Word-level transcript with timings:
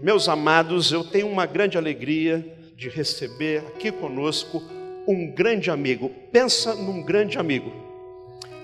Meus 0.00 0.28
amados, 0.28 0.92
eu 0.92 1.02
tenho 1.02 1.28
uma 1.28 1.44
grande 1.44 1.76
alegria 1.76 2.46
de 2.76 2.88
receber 2.88 3.64
aqui 3.66 3.90
conosco 3.90 4.62
um 5.08 5.28
grande 5.32 5.72
amigo. 5.72 6.08
Pensa 6.30 6.72
num 6.72 7.02
grande 7.02 7.36
amigo. 7.36 7.72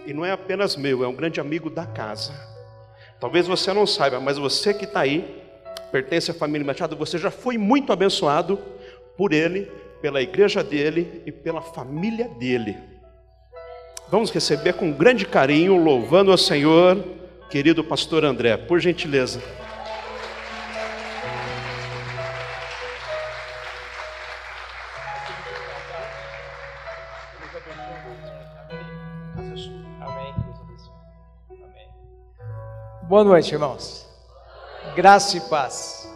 E 0.06 0.14
não 0.14 0.24
é 0.24 0.30
apenas 0.30 0.76
meu, 0.76 1.02
é 1.02 1.08
um 1.08 1.14
grande 1.14 1.40
amigo 1.40 1.68
da 1.68 1.84
casa. 1.84 2.32
Talvez 3.18 3.48
você 3.48 3.72
não 3.72 3.84
saiba, 3.84 4.20
mas 4.20 4.38
você 4.38 4.72
que 4.72 4.84
está 4.84 5.00
aí, 5.00 5.42
pertence 5.90 6.30
à 6.30 6.34
família 6.34 6.64
Machado, 6.64 6.94
você 6.94 7.18
já 7.18 7.32
foi 7.32 7.59
muito 7.59 7.93
abençoado 7.93 8.57
por 9.16 9.32
ele, 9.32 9.69
pela 10.01 10.23
igreja 10.23 10.62
dele 10.62 11.21
e 11.27 11.32
pela 11.32 11.61
família 11.61 12.29
dele. 12.29 12.77
Vamos 14.09 14.30
receber 14.30 14.75
com 14.75 14.93
grande 14.93 15.27
carinho, 15.27 15.82
louvando 15.82 16.30
ao 16.30 16.39
Senhor, 16.39 17.03
querido 17.51 17.82
pastor 17.82 18.25
André, 18.25 18.57
por 18.57 18.79
gentileza. 18.79 19.43
Boa 33.14 33.23
noite, 33.23 33.52
irmãos. 33.52 34.04
Graça 34.96 35.36
e 35.36 35.41
paz. 35.42 36.12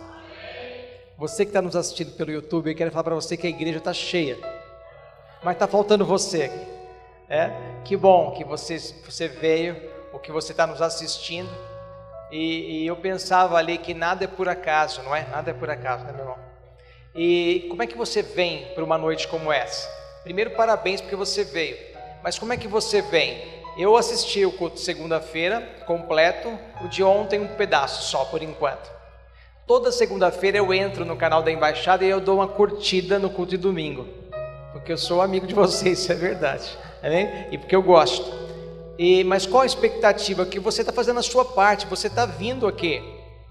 Você 1.16 1.44
que 1.44 1.50
está 1.50 1.62
nos 1.62 1.76
assistindo 1.76 2.10
pelo 2.16 2.32
YouTube, 2.32 2.68
eu 2.68 2.74
quero 2.74 2.90
falar 2.90 3.04
para 3.04 3.14
você 3.14 3.36
que 3.36 3.46
a 3.46 3.50
igreja 3.50 3.78
está 3.78 3.92
cheia, 3.92 4.36
mas 5.40 5.54
está 5.54 5.68
faltando 5.68 6.04
você. 6.04 6.50
É? 7.28 7.52
Que 7.84 7.96
bom 7.96 8.32
que 8.32 8.42
você, 8.42 8.78
você 8.78 9.28
veio, 9.28 9.80
ou 10.12 10.18
que 10.18 10.32
você 10.32 10.50
está 10.50 10.66
nos 10.66 10.82
assistindo. 10.82 11.48
E, 12.32 12.82
e, 12.82 12.86
eu 12.88 12.96
pensava 12.96 13.56
ali 13.56 13.78
que 13.78 13.94
nada 13.94 14.24
é 14.24 14.26
por 14.26 14.48
acaso, 14.48 15.00
não 15.04 15.14
é? 15.14 15.24
Nada 15.28 15.52
é 15.52 15.54
por 15.54 15.70
acaso, 15.70 16.02
né, 16.02 16.10
meu 16.10 16.22
irmão? 16.22 16.38
E 17.14 17.68
como 17.70 17.80
é 17.80 17.86
que 17.86 17.96
você 17.96 18.22
vem 18.22 18.74
para 18.74 18.82
uma 18.82 18.98
noite 18.98 19.28
como 19.28 19.52
essa? 19.52 19.88
Primeiro, 20.24 20.50
parabéns 20.50 21.00
porque 21.00 21.14
você 21.14 21.44
veio. 21.44 21.78
Mas 22.24 22.40
como 22.40 22.52
é 22.52 22.56
que 22.56 22.66
você 22.66 23.00
vem? 23.02 23.57
Eu 23.78 23.96
assisti 23.96 24.44
o 24.44 24.50
culto 24.50 24.80
segunda-feira 24.80 25.60
completo, 25.86 26.48
o 26.84 26.88
de 26.88 27.00
ontem 27.04 27.40
um 27.40 27.46
pedaço 27.46 28.10
só 28.10 28.24
por 28.24 28.42
enquanto. 28.42 28.90
Toda 29.68 29.92
segunda-feira 29.92 30.58
eu 30.58 30.74
entro 30.74 31.04
no 31.04 31.14
canal 31.14 31.44
da 31.44 31.52
embaixada 31.52 32.04
e 32.04 32.08
eu 32.08 32.20
dou 32.20 32.38
uma 32.38 32.48
curtida 32.48 33.20
no 33.20 33.30
culto 33.30 33.52
de 33.52 33.56
domingo, 33.56 34.08
porque 34.72 34.90
eu 34.90 34.98
sou 34.98 35.22
amigo 35.22 35.46
de 35.46 35.54
vocês, 35.54 36.00
isso 36.02 36.10
é 36.10 36.16
verdade, 36.16 36.76
amém? 37.00 37.46
E 37.52 37.58
porque 37.58 37.76
eu 37.76 37.82
gosto. 37.82 38.28
E 38.98 39.22
mas 39.22 39.46
qual 39.46 39.62
a 39.62 39.66
expectativa 39.66 40.44
que 40.44 40.58
você 40.58 40.80
está 40.80 40.92
fazendo 40.92 41.20
a 41.20 41.22
sua 41.22 41.44
parte? 41.44 41.86
Você 41.86 42.08
está 42.08 42.26
vindo 42.26 42.66
aqui, 42.66 43.00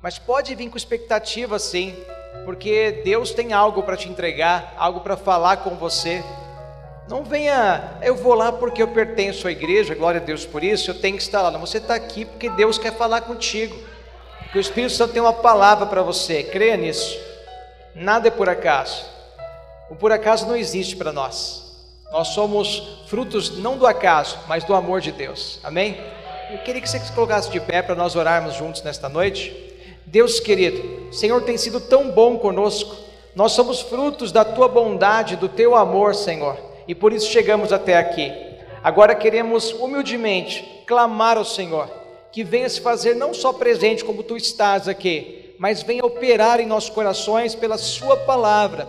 mas 0.03 0.19
pode 0.19 0.53
vir 0.56 0.69
com 0.69 0.75
expectativa 0.75 1.58
sim, 1.58 1.95
porque 2.44 3.02
Deus 3.02 3.31
tem 3.31 3.53
algo 3.53 3.81
para 3.81 3.95
te 3.95 4.09
entregar, 4.09 4.73
algo 4.78 5.00
para 5.00 5.16
falar 5.16 5.64
com 5.64 5.75
você. 5.75 6.22
Não 7.08 7.23
venha, 7.23 7.97
eu 8.02 8.16
vou 8.16 8.33
lá 8.33 8.52
porque 8.52 8.83
eu 8.83 8.88
pertenço 8.89 9.47
à 9.47 9.52
igreja, 9.52 9.95
glória 9.95 10.19
a 10.19 10.23
Deus 10.23 10.45
por 10.45 10.61
isso, 10.61 10.91
eu 10.91 11.00
tenho 11.00 11.16
que 11.16 11.23
estar 11.23 11.41
lá. 11.41 11.50
Não, 11.50 11.59
você 11.61 11.77
está 11.77 11.95
aqui 11.95 12.25
porque 12.25 12.50
Deus 12.50 12.77
quer 12.77 12.94
falar 12.94 13.22
contigo. 13.22 13.77
Porque 14.39 14.58
o 14.58 14.61
Espírito 14.61 14.94
Santo 14.94 15.13
tem 15.13 15.22
uma 15.22 15.33
palavra 15.33 15.85
para 15.85 16.02
você, 16.02 16.44
creia 16.44 16.75
nisso. 16.75 17.17
Nada 17.95 18.28
é 18.28 18.31
por 18.31 18.50
acaso. 18.50 19.05
O 19.89 19.95
por 19.95 20.11
acaso 20.11 20.45
não 20.47 20.55
existe 20.55 20.97
para 20.97 21.13
nós. 21.13 21.66
Nós 22.11 22.30
somos 22.30 23.05
frutos 23.08 23.58
não 23.58 23.78
do 23.78 23.88
acaso, 23.88 24.38
mas 24.45 24.66
do 24.66 24.75
amor 24.75 25.00
de 25.00 25.13
Deus. 25.13 25.61
Amém? 25.63 25.97
Eu 26.52 26.58
queria 26.59 26.81
que 26.81 26.89
você 26.89 27.00
se 27.00 27.11
colocasse 27.13 27.50
de 27.50 27.59
pé 27.61 27.81
para 27.81 27.95
nós 27.95 28.17
orarmos 28.17 28.55
juntos 28.55 28.81
nesta 28.81 29.08
noite. 29.08 29.55
Deus 30.05 30.41
querido, 30.41 31.13
Senhor 31.13 31.41
tem 31.41 31.58
sido 31.58 31.80
tão 31.80 32.11
bom 32.11 32.38
conosco. 32.38 32.95
Nós 33.33 33.53
somos 33.53 33.80
frutos 33.80 34.31
da 34.31 34.44
tua 34.44 34.67
bondade, 34.67 35.38
do 35.38 35.47
teu 35.47 35.73
amor, 35.73 36.13
Senhor 36.13 36.67
e 36.88 36.95
por 36.95 37.11
isso 37.11 37.30
chegamos 37.30 37.73
até 37.73 37.97
aqui. 37.97 38.31
Agora 38.83 39.13
queremos 39.13 39.73
humildemente 39.73 40.84
clamar 40.85 41.38
ao 41.38 41.45
Senhor 41.45 41.89
que 42.31 42.44
venha 42.44 42.69
se 42.69 42.79
fazer 42.79 43.16
não 43.16 43.34
só 43.34 43.51
presente 43.51 44.06
como 44.06 44.23
tu 44.23 44.38
estás 44.38 44.88
aqui, 44.88 45.56
mas 45.57 45.81
venha 45.81 46.06
operar 46.06 46.59
em 46.59 46.66
nossos 46.66 46.89
corações 46.89 47.56
pela 47.56 47.78
Sua 47.78 48.16
palavra. 48.16 48.88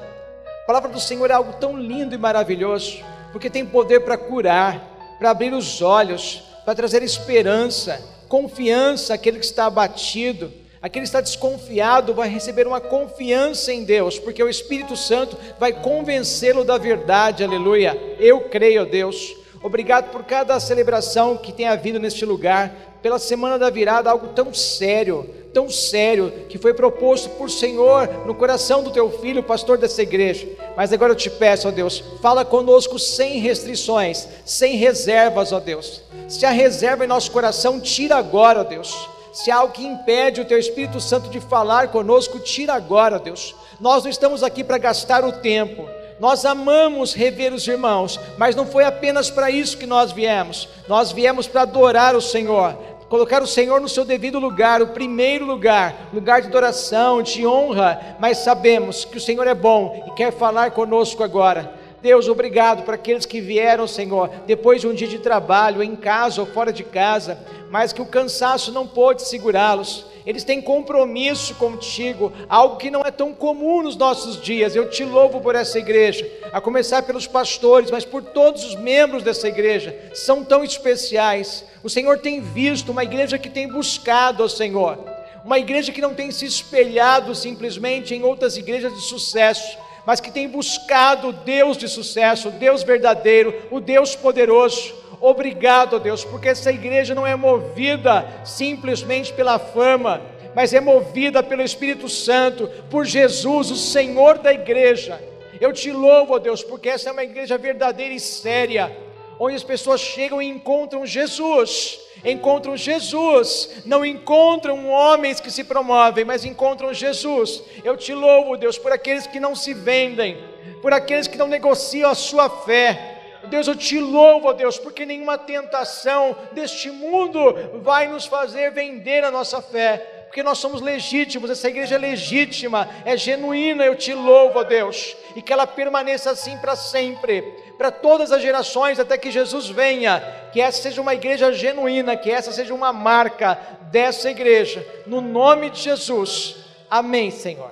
A 0.63 0.67
palavra 0.67 0.91
do 0.91 1.01
Senhor 1.01 1.31
é 1.31 1.35
algo 1.35 1.55
tão 1.55 1.77
lindo 1.77 2.15
e 2.15 2.19
maravilhoso, 2.19 3.03
porque 3.33 3.49
tem 3.49 3.65
poder 3.65 4.01
para 4.01 4.19
curar, 4.19 5.17
para 5.19 5.31
abrir 5.31 5.53
os 5.53 5.81
olhos, 5.81 6.43
para 6.65 6.75
trazer 6.75 7.03
esperança, 7.03 8.01
confiança 8.29 9.15
àquele 9.15 9.39
que 9.39 9.47
está 9.47 9.67
abatido 9.67 10.53
Aquele 10.81 11.03
que 11.03 11.09
está 11.09 11.21
desconfiado 11.21 12.15
vai 12.15 12.29
receber 12.29 12.67
uma 12.67 12.81
confiança 12.81 13.73
em 13.73 13.83
Deus, 13.83 14.19
porque 14.19 14.43
o 14.43 14.49
Espírito 14.49 14.97
Santo 14.97 15.37
vai 15.59 15.73
convencê-lo 15.73 16.65
da 16.65 16.79
verdade, 16.79 17.43
aleluia. 17.43 17.99
Eu 18.21 18.43
creio, 18.43 18.87
Deus. 18.87 19.37
Obrigado 19.61 20.13
por 20.13 20.23
cada 20.23 20.59
celebração 20.61 21.37
que 21.37 21.53
tem 21.53 21.67
havido 21.67 21.99
neste 21.99 22.25
lugar, 22.25 22.73
pela 23.03 23.19
semana 23.19 23.59
da 23.59 23.69
virada, 23.71 24.09
algo 24.09 24.29
tão 24.29 24.55
sério, 24.55 25.29
tão 25.53 25.69
sério, 25.69 26.33
que 26.49 26.59
foi 26.59 26.73
proposto 26.73 27.29
por 27.31 27.51
Senhor 27.51 28.09
no 28.25 28.35
coração 28.37 28.85
do 28.85 28.93
teu 28.93 29.11
filho, 29.11 29.43
pastor 29.43 29.79
dessa 29.79 30.03
igreja. 30.03 30.47
Mas 30.77 30.93
agora 30.93 31.11
eu 31.11 31.17
te 31.17 31.29
peço, 31.29 31.67
ó 31.67 31.71
Deus, 31.73 32.05
fala 32.23 32.45
conosco 32.45 33.01
sem 33.01 33.41
restrições, 33.41 34.29
sem 34.45 34.77
reservas, 34.77 35.51
ó 35.51 35.59
Deus. 35.59 36.03
Se 36.29 36.47
há 36.47 36.51
reserva 36.51 37.05
em 37.05 37.09
nosso 37.09 37.33
coração, 37.33 37.81
tira 37.81 38.15
agora, 38.15 38.61
ó 38.61 38.65
Deus 38.65 39.18
se 39.33 39.51
há 39.51 39.57
algo 39.57 39.73
que 39.73 39.87
impede 39.87 40.41
o 40.41 40.45
teu 40.45 40.59
Espírito 40.59 41.01
Santo 41.01 41.29
de 41.29 41.41
falar 41.41 41.89
conosco, 41.89 42.39
tira 42.39 42.75
agora, 42.75 43.19
Deus. 43.19 43.55
Nós 43.81 44.03
não 44.03 44.11
estamos 44.11 44.43
aqui 44.43 44.65
para 44.65 44.79
gastar 44.79 45.25
o 45.25 45.33
tempo. 45.33 45.89
Nós 46.19 46.45
amamos 46.45 47.15
rever 47.15 47.53
os 47.53 47.67
irmãos, 47.67 48.19
mas 48.37 48.57
não 48.57 48.67
foi 48.67 48.85
apenas 48.85 49.31
para 49.31 49.51
isso 49.51 49.79
que 49.79 49.87
nós 49.87 50.11
viemos. 50.11 50.69
Nós 50.89 51.13
viemos 51.13 51.47
para 51.47 51.63
adorar 51.63 52.17
o 52.17 52.21
Senhor, 52.21 52.77
colocar 53.09 53.41
o 53.41 53.47
Senhor 53.47 53.81
no 53.81 53.89
seu 53.89 54.05
devido 54.05 54.41
lugar, 54.41 54.83
o 54.83 54.89
primeiro 54.89 55.47
lugar, 55.47 56.09
lugar 56.13 56.41
de 56.41 56.49
adoração, 56.49 57.23
de 57.23 57.47
honra, 57.47 58.17
mas 58.19 58.39
sabemos 58.39 59.05
que 59.05 59.17
o 59.17 59.21
Senhor 59.21 59.47
é 59.47 59.55
bom 59.55 60.05
e 60.09 60.11
quer 60.13 60.33
falar 60.33 60.73
conosco 60.73 61.23
agora. 61.23 61.78
Deus, 62.01 62.29
obrigado 62.29 62.85
para 62.85 62.95
aqueles 62.95 63.27
que 63.27 63.41
vieram, 63.41 63.87
Senhor, 63.87 64.31
depois 64.47 64.81
de 64.81 64.87
um 64.87 64.95
dia 64.95 65.09
de 65.09 65.19
trabalho, 65.19 65.83
em 65.83 65.97
casa 65.97 66.41
ou 66.41 66.47
fora 66.47 66.73
de 66.73 66.85
casa, 66.85 67.39
mas 67.71 67.93
que 67.93 68.01
o 68.01 68.07
cansaço 68.07 68.71
não 68.71 68.87
pôde 68.87 69.23
segurá-los. 69.23 70.07
Eles 70.25 70.45
têm 70.45 70.61
compromisso 70.61 71.55
contigo, 71.55 72.33
algo 72.49 72.77
que 72.77 72.91
não 72.91 73.01
é 73.01 73.11
tão 73.11 73.33
comum 73.33 73.83
nos 73.83 73.97
nossos 73.97 74.41
dias. 74.41 74.77
Eu 74.77 74.89
te 74.91 75.03
louvo 75.03 75.41
por 75.41 75.55
essa 75.55 75.79
igreja, 75.79 76.31
a 76.53 76.61
começar 76.61 77.03
pelos 77.03 77.27
pastores, 77.27 77.91
mas 77.91 78.05
por 78.05 78.23
todos 78.23 78.63
os 78.63 78.75
membros 78.77 79.23
dessa 79.23 79.49
igreja, 79.49 79.97
são 80.15 80.45
tão 80.45 80.63
especiais. 80.63 81.65
O 81.83 81.89
Senhor 81.89 82.19
tem 82.19 82.41
visto 82.41 82.93
uma 82.93 83.05
igreja 83.05 83.39
que 83.39 83.49
tem 83.49 83.67
buscado 83.67 84.43
ao 84.43 84.49
Senhor, 84.49 84.99
uma 85.45 85.59
igreja 85.59 85.93
que 85.93 86.01
não 86.01 86.15
tem 86.15 86.31
se 86.31 86.45
espelhado 86.45 87.35
simplesmente 87.35 88.15
em 88.15 88.23
outras 88.23 88.57
igrejas 88.57 88.95
de 88.95 89.01
sucesso, 89.01 89.79
mas 90.09 90.21
que 90.21 90.31
tem 90.31 90.49
buscado 90.49 91.29
o 91.29 91.33
Deus 91.35 91.77
de 91.77 91.87
sucesso, 91.87 92.49
o 92.49 92.53
Deus 92.53 92.83
verdadeiro, 92.83 93.55
o 93.71 93.79
Deus 93.79 94.17
poderoso. 94.17 94.95
Obrigado, 95.21 96.01
Deus, 96.01 96.25
porque 96.25 96.49
essa 96.49 96.73
igreja 96.73 97.15
não 97.15 97.27
é 97.27 97.37
movida 97.37 98.27
simplesmente 98.43 99.35
pela 99.35 99.59
fama, 99.59 100.23
mas 100.55 100.73
é 100.73 100.81
movida 100.81 101.43
pelo 101.43 101.61
Espírito 101.61 102.09
Santo, 102.09 102.69
por 102.89 103.05
Jesus, 103.05 103.71
o 103.71 103.77
Senhor 103.77 104.39
da 104.39 104.51
igreja. 104.51 105.23
Eu 105.61 105.75
te 105.75 105.93
louvo, 105.93 106.39
Deus, 106.39 106.63
porque 106.63 106.89
essa 106.89 107.11
é 107.11 107.13
uma 107.13 107.25
igreja 107.25 107.59
verdadeira 107.59 108.15
e 108.15 108.19
séria, 108.19 108.91
onde 109.39 109.57
as 109.57 109.63
pessoas 109.63 110.01
chegam 110.01 110.41
e 110.41 110.49
encontram 110.49 111.07
Jesus 111.07 112.01
encontram 112.25 112.77
Jesus, 112.77 113.83
não 113.85 114.05
encontram 114.05 114.89
homens 114.89 115.41
que 115.41 115.51
se 115.51 115.65
promovem, 115.65 116.25
mas 116.25 116.45
encontram 116.45 116.93
Jesus. 116.93 117.63
Eu 117.85 117.97
te 117.97 118.13
louvo, 118.13 118.57
Deus, 118.57 118.79
por 118.79 118.93
aqueles 118.93 119.27
que 119.27 119.39
não 119.39 119.55
se 119.55 119.75
vendem, 119.75 120.39
por 120.83 120.93
aqueles 120.93 121.27
que 121.27 121.39
não 121.39 121.47
negociam 121.47 122.11
a 122.11 122.15
sua 122.15 122.49
fé. 122.49 123.17
Deus, 123.45 123.69
eu 123.69 123.77
te 123.77 123.99
louvo, 123.99 124.53
Deus, 124.53 124.79
porque 124.79 125.07
nenhuma 125.07 125.39
tentação 125.39 126.37
deste 126.53 126.91
mundo 126.91 127.81
vai 127.83 128.09
nos 128.09 128.27
fazer 128.27 128.73
vender 128.73 129.25
a 129.25 129.31
nossa 129.31 129.63
fé 129.63 130.15
porque 130.29 130.43
nós 130.43 130.59
somos 130.59 130.83
legítimos, 130.83 131.51
essa 131.51 131.69
igreja 131.69 131.95
é 131.95 131.99
legítima, 131.99 132.87
é 133.07 133.17
genuína, 133.17 133.87
eu 133.87 133.97
te 133.97 134.13
louvo, 134.13 134.63
Deus, 134.63 135.17
e 135.35 135.41
que 135.41 135.51
ela 135.51 135.67
permaneça 135.67 136.31
assim 136.31 136.55
para 136.59 136.77
sempre, 136.77 137.41
para 137.79 137.93
todas 137.93 138.33
as 138.33 138.43
gerações, 138.43 138.99
até 138.99 139.17
que 139.17 139.31
Jesus 139.31 139.69
venha, 139.69 140.21
que 140.53 140.61
essa 140.61 140.83
seja 140.83 141.01
uma 141.01 141.15
igreja 141.15 141.53
genuína, 141.53 142.17
que 142.17 142.29
essa 142.29 142.51
seja 142.51 142.75
uma 142.75 142.93
marca 142.93 143.57
dessa 143.83 144.29
igreja, 144.29 144.85
no 145.07 145.21
nome 145.21 145.71
de 145.71 145.81
Jesus, 145.81 146.57
amém, 146.91 147.31
Senhor. 147.31 147.71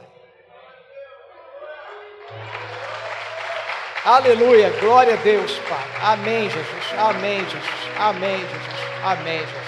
Aleluia, 4.05 4.71
glória 4.79 5.15
a 5.15 5.17
Deus, 5.17 5.59
Pai. 5.69 6.13
Amém, 6.13 6.49
Jesus. 6.49 6.93
Amém, 6.97 7.41
Jesus. 7.41 7.99
Amém, 7.99 8.39
Jesus. 8.39 9.03
Amém, 9.03 9.39
Jesus. 9.41 9.67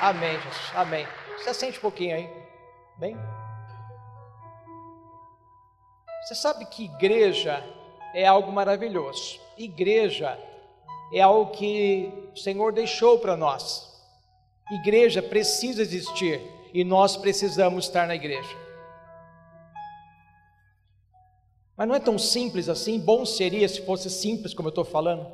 Amém, 0.00 0.32
Jesus. 0.34 0.70
Amém. 0.76 1.08
Você 1.36 1.52
sente 1.52 1.78
um 1.78 1.82
pouquinho 1.82 2.14
aí. 2.14 2.30
Bem? 2.96 3.18
Você 6.22 6.36
sabe 6.36 6.64
que 6.66 6.84
igreja 6.84 7.60
é 8.14 8.24
algo 8.24 8.52
maravilhoso. 8.52 9.41
Igreja 9.56 10.38
é 11.12 11.20
algo 11.20 11.52
que 11.52 12.10
o 12.34 12.38
Senhor 12.38 12.72
deixou 12.72 13.18
para 13.18 13.36
nós. 13.36 13.90
Igreja 14.70 15.22
precisa 15.22 15.82
existir 15.82 16.40
e 16.72 16.82
nós 16.84 17.16
precisamos 17.16 17.86
estar 17.86 18.06
na 18.06 18.14
igreja. 18.14 18.56
Mas 21.76 21.88
não 21.88 21.94
é 21.94 22.00
tão 22.00 22.18
simples 22.18 22.68
assim. 22.68 22.98
Bom 22.98 23.26
seria 23.26 23.68
se 23.68 23.82
fosse 23.82 24.08
simples, 24.08 24.54
como 24.54 24.68
eu 24.68 24.70
estou 24.70 24.84
falando. 24.84 25.26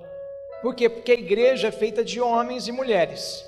Por 0.62 0.74
quê? 0.74 0.88
Porque 0.88 1.12
a 1.12 1.14
igreja 1.14 1.68
é 1.68 1.72
feita 1.72 2.04
de 2.04 2.20
homens 2.20 2.66
e 2.66 2.72
mulheres. 2.72 3.44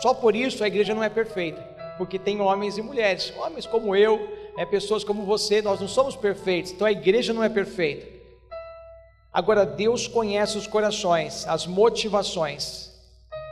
Só 0.00 0.14
por 0.14 0.34
isso 0.34 0.62
a 0.62 0.66
igreja 0.68 0.94
não 0.94 1.02
é 1.02 1.08
perfeita, 1.08 1.60
porque 1.98 2.18
tem 2.18 2.40
homens 2.40 2.78
e 2.78 2.82
mulheres, 2.82 3.32
homens 3.36 3.66
como 3.66 3.94
eu, 3.94 4.28
é, 4.56 4.64
pessoas 4.64 5.04
como 5.04 5.24
você, 5.24 5.60
nós 5.60 5.80
não 5.80 5.88
somos 5.88 6.16
perfeitos, 6.16 6.72
então 6.72 6.86
a 6.86 6.92
igreja 6.92 7.32
não 7.32 7.44
é 7.44 7.48
perfeita. 7.48 8.06
Agora, 9.32 9.64
Deus 9.64 10.06
conhece 10.06 10.58
os 10.58 10.66
corações, 10.66 11.46
as 11.48 11.66
motivações, 11.66 12.90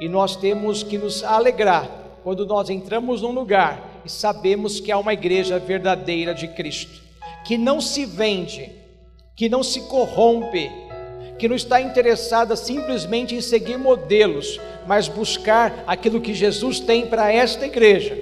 e 0.00 0.08
nós 0.08 0.36
temos 0.36 0.82
que 0.82 0.98
nos 0.98 1.24
alegrar 1.24 1.88
quando 2.22 2.44
nós 2.44 2.68
entramos 2.68 3.22
num 3.22 3.32
lugar 3.32 4.02
e 4.04 4.10
sabemos 4.10 4.78
que 4.78 4.92
há 4.92 4.98
uma 4.98 5.14
igreja 5.14 5.58
verdadeira 5.58 6.34
de 6.34 6.48
Cristo, 6.48 7.00
que 7.46 7.56
não 7.56 7.80
se 7.80 8.04
vende, 8.04 8.70
que 9.34 9.48
não 9.48 9.62
se 9.62 9.80
corrompe, 9.82 10.70
que 11.38 11.48
não 11.48 11.56
está 11.56 11.80
interessada 11.80 12.54
simplesmente 12.56 13.34
em 13.34 13.40
seguir 13.40 13.78
modelos, 13.78 14.60
mas 14.86 15.08
buscar 15.08 15.82
aquilo 15.86 16.20
que 16.20 16.34
Jesus 16.34 16.78
tem 16.78 17.06
para 17.06 17.32
esta 17.32 17.64
igreja. 17.64 18.18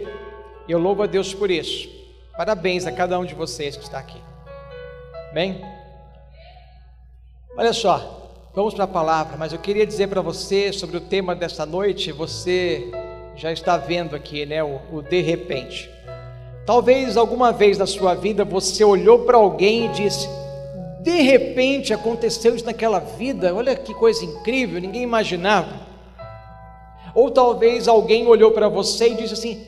Eu 0.68 0.78
louvo 0.78 1.02
a 1.02 1.06
Deus 1.06 1.34
por 1.34 1.50
isso. 1.50 1.88
Parabéns 2.36 2.86
a 2.86 2.92
cada 2.92 3.18
um 3.18 3.24
de 3.24 3.34
vocês 3.34 3.76
que 3.76 3.82
está 3.82 3.98
aqui. 3.98 4.20
Bem? 5.34 5.77
Olha 7.58 7.72
só, 7.72 8.30
vamos 8.54 8.72
para 8.72 8.84
a 8.84 8.86
palavra, 8.86 9.36
mas 9.36 9.52
eu 9.52 9.58
queria 9.58 9.84
dizer 9.84 10.06
para 10.06 10.20
você 10.20 10.72
sobre 10.72 10.96
o 10.96 11.00
tema 11.00 11.34
desta 11.34 11.66
noite, 11.66 12.12
você 12.12 12.88
já 13.34 13.50
está 13.50 13.76
vendo 13.76 14.14
aqui, 14.14 14.46
né, 14.46 14.62
o, 14.62 14.78
o 14.92 15.02
de 15.02 15.20
repente. 15.22 15.90
Talvez 16.64 17.16
alguma 17.16 17.50
vez 17.50 17.76
na 17.76 17.84
sua 17.84 18.14
vida 18.14 18.44
você 18.44 18.84
olhou 18.84 19.24
para 19.24 19.38
alguém 19.38 19.86
e 19.86 19.88
disse: 19.88 20.28
de 21.02 21.20
repente 21.20 21.92
aconteceu 21.92 22.54
isso 22.54 22.64
naquela 22.64 23.00
vida, 23.00 23.52
olha 23.52 23.74
que 23.74 23.92
coisa 23.92 24.24
incrível, 24.24 24.80
ninguém 24.80 25.02
imaginava. 25.02 25.80
Ou 27.12 27.28
talvez 27.28 27.88
alguém 27.88 28.28
olhou 28.28 28.52
para 28.52 28.68
você 28.68 29.08
e 29.08 29.14
disse 29.16 29.34
assim: 29.34 29.66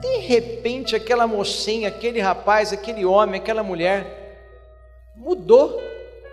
de 0.00 0.16
repente, 0.20 0.96
aquela 0.96 1.26
mocinha, 1.26 1.88
aquele 1.88 2.20
rapaz, 2.20 2.72
aquele 2.72 3.04
homem, 3.04 3.38
aquela 3.38 3.62
mulher 3.62 4.40
mudou. 5.14 5.78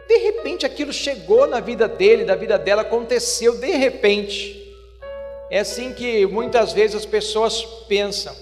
De 0.07 0.17
repente, 0.17 0.65
aquilo 0.65 0.93
chegou 0.93 1.47
na 1.47 1.59
vida 1.59 1.87
dele, 1.87 2.25
da 2.25 2.35
vida 2.35 2.57
dela, 2.57 2.83
aconteceu 2.83 3.57
de 3.57 3.71
repente. 3.71 4.63
É 5.49 5.59
assim 5.59 5.93
que 5.93 6.25
muitas 6.25 6.73
vezes 6.73 6.95
as 6.95 7.05
pessoas 7.05 7.63
pensam. 7.87 8.35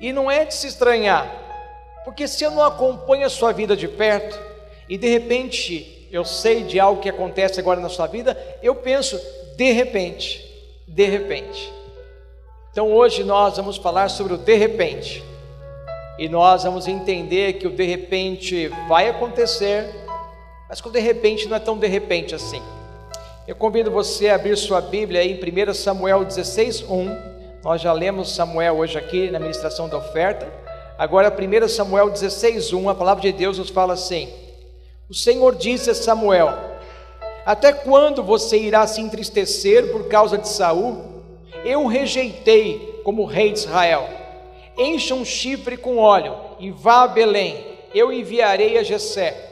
E 0.00 0.12
não 0.12 0.30
é 0.30 0.44
de 0.44 0.54
se 0.54 0.66
estranhar, 0.66 2.02
porque 2.04 2.28
se 2.28 2.44
eu 2.44 2.50
não 2.50 2.62
acompanho 2.62 3.26
a 3.26 3.30
sua 3.30 3.52
vida 3.52 3.76
de 3.76 3.88
perto 3.88 4.38
e 4.88 4.98
de 4.98 5.08
repente 5.08 6.08
eu 6.10 6.24
sei 6.24 6.62
de 6.62 6.78
algo 6.78 7.00
que 7.00 7.08
acontece 7.08 7.58
agora 7.58 7.80
na 7.80 7.88
sua 7.88 8.06
vida, 8.06 8.36
eu 8.62 8.74
penso 8.74 9.20
de 9.56 9.72
repente, 9.72 10.44
de 10.86 11.04
repente. 11.04 11.72
Então 12.70 12.92
hoje 12.92 13.24
nós 13.24 13.56
vamos 13.56 13.76
falar 13.76 14.08
sobre 14.08 14.34
o 14.34 14.38
de 14.38 14.54
repente. 14.54 15.24
E 16.18 16.28
nós 16.28 16.62
vamos 16.62 16.86
entender 16.86 17.54
que 17.54 17.66
o 17.66 17.70
de 17.70 17.84
repente 17.84 18.68
vai 18.88 19.08
acontecer, 19.08 19.90
mas 20.68 20.80
que 20.80 20.88
o 20.88 20.90
de 20.90 21.00
repente 21.00 21.48
não 21.48 21.56
é 21.56 21.60
tão 21.60 21.78
de 21.78 21.86
repente 21.86 22.34
assim. 22.34 22.62
Eu 23.46 23.56
convido 23.56 23.90
você 23.90 24.28
a 24.28 24.36
abrir 24.36 24.56
sua 24.56 24.80
Bíblia 24.80 25.20
aí 25.20 25.32
em 25.32 25.70
1 25.70 25.74
Samuel 25.74 26.24
16, 26.24 26.82
1. 26.82 27.16
Nós 27.62 27.80
já 27.80 27.92
lemos 27.92 28.34
Samuel 28.34 28.76
hoje 28.76 28.96
aqui 28.96 29.30
na 29.30 29.38
ministração 29.38 29.88
da 29.88 29.98
oferta. 29.98 30.46
Agora 30.96 31.32
1 31.32 31.68
Samuel 31.68 32.10
16, 32.10 32.72
1, 32.72 32.88
a 32.88 32.94
palavra 32.94 33.22
de 33.22 33.32
Deus 33.32 33.58
nos 33.58 33.70
fala 33.70 33.94
assim: 33.94 34.28
O 35.10 35.14
Senhor 35.14 35.54
disse 35.54 35.90
a 35.90 35.94
Samuel: 35.94 36.54
Até 37.44 37.72
quando 37.72 38.22
você 38.22 38.58
irá 38.58 38.86
se 38.86 39.00
entristecer 39.00 39.90
por 39.90 40.08
causa 40.08 40.38
de 40.38 40.48
Saul? 40.48 41.14
eu 41.64 41.86
rejeitei 41.86 43.00
como 43.02 43.24
rei 43.24 43.52
de 43.52 43.60
Israel. 43.60 44.06
Encha 44.76 45.14
um 45.14 45.24
chifre 45.24 45.76
com 45.76 45.98
óleo 45.98 46.36
e 46.58 46.70
vá 46.70 47.04
a 47.04 47.08
Belém, 47.08 47.64
eu 47.94 48.12
enviarei 48.12 48.76
a 48.76 48.82
Jessé. 48.82 49.50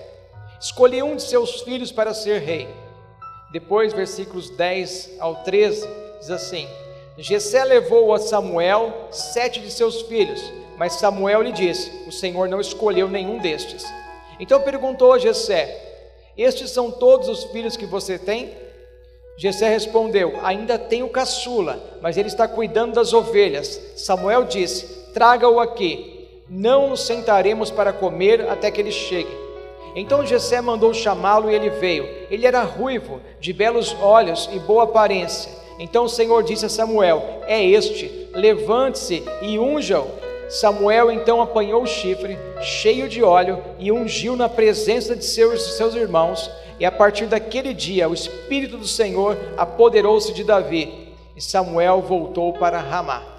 Escolhi 0.61 1.03
um 1.03 1.17
de 1.17 1.23
seus 1.23 1.61
filhos 1.61 1.93
para 1.93 2.13
ser 2.13 2.41
rei. 2.41 2.69
Depois, 3.53 3.93
versículos 3.93 4.51
10 4.51 5.17
ao 5.21 5.37
13, 5.45 5.89
diz 6.19 6.31
assim: 6.31 6.67
Jessé 7.19 7.65
levou 7.65 8.13
a 8.13 8.19
Samuel 8.19 9.09
sete 9.11 9.61
de 9.61 9.71
seus 9.71 10.03
filhos, 10.03 10.43
mas 10.77 10.95
Samuel 10.95 11.43
lhe 11.43 11.53
disse: 11.53 11.91
O 12.09 12.13
Senhor 12.13 12.49
não 12.49 12.61
escolheu 12.61 13.09
nenhum 13.09 13.39
destes. 13.39 13.85
Então 14.41 14.63
perguntou 14.63 15.13
a 15.13 15.19
Jessé: 15.19 15.79
Estes 16.37 16.71
são 16.71 16.91
todos 16.91 17.29
os 17.29 17.45
filhos 17.45 17.77
que 17.77 17.87
você 17.87 18.19
tem? 18.19 18.53
Jessé 19.37 19.69
respondeu: 19.69 20.39
Ainda 20.43 20.79
tenho 20.79 21.09
caçula, 21.09 21.81
mas 22.01 22.17
ele 22.17 22.29
está 22.29 22.49
cuidando 22.49 22.95
das 22.95 23.13
ovelhas. 23.13 23.81
Samuel 23.97 24.45
disse: 24.45 25.02
Traga-o 25.13 25.61
aqui. 25.61 26.29
Não 26.49 26.91
nos 26.91 27.07
sentaremos 27.07 27.71
para 27.71 27.93
comer 27.93 28.49
até 28.49 28.71
que 28.71 28.81
ele 28.81 28.93
chegue. 28.93 29.31
Então 29.95 30.25
Jessé 30.25 30.61
mandou 30.61 30.93
chamá-lo 30.93 31.51
e 31.51 31.55
ele 31.55 31.71
veio. 31.71 32.09
Ele 32.31 32.47
era 32.47 32.63
ruivo, 32.63 33.21
de 33.41 33.53
belos 33.53 33.97
olhos 34.01 34.49
e 34.53 34.59
boa 34.59 34.85
aparência. 34.85 35.51
Então 35.79 36.05
o 36.05 36.09
Senhor 36.09 36.43
disse 36.43 36.67
a 36.67 36.69
Samuel: 36.69 37.43
É 37.47 37.65
este, 37.65 38.29
levante-se 38.33 39.23
e 39.43 39.59
unja-o. 39.59 40.11
Samuel 40.49 41.11
então 41.11 41.41
apanhou 41.41 41.83
o 41.83 41.87
chifre, 41.87 42.39
cheio 42.61 43.09
de 43.09 43.23
óleo, 43.23 43.63
e 43.79 43.91
ungiu 43.91 44.37
na 44.37 44.49
presença 44.49 45.17
de 45.17 45.25
seus, 45.25 45.77
seus 45.77 45.95
irmãos 45.95 46.51
e 46.83 46.85
a 46.85 46.91
partir 46.91 47.27
daquele 47.27 47.73
dia, 47.73 48.09
o 48.09 48.13
Espírito 48.13 48.77
do 48.77 48.89
Senhor 48.89 49.39
apoderou-se 49.57 50.33
de 50.33 50.43
Davi, 50.43 51.15
e 51.37 51.41
Samuel 51.41 52.03
voltou 52.03 52.53
para 52.55 52.81
Ramá. 52.81 53.32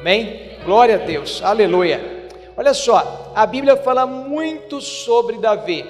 Amém? 0.00 0.52
Glória 0.64 0.94
a 0.94 0.98
Deus, 0.98 1.42
aleluia. 1.42 2.30
Olha 2.56 2.72
só, 2.72 3.30
a 3.34 3.44
Bíblia 3.44 3.76
fala 3.76 4.06
muito 4.06 4.80
sobre 4.80 5.36
Davi. 5.36 5.84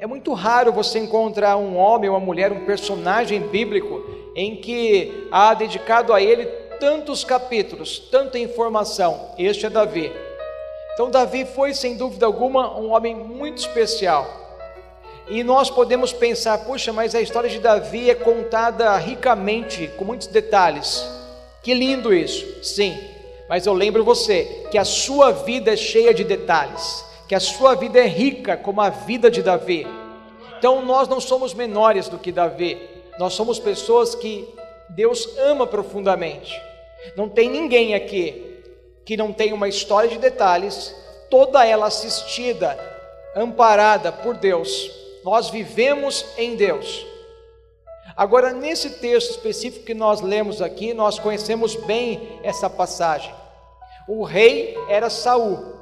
É 0.00 0.06
muito 0.06 0.32
raro 0.32 0.72
você 0.72 0.98
encontrar 0.98 1.56
um 1.56 1.76
homem, 1.76 2.10
uma 2.10 2.18
mulher, 2.18 2.50
um 2.50 2.64
personagem 2.64 3.38
bíblico 3.40 4.02
em 4.34 4.56
que 4.56 5.28
há 5.30 5.54
dedicado 5.54 6.12
a 6.12 6.20
ele 6.20 6.44
tantos 6.80 7.22
capítulos, 7.22 8.00
tanta 8.10 8.36
informação. 8.36 9.28
Este 9.38 9.66
é 9.66 9.70
Davi. 9.70 10.12
Então, 10.94 11.08
Davi 11.08 11.44
foi, 11.44 11.74
sem 11.74 11.96
dúvida 11.96 12.26
alguma, 12.26 12.76
um 12.76 12.90
homem 12.90 13.14
muito 13.14 13.58
especial. 13.58 14.26
E 15.28 15.44
nós 15.44 15.70
podemos 15.70 16.12
pensar, 16.12 16.58
puxa, 16.64 16.92
mas 16.92 17.14
a 17.14 17.20
história 17.20 17.48
de 17.48 17.60
Davi 17.60 18.10
é 18.10 18.14
contada 18.16 18.96
ricamente, 18.96 19.86
com 19.96 20.04
muitos 20.04 20.26
detalhes. 20.26 21.21
Que 21.62 21.74
lindo 21.74 22.12
isso, 22.12 22.64
sim. 22.64 22.98
Mas 23.48 23.66
eu 23.66 23.72
lembro 23.72 24.04
você 24.04 24.66
que 24.70 24.78
a 24.78 24.84
sua 24.84 25.30
vida 25.30 25.72
é 25.72 25.76
cheia 25.76 26.12
de 26.12 26.24
detalhes, 26.24 27.04
que 27.28 27.34
a 27.34 27.40
sua 27.40 27.74
vida 27.74 27.98
é 27.98 28.06
rica 28.06 28.56
como 28.56 28.80
a 28.80 28.90
vida 28.90 29.30
de 29.30 29.42
Davi. 29.42 29.86
Então 30.58 30.84
nós 30.84 31.08
não 31.08 31.20
somos 31.20 31.54
menores 31.54 32.08
do 32.08 32.18
que 32.18 32.32
Davi, 32.32 32.78
nós 33.18 33.34
somos 33.34 33.58
pessoas 33.58 34.14
que 34.14 34.48
Deus 34.90 35.28
ama 35.38 35.66
profundamente. 35.66 36.60
Não 37.16 37.28
tem 37.28 37.50
ninguém 37.50 37.94
aqui 37.94 38.62
que 39.04 39.16
não 39.16 39.32
tenha 39.32 39.54
uma 39.54 39.68
história 39.68 40.08
de 40.08 40.18
detalhes, 40.18 40.94
toda 41.30 41.66
ela 41.66 41.86
assistida, 41.86 42.78
amparada 43.36 44.12
por 44.12 44.36
Deus 44.36 45.02
nós 45.24 45.50
vivemos 45.50 46.24
em 46.36 46.56
Deus. 46.56 47.06
Agora, 48.16 48.52
nesse 48.52 48.90
texto 48.90 49.30
específico 49.30 49.86
que 49.86 49.94
nós 49.94 50.20
lemos 50.20 50.60
aqui, 50.60 50.92
nós 50.92 51.18
conhecemos 51.18 51.74
bem 51.74 52.40
essa 52.42 52.68
passagem. 52.68 53.34
O 54.08 54.24
rei 54.24 54.76
era 54.88 55.08
Saul. 55.08 55.72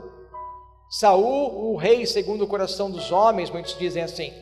Saul, 0.89 1.73
o 1.73 1.77
rei 1.77 2.07
segundo 2.07 2.43
o 2.43 2.47
coração 2.47 2.91
dos 2.91 3.11
homens, 3.11 3.51
muitos 3.51 3.77
dizem 3.79 4.03
assim, 4.03 4.33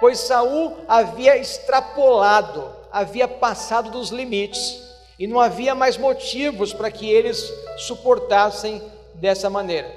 pois 0.00 0.18
Saul 0.18 0.78
havia 0.88 1.36
extrapolado, 1.36 2.66
havia 2.90 3.28
passado 3.28 3.90
dos 3.90 4.10
limites 4.10 4.82
e 5.18 5.26
não 5.26 5.38
havia 5.38 5.74
mais 5.74 5.98
motivos 5.98 6.72
para 6.72 6.90
que 6.90 7.08
eles 7.08 7.52
suportassem 7.78 8.82
dessa 9.14 9.50
maneira. 9.50 9.90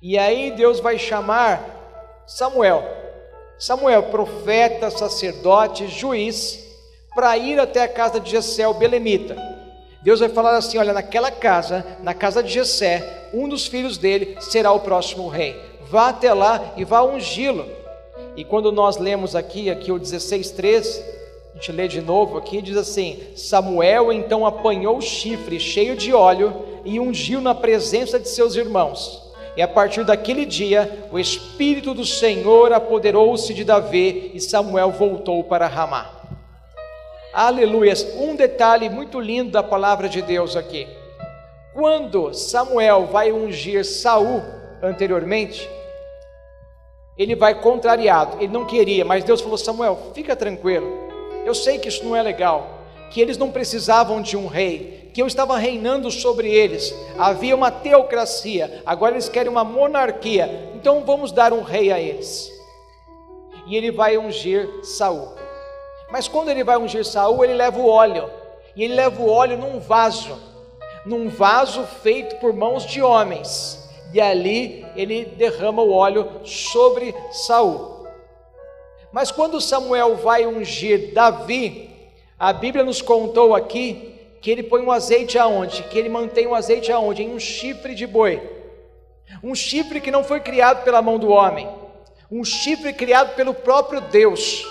E 0.00 0.16
aí 0.16 0.52
Deus 0.52 0.78
vai 0.78 0.98
chamar 0.98 2.24
Samuel 2.26 3.05
Samuel, 3.58 4.04
profeta, 4.04 4.90
sacerdote, 4.90 5.88
juiz, 5.88 6.62
para 7.14 7.36
ir 7.38 7.58
até 7.58 7.82
a 7.82 7.88
casa 7.88 8.20
de 8.20 8.30
Jessé, 8.30 8.68
o 8.68 8.74
belemita. 8.74 9.36
Deus 10.02 10.20
vai 10.20 10.28
falar 10.28 10.56
assim: 10.56 10.76
olha, 10.78 10.92
naquela 10.92 11.30
casa, 11.30 11.84
na 12.02 12.12
casa 12.12 12.42
de 12.42 12.52
Jessé, 12.52 13.30
um 13.32 13.48
dos 13.48 13.66
filhos 13.66 13.96
dele 13.96 14.36
será 14.40 14.70
o 14.72 14.80
próximo 14.80 15.28
rei. 15.28 15.56
vá 15.88 16.10
até 16.10 16.32
lá 16.34 16.74
e 16.76 16.84
vá 16.84 17.02
ungí-lo. 17.02 17.66
E 18.36 18.44
quando 18.44 18.70
nós 18.70 18.98
lemos 18.98 19.34
aqui, 19.34 19.70
aqui 19.70 19.90
o 19.90 19.98
16:3, 19.98 21.02
a 21.52 21.56
gente 21.56 21.72
lê 21.72 21.88
de 21.88 22.02
novo 22.02 22.36
aqui, 22.36 22.60
diz 22.60 22.76
assim: 22.76 23.18
Samuel 23.34 24.12
então 24.12 24.44
apanhou 24.44 24.98
o 24.98 25.02
chifre 25.02 25.58
cheio 25.58 25.96
de 25.96 26.12
óleo 26.12 26.54
e 26.84 27.00
ungiu 27.00 27.40
na 27.40 27.54
presença 27.54 28.20
de 28.20 28.28
seus 28.28 28.54
irmãos. 28.54 29.25
E 29.56 29.62
a 29.62 29.68
partir 29.68 30.04
daquele 30.04 30.44
dia, 30.44 31.08
o 31.10 31.18
Espírito 31.18 31.94
do 31.94 32.04
Senhor 32.04 32.72
apoderou-se 32.72 33.54
de 33.54 33.64
Davi 33.64 34.30
e 34.34 34.40
Samuel 34.40 34.90
voltou 34.90 35.42
para 35.42 35.66
Ramá. 35.66 36.10
Aleluias! 37.32 38.02
Um 38.18 38.36
detalhe 38.36 38.90
muito 38.90 39.18
lindo 39.18 39.50
da 39.50 39.62
palavra 39.62 40.08
de 40.08 40.20
Deus 40.20 40.56
aqui. 40.56 40.86
Quando 41.72 42.34
Samuel 42.34 43.06
vai 43.06 43.32
ungir 43.32 43.84
Saul 43.84 44.42
anteriormente, 44.82 45.68
ele 47.16 47.34
vai 47.34 47.54
contrariado. 47.54 48.36
Ele 48.38 48.52
não 48.52 48.66
queria, 48.66 49.04
mas 49.04 49.24
Deus 49.24 49.40
falou: 49.40 49.56
Samuel, 49.56 49.98
fica 50.14 50.36
tranquilo. 50.36 50.86
Eu 51.44 51.54
sei 51.54 51.78
que 51.78 51.88
isso 51.88 52.04
não 52.04 52.14
é 52.14 52.22
legal, 52.22 52.75
que 53.10 53.20
eles 53.20 53.38
não 53.38 53.50
precisavam 53.50 54.20
de 54.20 54.36
um 54.36 54.46
rei, 54.46 55.10
que 55.14 55.22
eu 55.22 55.26
estava 55.26 55.56
reinando 55.56 56.10
sobre 56.10 56.50
eles. 56.50 56.94
Havia 57.18 57.54
uma 57.54 57.70
teocracia, 57.70 58.82
agora 58.84 59.14
eles 59.14 59.28
querem 59.28 59.50
uma 59.50 59.64
monarquia. 59.64 60.70
Então 60.74 61.04
vamos 61.04 61.32
dar 61.32 61.52
um 61.52 61.62
rei 61.62 61.90
a 61.90 61.98
eles. 61.98 62.50
E 63.66 63.76
ele 63.76 63.90
vai 63.90 64.18
ungir 64.18 64.68
Saul. 64.84 65.28
Mas 66.10 66.28
quando 66.28 66.50
ele 66.50 66.62
vai 66.62 66.76
ungir 66.76 67.04
Saul, 67.04 67.44
ele 67.44 67.54
leva 67.54 67.78
o 67.78 67.88
óleo. 67.88 68.30
E 68.76 68.84
ele 68.84 68.94
leva 68.94 69.20
o 69.22 69.30
óleo 69.30 69.56
num 69.56 69.80
vaso, 69.80 70.38
num 71.04 71.28
vaso 71.28 71.82
feito 72.02 72.36
por 72.36 72.52
mãos 72.52 72.84
de 72.84 73.02
homens. 73.02 73.88
E 74.12 74.20
ali 74.20 74.86
ele 74.94 75.24
derrama 75.24 75.82
o 75.82 75.92
óleo 75.92 76.28
sobre 76.44 77.14
Saul. 77.32 78.06
Mas 79.10 79.30
quando 79.30 79.60
Samuel 79.60 80.16
vai 80.16 80.46
ungir 80.46 81.14
Davi, 81.14 81.95
a 82.38 82.52
Bíblia 82.52 82.84
nos 82.84 83.00
contou 83.00 83.54
aqui 83.54 84.14
que 84.42 84.50
ele 84.50 84.62
põe 84.62 84.82
um 84.82 84.92
azeite 84.92 85.38
aonde? 85.38 85.82
Que 85.84 85.98
ele 85.98 86.10
mantém 86.10 86.46
um 86.46 86.54
azeite 86.54 86.92
aonde? 86.92 87.22
Em 87.22 87.34
um 87.34 87.38
chifre 87.38 87.94
de 87.94 88.06
boi. 88.06 88.42
Um 89.42 89.54
chifre 89.54 90.00
que 90.02 90.10
não 90.10 90.22
foi 90.22 90.40
criado 90.40 90.84
pela 90.84 91.00
mão 91.00 91.18
do 91.18 91.30
homem, 91.30 91.68
um 92.30 92.44
chifre 92.44 92.92
criado 92.92 93.34
pelo 93.34 93.54
próprio 93.54 94.00
Deus, 94.00 94.64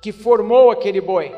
que 0.00 0.12
formou 0.12 0.70
aquele 0.70 1.00
boi, 1.00 1.32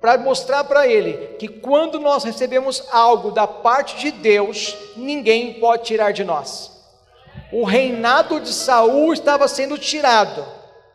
para 0.00 0.18
mostrar 0.18 0.64
para 0.64 0.86
ele 0.86 1.36
que 1.38 1.46
quando 1.46 2.00
nós 2.00 2.24
recebemos 2.24 2.82
algo 2.90 3.30
da 3.30 3.46
parte 3.46 3.98
de 3.98 4.10
Deus, 4.10 4.76
ninguém 4.96 5.54
pode 5.60 5.84
tirar 5.84 6.12
de 6.12 6.24
nós. 6.24 6.72
O 7.52 7.64
reinado 7.64 8.40
de 8.40 8.52
Saul 8.52 9.12
estava 9.12 9.46
sendo 9.46 9.78
tirado, 9.78 10.44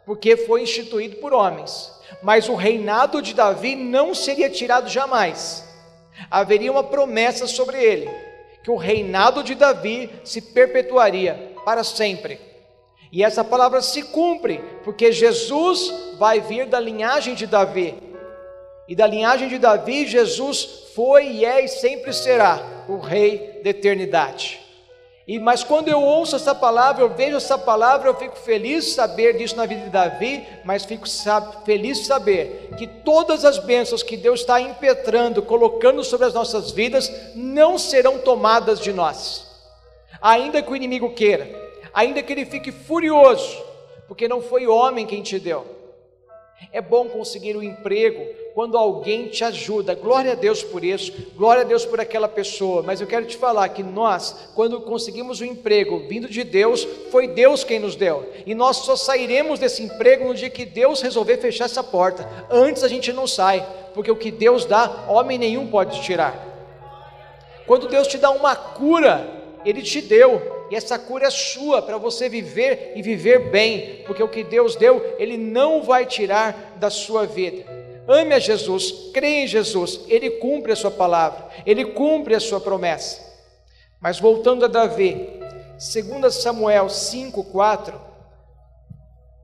porque 0.05 0.35
foi 0.35 0.63
instituído 0.63 1.17
por 1.17 1.33
homens 1.33 1.92
mas 2.21 2.47
o 2.49 2.55
reinado 2.55 3.21
de 3.21 3.33
Davi 3.33 3.75
não 3.75 4.13
seria 4.13 4.49
tirado 4.49 4.89
jamais. 4.89 5.67
Haveria 6.29 6.71
uma 6.71 6.83
promessa 6.83 7.47
sobre 7.47 7.83
ele, 7.83 8.09
que 8.63 8.71
o 8.71 8.75
reinado 8.75 9.43
de 9.43 9.55
Davi 9.55 10.09
se 10.23 10.41
perpetuaria 10.41 11.53
para 11.65 11.83
sempre. 11.83 12.39
E 13.11 13.23
essa 13.23 13.43
palavra 13.43 13.81
se 13.81 14.01
cumpre, 14.03 14.63
porque 14.83 15.11
Jesus 15.11 15.93
vai 16.17 16.39
vir 16.39 16.65
da 16.65 16.79
linhagem 16.79 17.35
de 17.35 17.45
Davi. 17.45 17.95
E 18.87 18.95
da 18.95 19.05
linhagem 19.05 19.47
de 19.47 19.59
Davi, 19.59 20.07
Jesus 20.07 20.89
foi 20.95 21.27
e 21.27 21.45
é 21.45 21.63
e 21.63 21.67
sempre 21.67 22.11
será 22.11 22.85
o 22.87 22.97
rei 22.97 23.61
da 23.63 23.69
eternidade. 23.69 24.62
E 25.25 25.39
mas 25.39 25.63
quando 25.63 25.87
eu 25.87 26.01
ouço 26.01 26.35
essa 26.35 26.53
palavra, 26.53 27.01
eu 27.01 27.09
vejo 27.09 27.37
essa 27.37 27.57
palavra, 27.57 28.09
eu 28.09 28.15
fico 28.15 28.35
feliz 28.35 28.85
de 28.85 28.91
saber 28.91 29.37
disso 29.37 29.55
na 29.55 29.65
vida 29.65 29.85
de 29.85 29.89
Davi, 29.89 30.45
mas 30.65 30.83
fico 30.83 31.07
sabe, 31.07 31.63
feliz 31.65 31.99
de 31.99 32.07
saber 32.07 32.71
que 32.77 32.85
todas 32.85 33.45
as 33.45 33.57
bênçãos 33.57 34.03
que 34.03 34.17
Deus 34.17 34.41
está 34.41 34.59
impetrando, 34.59 35.41
colocando 35.41 36.03
sobre 36.03 36.27
as 36.27 36.33
nossas 36.33 36.71
vidas, 36.71 37.09
não 37.35 37.77
serão 37.77 38.19
tomadas 38.19 38.81
de 38.81 38.91
nós. 38.91 39.49
Ainda 40.21 40.61
que 40.61 40.71
o 40.71 40.75
inimigo 40.75 41.13
queira, 41.13 41.49
ainda 41.93 42.21
que 42.21 42.33
ele 42.33 42.45
fique 42.45 42.71
furioso, 42.71 43.63
porque 44.09 44.27
não 44.27 44.41
foi 44.41 44.67
homem 44.67 45.05
quem 45.05 45.21
te 45.21 45.39
deu. 45.39 45.65
É 46.71 46.81
bom 46.81 47.07
conseguir 47.07 47.55
um 47.55 47.63
emprego, 47.63 48.25
quando 48.53 48.77
alguém 48.77 49.27
te 49.27 49.43
ajuda. 49.43 49.95
Glória 49.95 50.33
a 50.33 50.35
Deus 50.35 50.63
por 50.63 50.83
isso, 50.83 51.11
glória 51.35 51.61
a 51.61 51.65
Deus 51.65 51.85
por 51.85 51.99
aquela 51.99 52.27
pessoa. 52.27 52.83
Mas 52.83 53.01
eu 53.01 53.07
quero 53.07 53.25
te 53.25 53.35
falar 53.35 53.67
que 53.69 53.81
nós, 53.81 54.49
quando 54.53 54.81
conseguimos 54.81 55.41
o 55.41 55.43
um 55.43 55.47
emprego 55.47 56.03
vindo 56.07 56.29
de 56.29 56.43
Deus, 56.43 56.87
foi 57.11 57.27
Deus 57.27 57.63
quem 57.63 57.79
nos 57.79 57.95
deu. 57.95 58.29
E 58.45 58.53
nós 58.53 58.77
só 58.77 58.95
sairemos 58.95 59.59
desse 59.59 59.81
emprego 59.81 60.27
no 60.27 60.35
dia 60.35 60.49
que 60.49 60.65
Deus 60.65 61.01
resolver 61.01 61.37
fechar 61.37 61.65
essa 61.65 61.83
porta. 61.83 62.29
Antes 62.49 62.83
a 62.83 62.87
gente 62.87 63.11
não 63.11 63.25
sai, 63.25 63.65
porque 63.93 64.11
o 64.11 64.15
que 64.15 64.31
Deus 64.31 64.65
dá, 64.65 65.05
homem 65.07 65.37
nenhum 65.37 65.67
pode 65.67 66.01
tirar. 66.01 66.51
Quando 67.65 67.87
Deus 67.87 68.07
te 68.07 68.17
dá 68.17 68.29
uma 68.29 68.55
cura, 68.55 69.25
Ele 69.65 69.81
te 69.81 70.01
deu, 70.01 70.67
e 70.69 70.75
essa 70.75 70.99
cura 70.99 71.27
é 71.27 71.29
sua 71.29 71.81
para 71.81 71.97
você 71.97 72.27
viver 72.27 72.91
e 72.95 73.01
viver 73.01 73.49
bem, 73.49 74.03
porque 74.05 74.21
o 74.21 74.27
que 74.27 74.43
Deus 74.43 74.75
deu, 74.75 75.15
Ele 75.17 75.37
não 75.37 75.81
vai 75.81 76.05
tirar 76.05 76.75
da 76.77 76.89
sua 76.89 77.25
vida. 77.25 77.82
Ame 78.07 78.33
a 78.33 78.39
Jesus, 78.39 79.11
creia 79.13 79.43
em 79.43 79.47
Jesus, 79.47 80.01
ele 80.07 80.29
cumpre 80.31 80.71
a 80.73 80.75
sua 80.75 80.91
palavra, 80.91 81.47
ele 81.65 81.85
cumpre 81.85 82.35
a 82.35 82.39
sua 82.39 82.59
promessa. 82.59 83.21
Mas 83.99 84.19
voltando 84.19 84.65
a 84.65 84.67
Davi, 84.67 85.39
2 85.77 86.33
Samuel 86.33 86.87
5:4, 86.87 87.93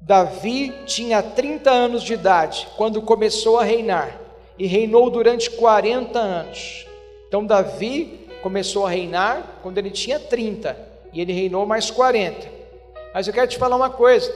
Davi 0.02 0.74
tinha 0.86 1.22
30 1.24 1.72
anos 1.72 2.04
de 2.04 2.14
idade 2.14 2.68
quando 2.76 3.02
começou 3.02 3.60
a 3.60 3.64
reinar 3.64 4.20
e 4.58 4.68
reinou 4.68 5.10
durante 5.10 5.50
40 5.52 6.20
anos. 6.20 6.86
Então 7.28 7.46
Davi 7.46 8.28
começou 8.42 8.86
a 8.86 8.90
reinar 8.90 9.60
quando 9.62 9.78
ele 9.78 9.92
tinha 9.92 10.20
30 10.20 10.76
e 11.14 11.22
ele 11.22 11.32
reinou 11.32 11.66
mais 11.66 11.90
40. 11.90 12.48
Mas 13.14 13.28
eu 13.28 13.34
quero 13.34 13.48
te 13.48 13.58
falar 13.58 13.76
uma 13.76 13.90
coisa: 13.90 14.34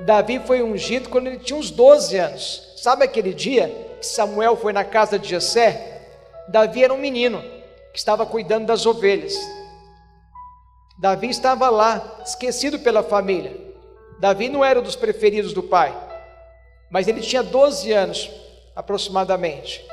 Davi 0.00 0.40
foi 0.40 0.62
ungido 0.62 1.08
quando 1.08 1.28
ele 1.28 1.38
tinha 1.38 1.58
uns 1.58 1.70
12 1.70 2.16
anos. 2.18 2.71
Sabe 2.82 3.04
aquele 3.04 3.32
dia 3.32 3.68
que 4.00 4.04
Samuel 4.04 4.56
foi 4.56 4.72
na 4.72 4.82
casa 4.82 5.16
de 5.16 5.28
Jessé? 5.28 6.02
Davi 6.48 6.82
era 6.82 6.92
um 6.92 6.98
menino 6.98 7.40
que 7.92 7.98
estava 7.98 8.26
cuidando 8.26 8.66
das 8.66 8.84
ovelhas. 8.86 9.38
Davi 10.98 11.28
estava 11.30 11.70
lá, 11.70 12.20
esquecido 12.26 12.80
pela 12.80 13.04
família. 13.04 13.56
Davi 14.18 14.48
não 14.48 14.64
era 14.64 14.80
um 14.80 14.82
dos 14.82 14.96
preferidos 14.96 15.52
do 15.52 15.62
pai, 15.62 15.96
mas 16.90 17.06
ele 17.06 17.20
tinha 17.20 17.40
12 17.40 17.92
anos 17.92 18.28
aproximadamente. 18.74 19.86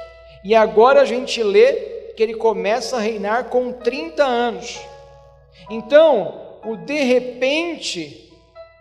E 0.43 0.55
agora 0.55 1.01
a 1.01 1.05
gente 1.05 1.43
lê 1.43 1.73
que 2.17 2.23
ele 2.23 2.33
começa 2.33 2.97
a 2.97 3.01
reinar 3.01 3.49
com 3.49 3.71
30 3.71 4.23
anos. 4.25 4.79
Então, 5.69 6.57
o 6.65 6.75
de 6.75 7.03
repente 7.03 8.28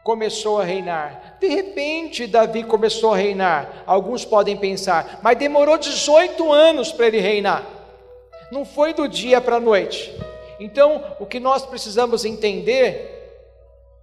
começou 0.09 0.59
a 0.59 0.65
reinar. 0.65 1.37
De 1.39 1.49
repente, 1.49 2.27
Davi 2.27 2.65
começou 2.65 3.13
a 3.13 3.17
reinar. 3.19 3.85
Alguns 3.85 4.25
podem 4.25 4.57
pensar, 4.57 5.21
mas 5.23 5.37
demorou 5.37 5.77
18 5.77 6.51
anos 6.51 6.91
para 6.91 7.09
ele 7.09 7.21
reinar. 7.21 7.67
Não 8.51 8.65
foi 8.65 8.95
do 8.95 9.07
dia 9.07 9.39
para 9.39 9.57
a 9.57 9.61
noite. 9.61 10.11
Então, 10.59 11.05
o 11.21 11.27
que 11.27 11.39
nós 11.39 11.67
precisamos 11.67 12.25
entender 12.25 13.37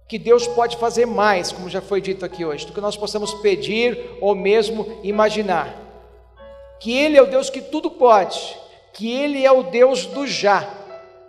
que 0.06 0.16
Deus 0.16 0.46
pode 0.46 0.76
fazer 0.76 1.06
mais, 1.06 1.50
como 1.50 1.68
já 1.68 1.80
foi 1.80 2.00
dito 2.00 2.24
aqui 2.24 2.44
hoje, 2.44 2.64
do 2.66 2.72
que 2.72 2.80
nós 2.80 2.96
possamos 2.96 3.34
pedir 3.34 4.16
ou 4.20 4.32
mesmo 4.32 5.00
imaginar. 5.02 5.74
Que 6.78 6.96
Ele 6.96 7.16
é 7.16 7.22
o 7.22 7.26
Deus 7.26 7.50
que 7.50 7.60
tudo 7.60 7.90
pode, 7.90 8.56
que 8.92 9.10
Ele 9.10 9.44
é 9.44 9.50
o 9.50 9.64
Deus 9.64 10.06
do 10.06 10.24
já, 10.24 10.72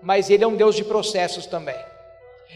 mas 0.03 0.29
Ele 0.29 0.43
é 0.43 0.47
um 0.47 0.55
Deus 0.55 0.75
de 0.75 0.83
processos 0.83 1.47
também. 1.47 1.96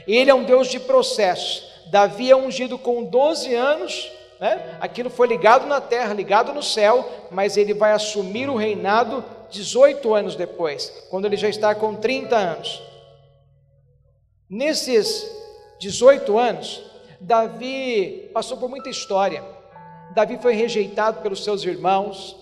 Ele 0.07 0.29
é 0.29 0.33
um 0.33 0.43
Deus 0.43 0.67
de 0.67 0.79
processos. 0.79 1.69
Davi 1.87 2.31
é 2.31 2.35
ungido 2.35 2.77
com 2.77 3.03
12 3.03 3.53
anos, 3.53 4.11
né? 4.39 4.77
aquilo 4.79 5.09
foi 5.09 5.27
ligado 5.27 5.65
na 5.65 5.81
terra, 5.81 6.13
ligado 6.13 6.53
no 6.53 6.63
céu, 6.63 7.07
mas 7.29 7.57
ele 7.57 7.73
vai 7.73 7.91
assumir 7.91 8.49
o 8.49 8.55
reinado 8.55 9.23
18 9.51 10.13
anos 10.13 10.35
depois, 10.35 10.89
quando 11.09 11.25
ele 11.25 11.35
já 11.35 11.49
está 11.49 11.75
com 11.75 11.95
30 11.95 12.35
anos. 12.35 12.81
Nesses 14.49 15.29
18 15.79 16.37
anos, 16.37 16.81
Davi 17.19 18.29
passou 18.33 18.57
por 18.57 18.69
muita 18.69 18.89
história. 18.89 19.43
Davi 20.13 20.37
foi 20.41 20.53
rejeitado 20.53 21.21
pelos 21.21 21.43
seus 21.43 21.63
irmãos, 21.63 22.35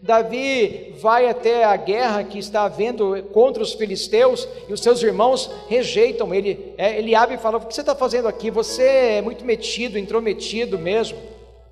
Davi 0.00 0.94
vai 1.00 1.28
até 1.28 1.64
a 1.64 1.76
guerra 1.76 2.22
que 2.22 2.38
está 2.38 2.62
havendo 2.62 3.22
contra 3.32 3.62
os 3.62 3.72
filisteus 3.72 4.48
e 4.68 4.72
os 4.72 4.80
seus 4.80 5.02
irmãos 5.02 5.50
rejeitam 5.68 6.32
ele. 6.32 6.74
É, 6.78 6.98
ele 6.98 7.14
abre 7.14 7.34
e 7.34 7.38
fala: 7.38 7.58
O 7.58 7.60
que 7.66 7.74
você 7.74 7.80
está 7.80 7.94
fazendo 7.94 8.28
aqui? 8.28 8.50
Você 8.50 8.82
é 8.82 9.22
muito 9.22 9.44
metido, 9.44 9.98
intrometido 9.98 10.78
mesmo. 10.78 11.18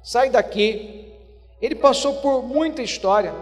Sai 0.02 0.30
daqui. 0.30 1.04
Ele 1.60 1.74
passou 1.74 2.14
por 2.14 2.42
muita 2.42 2.82
história. 2.82 3.32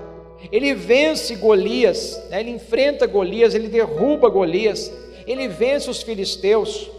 Ele 0.53 0.75
vence 0.75 1.35
Golias, 1.37 2.23
né? 2.29 2.41
ele 2.41 2.51
enfrenta 2.51 3.07
Golias, 3.07 3.55
ele 3.55 3.69
derruba 3.69 4.29
Golias, 4.29 4.93
ele 5.27 5.49
vence 5.49 5.89
os 5.89 6.03
filisteus. 6.03 6.91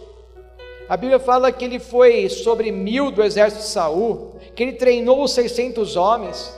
A 0.88 0.96
Bíblia 0.96 1.18
fala 1.18 1.52
que 1.52 1.64
ele 1.64 1.78
foi 1.78 2.28
sobre 2.28 2.72
mil 2.72 3.10
do 3.10 3.22
exército 3.22 3.62
de 3.62 3.68
Saul, 3.68 4.36
que 4.54 4.62
ele 4.62 4.72
treinou 4.72 5.22
os 5.22 5.32
600 5.32 5.96
homens, 5.96 6.52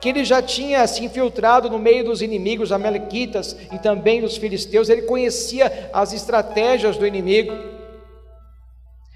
que 0.00 0.08
ele 0.08 0.24
já 0.24 0.42
tinha 0.42 0.86
se 0.86 1.04
infiltrado 1.04 1.70
no 1.70 1.78
meio 1.78 2.04
dos 2.04 2.20
inimigos 2.20 2.70
amalequitas 2.70 3.56
e 3.72 3.78
também 3.78 4.20
dos 4.20 4.36
filisteus, 4.36 4.88
ele 4.88 5.02
conhecia 5.02 5.90
as 5.92 6.12
estratégias 6.12 6.96
do 6.96 7.06
inimigo. 7.06 7.52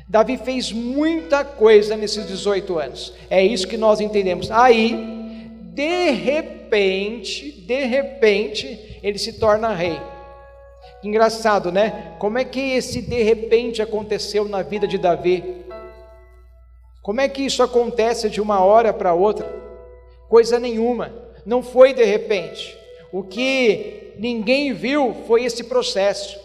Davi 0.09 0.37
fez 0.39 0.73
muita 0.73 1.45
coisa 1.45 1.97
nesses 1.97 2.27
18 2.27 2.79
anos, 2.79 3.15
é 3.29 3.45
isso 3.45 3.69
que 3.69 3.77
nós 3.77 4.01
entendemos. 4.01 4.51
Aí, 4.51 4.97
de 5.73 6.11
repente, 6.11 7.53
de 7.53 7.85
repente, 7.85 8.99
ele 9.03 9.19
se 9.19 9.35
torna 9.35 9.73
rei. 9.73 10.01
Engraçado, 11.03 11.71
né? 11.71 12.15
Como 12.19 12.39
é 12.39 12.45
que 12.45 12.61
esse 12.61 13.01
de 13.01 13.23
repente 13.23 13.81
aconteceu 13.81 14.47
na 14.47 14.63
vida 14.63 14.87
de 14.87 14.99
Davi? 14.99 15.65
Como 17.03 17.21
é 17.21 17.29
que 17.29 17.43
isso 17.43 17.63
acontece 17.63 18.29
de 18.29 18.41
uma 18.41 18.61
hora 18.61 18.93
para 18.93 19.15
outra? 19.15 19.60
Coisa 20.31 20.61
nenhuma, 20.61 21.13
não 21.45 21.61
foi 21.61 21.93
de 21.93 22.05
repente. 22.05 22.79
O 23.13 23.25
que 23.25 24.15
ninguém 24.17 24.73
viu 24.73 25.13
foi 25.27 25.45
esse 25.45 25.65
processo. 25.65 26.39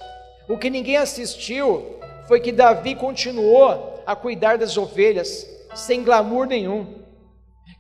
O 0.50 0.58
que 0.58 0.72
ninguém 0.72 0.98
assistiu 0.98 2.00
foi 2.28 2.40
que 2.40 2.52
Davi 2.52 2.96
continuou 2.96 4.02
a 4.04 4.16
cuidar 4.16 4.58
das 4.58 4.76
ovelhas 4.76 5.48
sem 5.76 6.04
glamour 6.04 6.48
nenhum. 6.48 6.96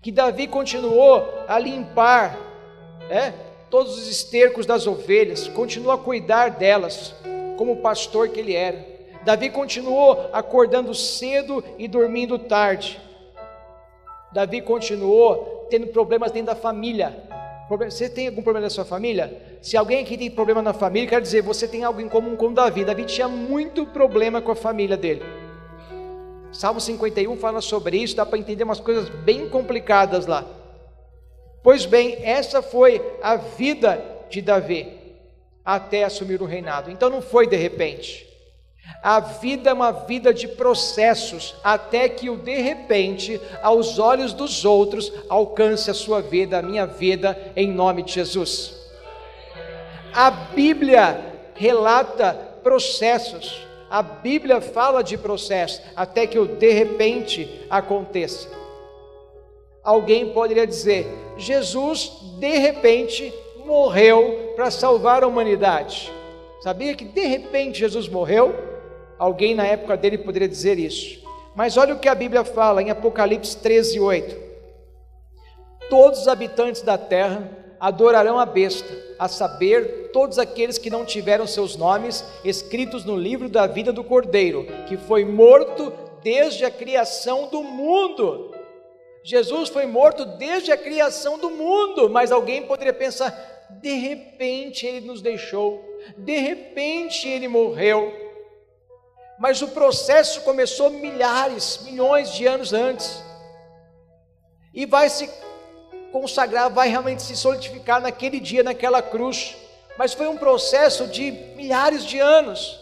Que 0.03 0.12
Davi 0.12 0.45
continuou 0.45 1.27
a 1.47 1.57
limpar, 1.57 2.38
né? 3.09 3.33
todos 3.71 3.97
os 3.97 4.07
estercos 4.07 4.67
das 4.67 4.85
ovelhas, 4.85 5.47
continuou 5.47 5.91
a 5.91 5.97
cuidar 5.97 6.50
delas, 6.51 7.15
como 7.57 7.77
pastor 7.77 8.29
que 8.29 8.39
ele 8.39 8.53
era. 8.53 8.85
Davi 9.24 9.50
continuou 9.50 10.29
acordando 10.31 10.93
cedo 10.93 11.63
e 11.79 11.88
dormindo 11.88 12.38
tarde. 12.38 13.01
Davi 14.31 14.62
continuou 14.62 15.54
tendo 15.69 15.88
problemas 15.88 16.31
dentro 16.31 16.48
da 16.48 16.55
família. 16.55 17.15
Você 17.69 18.07
tem 18.07 18.27
algum 18.27 18.43
problema 18.43 18.65
na 18.65 18.69
sua 18.69 18.86
família? 18.86 19.57
Se 19.62 19.75
alguém 19.75 20.03
aqui 20.03 20.17
tem 20.17 20.29
problema 20.29 20.62
na 20.62 20.74
família, 20.74 21.10
quer 21.10 21.22
dizer, 21.22 21.41
você 21.41 21.67
tem 21.67 21.84
algo 21.84 22.00
em 22.00 22.07
comum 22.07 22.36
com 22.36 22.53
Davi. 22.53 22.86
Davi 22.86 23.05
tinha 23.05 23.27
muito 23.27 23.86
problema 23.88 24.41
com 24.41 24.51
a 24.51 24.55
família 24.55 24.95
dele. 24.95 25.24
Salmo 26.51 26.79
51 26.79 27.36
fala 27.38 27.60
sobre 27.60 27.98
isso, 27.98 28.15
dá 28.15 28.25
para 28.25 28.38
entender 28.38 28.63
umas 28.63 28.79
coisas 28.79 29.10
bem 29.10 29.50
complicadas 29.50 30.25
lá. 30.25 30.45
Pois 31.63 31.86
bem, 31.86 32.17
essa 32.22 32.62
foi 32.62 33.01
a 33.22 33.36
vida 33.36 34.03
de 34.29 34.41
Davi 34.41 35.05
até 35.65 36.03
assumir 36.03 36.41
o 36.41 36.45
reinado. 36.45 36.91
Então 36.91 37.10
não 37.10 37.22
foi 37.22 37.48
de 37.48 37.55
repente. 37.55 38.35
A 39.01 39.20
vida 39.20 39.70
é 39.70 39.74
uma 39.74 39.92
vida 39.92 40.34
de 40.34 40.48
processos, 40.48 41.56
até 41.63 42.10
que 42.10 42.30
o 42.30 42.38
de 42.38 42.56
repente, 42.56 43.39
aos 43.62 44.00
olhos 44.00 44.34
dos 44.34 44.65
outros, 44.65 45.13
alcance 45.30 45.92
a 45.92 45.94
sua 45.94 46.22
vida, 46.22 46.58
a 46.58 46.62
minha 46.63 46.88
vida, 46.88 47.38
em 47.56 47.68
nome 47.68 48.01
de 48.01 48.13
Jesus. 48.13 48.74
A 50.12 50.32
Bíblia 50.32 51.20
relata 51.54 52.34
processos, 52.63 53.62
a 53.89 54.01
Bíblia 54.01 54.60
fala 54.60 55.04
de 55.04 55.18
processos, 55.18 55.82
até 55.96 56.25
que 56.25 56.39
o 56.39 56.48
de 56.48 56.72
repente 56.72 57.48
aconteça. 57.70 58.50
Alguém 59.84 60.34
poderia 60.34 60.65
dizer: 60.65 61.08
Jesus, 61.38 62.12
de 62.39 62.58
repente, 62.58 63.32
morreu 63.63 64.54
para 64.56 64.72
salvar 64.72 65.24
a 65.24 65.27
humanidade. 65.27 66.12
Sabia 66.62 66.96
que 66.96 67.06
de 67.06 67.25
repente 67.27 67.80
Jesus 67.80 68.10
morreu? 68.10 68.75
Alguém 69.17 69.55
na 69.55 69.65
época 69.65 69.95
dele 69.95 70.17
poderia 70.17 70.48
dizer 70.48 70.77
isso. 70.77 71.24
Mas 71.55 71.77
olha 71.77 71.93
o 71.93 72.00
que 72.00 72.10
a 72.10 72.15
Bíblia 72.15 72.43
fala 72.43 72.81
em 72.81 72.90
Apocalipse 72.90 73.57
13, 73.57 74.00
8. 74.00 74.46
Todos 75.90 76.22
os 76.22 76.27
habitantes 76.27 76.81
da 76.81 76.98
terra 76.98 77.50
adorarão 77.79 78.40
a 78.40 78.46
besta, 78.46 78.92
a 79.20 79.27
saber, 79.27 80.09
todos 80.11 80.40
aqueles 80.40 80.77
que 80.77 80.90
não 80.90 81.05
tiveram 81.05 81.46
seus 81.46 81.75
nomes 81.75 82.25
escritos 82.44 83.05
no 83.05 83.16
livro 83.16 83.48
da 83.48 83.68
vida 83.68 83.94
do 83.94 84.03
Cordeiro, 84.03 84.66
que 84.87 84.98
foi 84.98 85.24
morto 85.24 85.94
desde 86.24 86.66
a 86.66 86.72
criação 86.72 87.48
do 87.48 87.61
mundo. 87.61 88.51
Jesus 89.24 89.70
foi 89.70 89.85
morto 89.85 90.25
desde 90.25 90.72
a 90.72 90.77
criação 90.77 91.37
do 91.37 91.50
mundo, 91.50 92.09
mas 92.09 92.31
alguém 92.31 92.63
poderia 92.63 92.94
pensar: 92.94 93.31
de 93.81 93.94
repente 93.94 94.85
ele 94.85 95.05
nos 95.05 95.22
deixou, 95.22 95.83
de 96.18 96.37
repente 96.37 97.27
ele 97.27 97.48
morreu. 97.48 98.25
Mas 99.37 99.61
o 99.61 99.67
processo 99.69 100.41
começou 100.41 100.89
milhares, 100.89 101.79
milhões 101.83 102.31
de 102.33 102.45
anos 102.45 102.71
antes, 102.74 103.21
e 104.74 104.85
vai 104.85 105.09
se 105.09 105.29
consagrar, 106.11 106.69
vai 106.69 106.87
realmente 106.87 107.21
se 107.21 107.35
solidificar 107.35 108.01
naquele 108.01 108.39
dia, 108.39 108.63
naquela 108.63 109.01
cruz. 109.01 109.55
Mas 109.98 110.13
foi 110.13 110.27
um 110.27 110.37
processo 110.37 111.07
de 111.07 111.31
milhares 111.55 112.05
de 112.05 112.19
anos, 112.19 112.79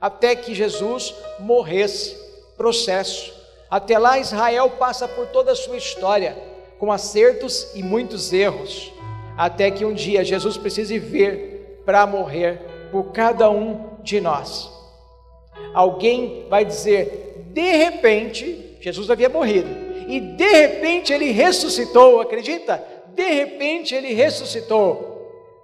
até 0.00 0.34
que 0.34 0.54
Jesus 0.54 1.14
morresse 1.38 2.16
processo. 2.56 3.32
Até 3.70 3.98
lá, 3.98 4.18
Israel 4.18 4.70
passa 4.70 5.06
por 5.08 5.26
toda 5.28 5.52
a 5.52 5.56
sua 5.56 5.76
história, 5.76 6.36
com 6.78 6.92
acertos 6.92 7.68
e 7.74 7.82
muitos 7.82 8.32
erros, 8.32 8.92
até 9.36 9.70
que 9.70 9.84
um 9.84 9.94
dia 9.94 10.24
Jesus 10.24 10.56
precise 10.56 10.98
vir 10.98 11.80
para 11.84 12.06
morrer 12.06 12.60
por 12.90 13.12
cada 13.12 13.50
um 13.50 13.98
de 14.02 14.20
nós. 14.20 14.73
Alguém 15.72 16.46
vai 16.48 16.64
dizer, 16.64 17.46
de 17.52 17.76
repente, 17.76 18.76
Jesus 18.80 19.10
havia 19.10 19.28
morrido, 19.28 19.68
e 20.08 20.20
de 20.20 20.48
repente 20.48 21.12
ele 21.12 21.30
ressuscitou, 21.30 22.20
acredita? 22.20 22.82
De 23.14 23.24
repente 23.24 23.94
ele 23.94 24.12
ressuscitou. 24.12 25.14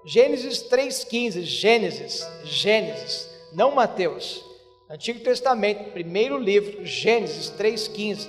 Gênesis 0.05 0.63
3,15, 0.71 1.43
Gênesis, 1.43 2.27
Gênesis, 2.45 3.29
não 3.53 3.75
Mateus. 3.75 4.43
Antigo 4.89 5.21
Testamento, 5.21 5.91
primeiro 5.93 6.39
livro, 6.39 6.85
Gênesis 6.85 7.53
3,15. 7.57 8.29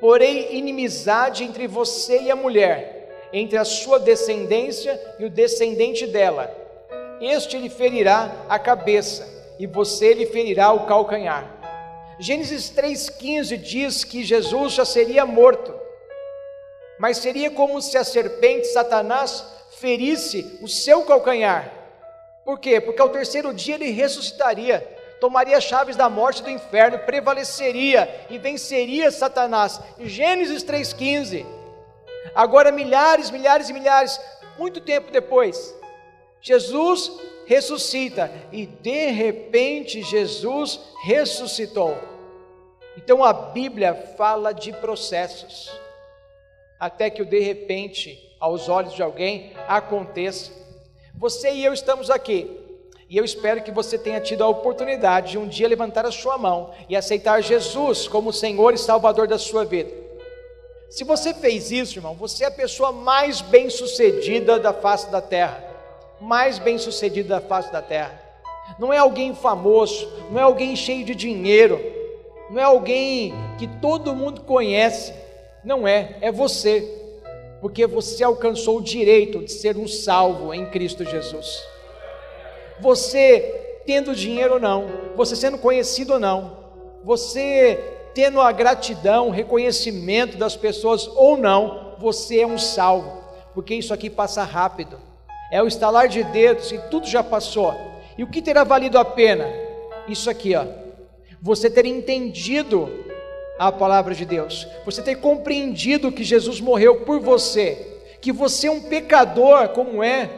Porém, 0.00 0.56
inimizade 0.56 1.44
entre 1.44 1.66
você 1.66 2.22
e 2.22 2.30
a 2.30 2.36
mulher, 2.36 3.28
entre 3.32 3.56
a 3.56 3.64
sua 3.64 3.98
descendência 3.98 5.00
e 5.18 5.24
o 5.24 5.30
descendente 5.30 6.06
dela. 6.06 6.54
Este 7.20 7.56
lhe 7.56 7.70
ferirá 7.70 8.44
a 8.48 8.58
cabeça, 8.58 9.26
e 9.58 9.66
você 9.66 10.14
lhe 10.14 10.26
ferirá 10.26 10.72
o 10.72 10.86
calcanhar. 10.86 11.44
Gênesis 12.18 12.70
3,15 12.70 13.56
diz 13.56 14.04
que 14.04 14.24
Jesus 14.24 14.74
já 14.74 14.84
seria 14.84 15.26
morto, 15.26 15.74
mas 16.98 17.18
seria 17.18 17.50
como 17.50 17.80
se 17.82 17.96
a 17.96 18.04
serpente 18.04 18.66
Satanás 18.68 19.44
ferisse 19.78 20.58
o 20.62 20.68
seu 20.68 21.02
calcanhar. 21.04 21.72
Por 22.44 22.58
quê? 22.58 22.80
Porque 22.80 23.00
ao 23.00 23.08
terceiro 23.08 23.52
dia 23.52 23.74
ele 23.74 23.90
ressuscitaria 23.90 24.94
tomaria 25.24 25.56
as 25.56 25.64
chaves 25.64 25.96
da 25.96 26.10
morte 26.10 26.42
do 26.42 26.50
inferno, 26.50 26.98
prevaleceria 26.98 28.26
e 28.28 28.36
venceria 28.36 29.10
Satanás. 29.10 29.80
Gênesis 29.98 30.62
3,15. 30.62 31.46
Agora, 32.34 32.70
milhares, 32.70 33.30
milhares 33.30 33.70
e 33.70 33.72
milhares, 33.72 34.20
muito 34.58 34.82
tempo 34.82 35.10
depois, 35.10 35.74
Jesus 36.42 37.10
ressuscita 37.46 38.30
e 38.52 38.66
de 38.66 39.06
repente 39.10 40.02
Jesus 40.02 40.80
ressuscitou. 41.04 41.96
Então 42.96 43.24
a 43.24 43.32
Bíblia 43.32 43.94
fala 44.16 44.52
de 44.52 44.72
processos, 44.72 45.70
até 46.78 47.10
que 47.10 47.22
o 47.22 47.26
de 47.26 47.40
repente, 47.40 48.36
aos 48.38 48.68
olhos 48.68 48.94
de 48.94 49.02
alguém, 49.02 49.52
aconteça. 49.66 50.52
Você 51.16 51.52
e 51.52 51.64
eu 51.64 51.72
estamos 51.72 52.10
aqui 52.10 52.60
e 53.08 53.16
eu 53.16 53.24
espero 53.24 53.62
que 53.62 53.70
você 53.70 53.98
tenha 53.98 54.20
tido 54.20 54.42
a 54.42 54.48
oportunidade 54.48 55.32
de 55.32 55.38
um 55.38 55.46
dia 55.46 55.68
levantar 55.68 56.06
a 56.06 56.10
sua 56.10 56.38
mão 56.38 56.70
e 56.88 56.96
aceitar 56.96 57.42
Jesus 57.42 58.08
como 58.08 58.32
Senhor 58.32 58.74
e 58.74 58.78
Salvador 58.78 59.28
da 59.28 59.38
sua 59.38 59.64
vida. 59.64 59.90
Se 60.90 61.02
você 61.02 61.34
fez 61.34 61.70
isso, 61.72 61.98
irmão, 61.98 62.14
você 62.14 62.44
é 62.44 62.46
a 62.46 62.52
pessoa 62.52 62.92
mais 62.92 63.40
bem-sucedida 63.40 64.58
da 64.58 64.72
face 64.72 65.10
da 65.10 65.20
terra. 65.20 65.63
Mais 66.24 66.58
bem-sucedida 66.58 67.28
da 67.28 67.40
face 67.40 67.70
da 67.72 67.80
terra. 67.80 68.20
Não 68.78 68.92
é 68.92 68.98
alguém 68.98 69.34
famoso, 69.34 70.10
não 70.30 70.40
é 70.40 70.42
alguém 70.42 70.74
cheio 70.74 71.04
de 71.04 71.14
dinheiro, 71.14 71.80
não 72.50 72.60
é 72.60 72.64
alguém 72.64 73.32
que 73.58 73.66
todo 73.66 74.14
mundo 74.14 74.40
conhece. 74.40 75.12
Não 75.64 75.86
é, 75.86 76.16
é 76.20 76.32
você. 76.32 76.80
Porque 77.60 77.86
você 77.86 78.24
alcançou 78.24 78.78
o 78.78 78.82
direito 78.82 79.44
de 79.44 79.52
ser 79.52 79.76
um 79.76 79.86
salvo 79.86 80.52
em 80.52 80.66
Cristo 80.66 81.04
Jesus 81.04 81.74
você 82.80 83.80
tendo 83.86 84.14
dinheiro 84.14 84.54
ou 84.54 84.60
não, 84.60 84.86
você 85.14 85.36
sendo 85.36 85.58
conhecido 85.58 86.14
ou 86.14 86.20
não, 86.20 86.56
você 87.02 87.82
tendo 88.14 88.40
a 88.40 88.50
gratidão, 88.52 89.30
reconhecimento 89.30 90.36
das 90.36 90.56
pessoas 90.56 91.06
ou 91.08 91.36
não, 91.36 91.94
você 91.98 92.40
é 92.40 92.46
um 92.46 92.58
salvo, 92.58 93.22
porque 93.52 93.74
isso 93.74 93.92
aqui 93.92 94.08
passa 94.08 94.42
rápido, 94.42 94.98
é 95.50 95.62
o 95.62 95.66
estalar 95.66 96.08
de 96.08 96.22
dedos 96.24 96.72
e 96.72 96.78
tudo 96.90 97.06
já 97.06 97.22
passou. 97.22 97.74
E 98.16 98.22
o 98.22 98.26
que 98.26 98.42
terá 98.42 98.64
valido 98.64 98.98
a 98.98 99.04
pena? 99.04 99.46
Isso 100.08 100.28
aqui, 100.28 100.54
ó. 100.54 100.64
você 101.40 101.70
ter 101.70 101.86
entendido 101.86 102.88
a 103.58 103.70
palavra 103.70 104.14
de 104.14 104.24
Deus, 104.24 104.66
você 104.84 105.02
ter 105.02 105.16
compreendido 105.16 106.12
que 106.12 106.24
Jesus 106.24 106.60
morreu 106.60 107.00
por 107.00 107.20
você, 107.20 108.00
que 108.20 108.32
você 108.32 108.66
é 108.66 108.70
um 108.70 108.82
pecador 108.82 109.68
como 109.68 110.02
é, 110.02 110.28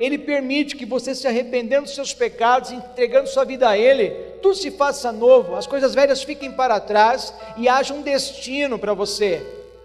Ele 0.00 0.18
permite 0.18 0.76
que 0.76 0.86
você 0.86 1.14
se 1.14 1.26
arrependendo 1.26 1.84
dos 1.84 1.94
seus 1.94 2.14
pecados, 2.14 2.72
entregando 2.72 3.28
sua 3.28 3.44
vida 3.44 3.68
a 3.68 3.76
Ele, 3.76 4.10
tudo 4.40 4.54
se 4.54 4.70
faça 4.70 5.12
novo, 5.12 5.54
as 5.54 5.66
coisas 5.66 5.94
velhas 5.94 6.22
fiquem 6.22 6.50
para 6.50 6.80
trás 6.80 7.34
e 7.56 7.68
haja 7.68 7.92
um 7.92 8.02
destino 8.02 8.78
para 8.78 8.94
você, 8.94 9.44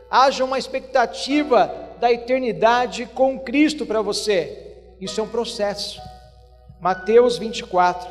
haja 0.10 0.44
uma 0.44 0.58
expectativa 0.58 1.87
da 2.00 2.12
eternidade 2.12 3.06
com 3.06 3.40
Cristo 3.40 3.86
para 3.86 4.02
você. 4.02 4.76
Isso 5.00 5.20
é 5.20 5.24
um 5.24 5.28
processo. 5.28 6.02
Mateus 6.80 7.38
24, 7.38 8.08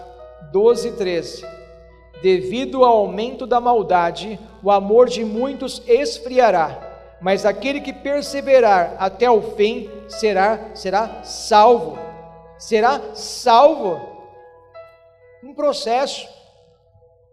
12 0.53 0.88
e 0.88 0.92
13. 0.92 1.46
Devido 2.22 2.85
ao 2.85 2.96
aumento 2.96 3.46
da 3.46 3.61
maldade, 3.61 4.38
o 4.62 4.70
amor 4.70 5.09
de 5.09 5.25
muitos 5.25 5.83
esfriará, 5.87 7.16
mas 7.20 7.44
aquele 7.44 7.81
que 7.81 7.92
perseverar 7.92 8.96
até 8.99 9.31
o 9.31 9.40
fim 9.55 9.90
será 10.09 10.75
será 10.75 11.22
salvo. 11.22 11.99
Será 12.59 13.14
salvo. 13.14 14.01
Um 15.44 15.55
processo. 15.55 16.27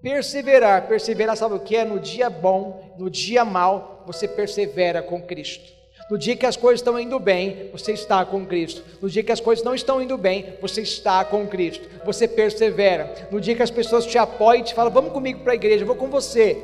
Perseverar, 0.02 0.88
perseverar, 0.88 1.38
sabe 1.38 1.56
o 1.56 1.62
que 1.62 1.78
é? 1.78 1.86
No 1.86 1.98
dia 1.98 2.30
bom, 2.30 2.94
no 3.00 3.10
dia 3.10 3.46
mal, 3.46 4.04
você 4.06 4.28
persevera 4.28 5.02
com 5.02 5.22
Cristo. 5.22 5.83
No 6.10 6.18
dia 6.18 6.36
que 6.36 6.46
as 6.46 6.58
coisas 6.58 6.82
estão 6.82 7.00
indo 7.00 7.18
bem, 7.18 7.70
você 7.72 7.94
está 7.94 8.26
com 8.26 8.46
Cristo. 8.46 8.84
No 9.02 9.10
dia 9.10 9.24
que 9.24 9.32
as 9.32 9.40
coisas 9.40 9.64
não 9.64 9.74
estão 9.74 10.02
indo 10.02 10.18
bem, 10.18 10.54
você 10.62 10.82
está 10.82 11.24
com 11.24 11.48
Cristo. 11.48 11.88
Você 12.06 12.28
persevera. 12.28 13.30
No 13.32 13.40
dia 13.40 13.56
que 13.56 13.64
as 13.64 13.72
pessoas 13.72 14.06
te 14.06 14.18
apoiam 14.18 14.62
e 14.62 14.64
te 14.64 14.74
falam, 14.74 14.92
vamos 14.92 15.14
comigo 15.14 15.40
para 15.40 15.54
a 15.54 15.56
igreja, 15.56 15.84
eu 15.84 15.88
vou 15.88 15.96
com 15.96 16.10
você. 16.10 16.64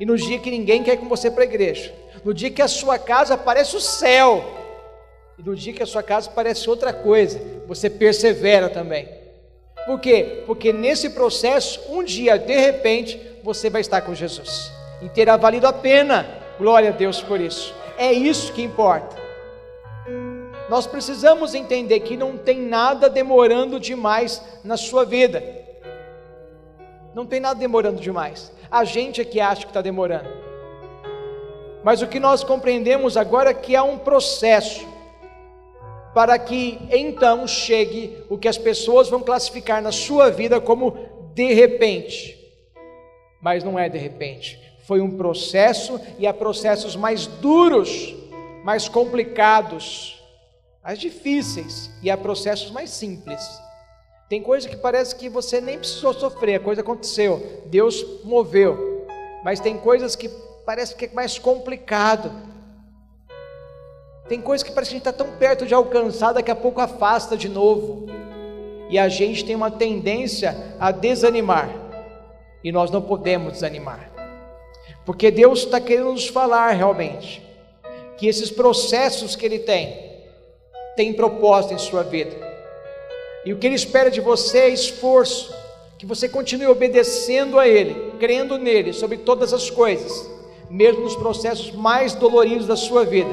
E 0.00 0.06
no 0.06 0.16
dia 0.16 0.38
que 0.38 0.50
ninguém 0.50 0.82
quer 0.82 0.94
ir 0.94 0.98
com 0.98 1.08
você 1.08 1.30
para 1.30 1.42
a 1.42 1.46
igreja. 1.46 1.92
No 2.24 2.32
dia 2.32 2.50
que 2.50 2.62
a 2.62 2.68
sua 2.68 2.98
casa 2.98 3.36
parece 3.36 3.76
o 3.76 3.80
céu. 3.80 4.42
E 5.38 5.42
no 5.42 5.54
dia 5.54 5.72
que 5.72 5.82
a 5.82 5.86
sua 5.86 6.02
casa 6.02 6.30
parece 6.30 6.68
outra 6.70 6.92
coisa, 6.92 7.40
você 7.66 7.90
persevera 7.90 8.68
também. 8.70 9.08
Por 9.86 10.00
quê? 10.00 10.42
Porque 10.46 10.72
nesse 10.72 11.10
processo, 11.10 11.80
um 11.90 12.02
dia, 12.02 12.38
de 12.38 12.56
repente, 12.56 13.20
você 13.42 13.68
vai 13.68 13.82
estar 13.82 14.00
com 14.00 14.14
Jesus. 14.14 14.72
E 15.02 15.08
terá 15.10 15.36
valido 15.36 15.66
a 15.66 15.72
pena. 15.72 16.26
Glória 16.58 16.88
a 16.88 16.92
Deus 16.92 17.20
por 17.20 17.40
isso. 17.40 17.74
É 17.98 18.12
isso 18.12 18.52
que 18.52 18.62
importa. 18.62 19.16
Nós 20.68 20.86
precisamos 20.86 21.54
entender 21.54 22.00
que 22.00 22.16
não 22.16 22.36
tem 22.36 22.58
nada 22.58 23.08
demorando 23.08 23.78
demais 23.78 24.42
na 24.64 24.76
sua 24.76 25.04
vida. 25.04 25.42
Não 27.14 27.26
tem 27.26 27.38
nada 27.38 27.58
demorando 27.58 28.00
demais. 28.00 28.52
A 28.70 28.84
gente 28.84 29.20
é 29.20 29.24
que 29.24 29.40
acha 29.40 29.62
que 29.62 29.68
está 29.68 29.82
demorando. 29.82 30.28
Mas 31.84 32.00
o 32.00 32.06
que 32.06 32.18
nós 32.18 32.42
compreendemos 32.42 33.16
agora 33.16 33.50
é 33.50 33.54
que 33.54 33.76
há 33.76 33.82
um 33.82 33.98
processo 33.98 34.86
para 36.14 36.38
que 36.38 36.78
então 36.90 37.46
chegue 37.46 38.24
o 38.30 38.38
que 38.38 38.48
as 38.48 38.56
pessoas 38.56 39.08
vão 39.08 39.20
classificar 39.20 39.82
na 39.82 39.92
sua 39.92 40.30
vida 40.30 40.60
como 40.60 40.96
de 41.34 41.52
repente. 41.52 42.38
Mas 43.42 43.62
não 43.62 43.78
é 43.78 43.88
de 43.88 43.98
repente. 43.98 44.58
Foi 44.86 45.00
um 45.00 45.16
processo 45.16 45.98
e 46.18 46.26
há 46.26 46.34
processos 46.34 46.94
mais 46.94 47.26
duros, 47.26 48.14
mais 48.62 48.88
complicados, 48.88 50.22
mais 50.82 50.98
difíceis 50.98 51.90
e 52.02 52.10
há 52.10 52.16
processos 52.16 52.70
mais 52.70 52.90
simples. 52.90 53.40
Tem 54.28 54.42
coisa 54.42 54.68
que 54.68 54.76
parece 54.76 55.16
que 55.16 55.28
você 55.28 55.60
nem 55.60 55.78
precisou 55.78 56.12
sofrer, 56.12 56.56
a 56.56 56.60
coisa 56.60 56.82
aconteceu, 56.82 57.62
Deus 57.66 58.04
moveu. 58.24 59.06
Mas 59.42 59.60
tem 59.60 59.78
coisas 59.78 60.14
que 60.14 60.28
parece 60.66 60.94
que 60.94 61.06
é 61.06 61.10
mais 61.12 61.38
complicado. 61.38 62.30
Tem 64.28 64.40
coisas 64.40 64.62
que 64.62 64.72
parece 64.72 64.90
que 64.90 64.96
a 64.96 64.98
gente 64.98 65.08
está 65.08 65.24
tão 65.24 65.36
perto 65.36 65.66
de 65.66 65.74
alcançar, 65.74 66.32
daqui 66.32 66.50
a 66.50 66.56
pouco 66.56 66.80
afasta 66.80 67.36
de 67.36 67.48
novo. 67.48 68.06
E 68.90 68.98
a 68.98 69.08
gente 69.08 69.44
tem 69.44 69.54
uma 69.54 69.70
tendência 69.70 70.74
a 70.78 70.90
desanimar. 70.90 71.70
E 72.62 72.72
nós 72.72 72.90
não 72.90 73.02
podemos 73.02 73.54
desanimar. 73.54 74.13
Porque 75.04 75.30
Deus 75.30 75.60
está 75.60 75.80
querendo 75.80 76.12
nos 76.12 76.28
falar 76.28 76.70
realmente 76.72 77.42
que 78.16 78.26
esses 78.26 78.50
processos 78.50 79.36
que 79.36 79.44
Ele 79.44 79.58
tem, 79.58 80.12
têm 80.96 81.12
propósito 81.12 81.74
em 81.74 81.78
sua 81.78 82.02
vida. 82.02 82.34
E 83.44 83.52
o 83.52 83.58
que 83.58 83.66
Ele 83.66 83.74
espera 83.74 84.10
de 84.10 84.20
você 84.20 84.58
é 84.60 84.68
esforço, 84.68 85.54
que 85.98 86.06
você 86.06 86.28
continue 86.28 86.66
obedecendo 86.66 87.58
a 87.58 87.68
Ele, 87.68 88.12
crendo 88.18 88.56
nele 88.56 88.92
sobre 88.92 89.18
todas 89.18 89.52
as 89.52 89.68
coisas, 89.68 90.30
mesmo 90.70 91.02
nos 91.02 91.16
processos 91.16 91.70
mais 91.72 92.14
doloridos 92.14 92.66
da 92.66 92.76
sua 92.76 93.04
vida. 93.04 93.30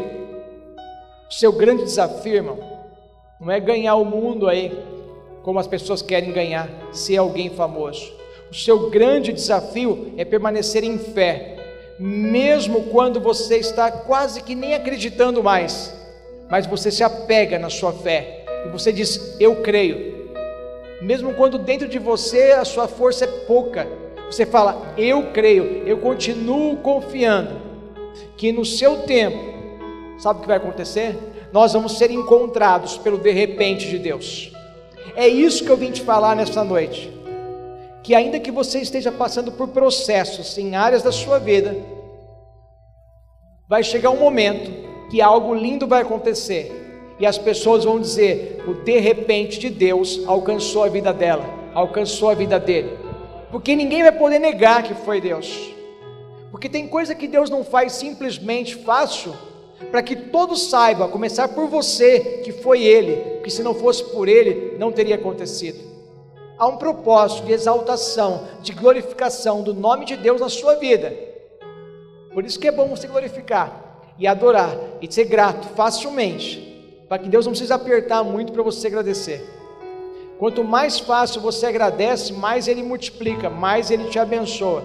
O 1.30 1.34
seu 1.34 1.54
grande 1.54 1.84
desafio, 1.84 2.36
irmão, 2.36 2.60
não 3.40 3.50
é 3.50 3.60
ganhar 3.60 3.96
o 3.96 4.04
mundo 4.04 4.48
aí, 4.48 4.78
como 5.44 5.58
as 5.58 5.68
pessoas 5.68 6.02
querem 6.02 6.32
ganhar, 6.32 6.70
ser 6.92 7.18
alguém 7.18 7.50
famoso. 7.50 8.12
O 8.52 8.54
seu 8.54 8.90
grande 8.90 9.32
desafio 9.32 10.14
é 10.18 10.26
permanecer 10.26 10.84
em 10.84 11.00
fé, 11.00 11.61
mesmo 12.02 12.86
quando 12.86 13.22
você 13.22 13.58
está 13.58 13.92
quase 13.92 14.42
que 14.42 14.56
nem 14.56 14.74
acreditando 14.74 15.44
mais, 15.44 15.96
mas 16.50 16.66
você 16.66 16.90
se 16.90 17.04
apega 17.04 17.60
na 17.60 17.70
sua 17.70 17.94
fé 17.94 18.44
e 18.66 18.70
você 18.70 18.92
diz: 18.92 19.38
Eu 19.40 19.58
creio. 19.58 20.20
Mesmo 21.00 21.34
quando 21.36 21.60
dentro 21.60 21.88
de 21.88 22.00
você 22.00 22.54
a 22.54 22.66
sua 22.66 22.88
força 22.88 23.26
é 23.26 23.28
pouca, 23.28 23.88
você 24.26 24.48
fala: 24.48 24.94
Eu 24.98 25.32
creio, 25.32 25.84
eu 25.86 26.00
continuo 26.00 26.78
confiando 26.78 27.62
que 28.36 28.52
no 28.52 28.66
seu 28.66 29.04
tempo, 29.04 29.38
sabe 30.18 30.40
o 30.40 30.42
que 30.42 30.48
vai 30.48 30.58
acontecer? 30.58 31.16
Nós 31.54 31.74
vamos 31.74 32.00
ser 32.00 32.10
encontrados 32.10 32.98
pelo 32.98 33.20
de 33.20 33.30
repente 33.30 33.88
de 33.88 34.00
Deus. 34.00 34.52
É 35.16 35.28
isso 35.28 35.64
que 35.64 35.70
eu 35.70 35.78
vim 35.78 35.92
te 35.92 36.02
falar 36.02 36.36
nesta 36.36 36.64
noite 36.64 37.21
que 38.04 38.16
ainda 38.16 38.40
que 38.40 38.52
você 38.52 38.80
esteja 38.80 39.12
passando 39.12 39.52
por 39.52 39.70
processos 39.70 40.58
em 40.58 40.76
áreas 40.76 41.04
da 41.04 41.12
sua 41.12 41.38
vida, 41.38 41.76
vai 43.68 43.84
chegar 43.84 44.10
um 44.10 44.20
momento 44.20 44.72
que 45.10 45.22
algo 45.22 45.54
lindo 45.54 45.88
vai 45.88 46.02
acontecer 46.02 47.16
e 47.20 47.26
as 47.26 47.38
pessoas 47.38 47.84
vão 47.84 48.00
dizer: 48.00 48.64
o 48.68 48.74
de 48.74 49.00
repente 49.00 49.60
de 49.60 49.70
Deus 49.70 50.22
alcançou 50.26 50.84
a 50.84 50.90
vida 50.90 51.14
dela, 51.14 51.46
alcançou 51.74 52.30
a 52.30 52.34
vida 52.34 52.60
dele, 52.60 52.98
porque 53.52 53.76
ninguém 53.76 54.02
vai 54.02 54.12
poder 54.12 54.40
negar 54.40 54.84
que 54.84 54.96
foi 54.96 55.22
Deus, 55.22 55.72
porque 56.50 56.68
tem 56.68 56.88
coisa 56.88 57.14
que 57.14 57.28
Deus 57.28 57.50
não 57.50 57.64
faz 57.64 57.94
simplesmente 57.94 58.76
fácil 58.76 59.34
para 59.92 60.04
que 60.04 60.16
todos 60.16 60.70
saibam, 60.70 61.10
começar 61.10 61.50
por 61.50 61.68
você, 61.68 62.42
que 62.44 62.52
foi 62.52 62.84
Ele, 62.84 63.42
que 63.44 63.50
se 63.50 63.64
não 63.64 63.74
fosse 63.74 64.04
por 64.06 64.28
Ele, 64.28 64.78
não 64.78 64.92
teria 64.92 65.16
acontecido 65.16 65.91
há 66.62 66.68
um 66.68 66.78
propósito 66.78 67.48
de 67.48 67.54
exaltação, 67.54 68.48
de 68.62 68.72
glorificação 68.72 69.64
do 69.64 69.74
nome 69.74 70.06
de 70.06 70.16
Deus 70.16 70.40
na 70.40 70.48
sua 70.48 70.76
vida. 70.76 71.12
Por 72.32 72.46
isso 72.46 72.60
que 72.60 72.68
é 72.68 72.72
bom 72.72 72.88
você 72.88 73.08
glorificar 73.08 74.14
e 74.20 74.28
adorar 74.28 74.78
e 75.02 75.12
ser 75.12 75.26
grato 75.26 75.68
facilmente, 75.70 77.04
para 77.10 77.18
que 77.18 77.30
Deus 77.30 77.48
não 77.48 77.52
precise 77.52 77.74
apertar 77.74 78.24
muito 78.24 78.54
para 78.54 78.62
você 78.62 78.86
agradecer. 78.86 79.44
Quanto 80.38 80.64
mais 80.64 81.00
fácil 81.00 81.42
você 81.42 81.66
agradece, 81.66 82.32
mais 82.32 82.68
Ele 82.68 82.84
multiplica, 82.84 83.50
mais 83.50 83.90
Ele 83.90 84.04
te 84.10 84.20
abençoa. 84.20 84.84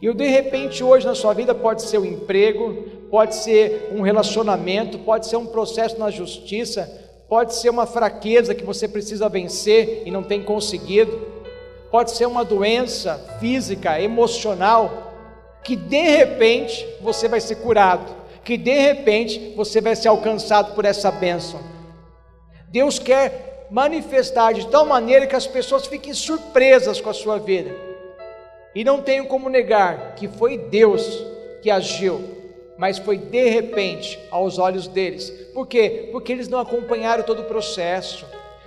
E 0.00 0.08
o 0.08 0.14
de 0.14 0.28
repente 0.28 0.84
hoje 0.84 1.06
na 1.06 1.16
sua 1.16 1.34
vida 1.34 1.56
pode 1.56 1.82
ser 1.82 1.98
um 1.98 2.04
emprego, 2.04 2.84
pode 3.10 3.34
ser 3.34 3.90
um 3.92 4.00
relacionamento, 4.00 4.96
pode 5.00 5.26
ser 5.26 5.38
um 5.38 5.46
processo 5.46 5.98
na 5.98 6.08
justiça, 6.08 6.99
pode 7.30 7.54
ser 7.54 7.70
uma 7.70 7.86
fraqueza 7.86 8.56
que 8.56 8.64
você 8.64 8.88
precisa 8.88 9.28
vencer 9.28 10.02
e 10.04 10.10
não 10.10 10.20
tem 10.20 10.42
conseguido, 10.42 11.28
pode 11.88 12.10
ser 12.10 12.26
uma 12.26 12.44
doença 12.44 13.36
física, 13.38 14.00
emocional, 14.00 15.12
que 15.62 15.76
de 15.76 16.02
repente 16.02 16.84
você 17.00 17.28
vai 17.28 17.40
ser 17.40 17.54
curado, 17.56 18.12
que 18.42 18.56
de 18.56 18.76
repente 18.76 19.54
você 19.56 19.80
vai 19.80 19.94
ser 19.94 20.08
alcançado 20.08 20.74
por 20.74 20.84
essa 20.84 21.12
bênção. 21.12 21.60
Deus 22.68 22.98
quer 22.98 23.68
manifestar 23.70 24.52
de 24.52 24.66
tal 24.66 24.84
maneira 24.84 25.28
que 25.28 25.36
as 25.36 25.46
pessoas 25.46 25.86
fiquem 25.86 26.12
surpresas 26.12 27.00
com 27.00 27.10
a 27.10 27.14
sua 27.14 27.38
vida. 27.38 27.72
E 28.74 28.82
não 28.82 29.02
tenham 29.02 29.26
como 29.26 29.48
negar 29.48 30.16
que 30.16 30.26
foi 30.26 30.58
Deus 30.58 31.24
que 31.62 31.70
agiu 31.70 32.39
mas 32.80 32.96
foi 32.96 33.18
de 33.18 33.46
repente 33.50 34.18
aos 34.30 34.58
olhos 34.58 34.88
deles. 34.88 35.28
Por 35.52 35.66
quê? 35.66 36.08
Porque 36.10 36.32
eles 36.32 36.48
não 36.48 36.58
acompanharam 36.58 37.22
todo 37.22 37.42
o 37.42 37.44
processo, 37.44 38.24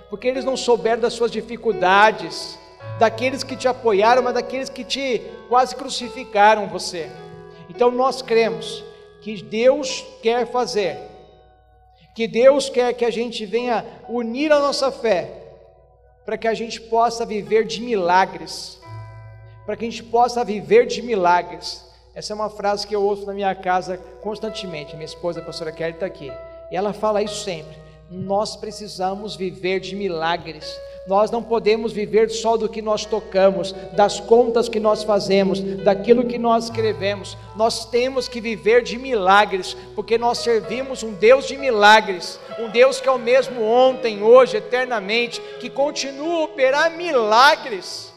porque 0.08 0.28
eles 0.28 0.44
não 0.44 0.56
souberam 0.56 1.02
das 1.02 1.14
suas 1.14 1.32
dificuldades, 1.32 2.56
daqueles 3.00 3.42
que 3.42 3.56
te 3.56 3.66
apoiaram, 3.66 4.22
mas 4.22 4.34
daqueles 4.34 4.68
que 4.68 4.84
te 4.84 5.20
quase 5.48 5.74
crucificaram 5.74 6.68
você. 6.68 7.10
Então 7.68 7.90
nós 7.90 8.22
cremos 8.22 8.84
que 9.20 9.42
Deus 9.42 10.06
quer 10.22 10.46
fazer, 10.46 10.96
que 12.14 12.28
Deus 12.28 12.68
quer 12.68 12.92
que 12.92 13.04
a 13.04 13.10
gente 13.10 13.44
venha 13.44 13.84
unir 14.08 14.52
a 14.52 14.60
nossa 14.60 14.92
fé, 14.92 15.28
para 16.24 16.38
que 16.38 16.46
a 16.46 16.54
gente 16.54 16.80
possa 16.80 17.26
viver 17.26 17.66
de 17.66 17.82
milagres, 17.82 18.80
para 19.66 19.76
que 19.76 19.84
a 19.84 19.90
gente 19.90 20.04
possa 20.04 20.44
viver 20.44 20.86
de 20.86 21.02
milagres. 21.02 21.83
Essa 22.14 22.32
é 22.32 22.36
uma 22.36 22.48
frase 22.48 22.86
que 22.86 22.94
eu 22.94 23.02
ouço 23.02 23.26
na 23.26 23.34
minha 23.34 23.54
casa 23.56 23.98
constantemente. 24.22 24.94
Minha 24.94 25.04
esposa, 25.04 25.40
a 25.40 25.44
pastora 25.44 25.72
Kelly, 25.72 25.94
está 25.94 26.06
aqui. 26.06 26.30
E 26.70 26.76
ela 26.76 26.92
fala 26.92 27.22
isso 27.22 27.42
sempre. 27.42 27.76
Nós 28.08 28.54
precisamos 28.54 29.34
viver 29.34 29.80
de 29.80 29.96
milagres. 29.96 30.78
Nós 31.08 31.30
não 31.30 31.42
podemos 31.42 31.92
viver 31.92 32.30
só 32.30 32.56
do 32.56 32.68
que 32.68 32.80
nós 32.80 33.04
tocamos, 33.04 33.72
das 33.92 34.20
contas 34.20 34.68
que 34.68 34.78
nós 34.78 35.02
fazemos, 35.02 35.60
daquilo 35.60 36.24
que 36.24 36.38
nós 36.38 36.64
escrevemos. 36.64 37.36
Nós 37.56 37.84
temos 37.84 38.28
que 38.28 38.40
viver 38.40 38.82
de 38.84 38.96
milagres, 38.96 39.76
porque 39.96 40.16
nós 40.16 40.38
servimos 40.38 41.02
um 41.02 41.12
Deus 41.12 41.48
de 41.48 41.58
milagres, 41.58 42.38
um 42.60 42.70
Deus 42.70 43.00
que 43.00 43.08
é 43.08 43.12
o 43.12 43.18
mesmo 43.18 43.60
ontem, 43.60 44.22
hoje, 44.22 44.56
eternamente, 44.56 45.40
que 45.58 45.68
continua 45.68 46.42
a 46.42 46.44
operar 46.44 46.96
milagres. 46.96 48.13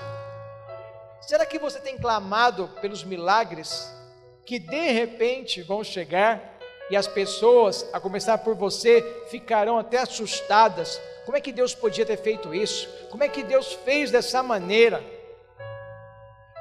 Será 1.28 1.46
que 1.46 1.60
você 1.60 1.78
tem 1.82 1.98
clamado 1.98 2.70
pelos 2.80 3.04
milagres 3.04 3.94
que 4.46 4.58
de 4.58 4.92
repente 4.92 5.62
vão 5.62 5.84
chegar 5.84 6.58
e 6.90 6.96
as 6.96 7.06
pessoas, 7.06 7.86
a 7.92 8.00
começar 8.00 8.38
por 8.38 8.56
você, 8.56 9.02
ficarão 9.30 9.78
até 9.78 9.98
assustadas? 9.98 11.02
Como 11.26 11.36
é 11.36 11.42
que 11.42 11.52
Deus 11.52 11.76
podia 11.76 12.06
ter 12.06 12.16
feito 12.16 12.56
isso? 12.56 12.88
Como 13.10 13.26
é 13.26 13.28
que 13.28 13.44
Deus 13.44 13.74
fez 13.74 14.10
dessa 14.10 14.42
maneira? 14.42 15.04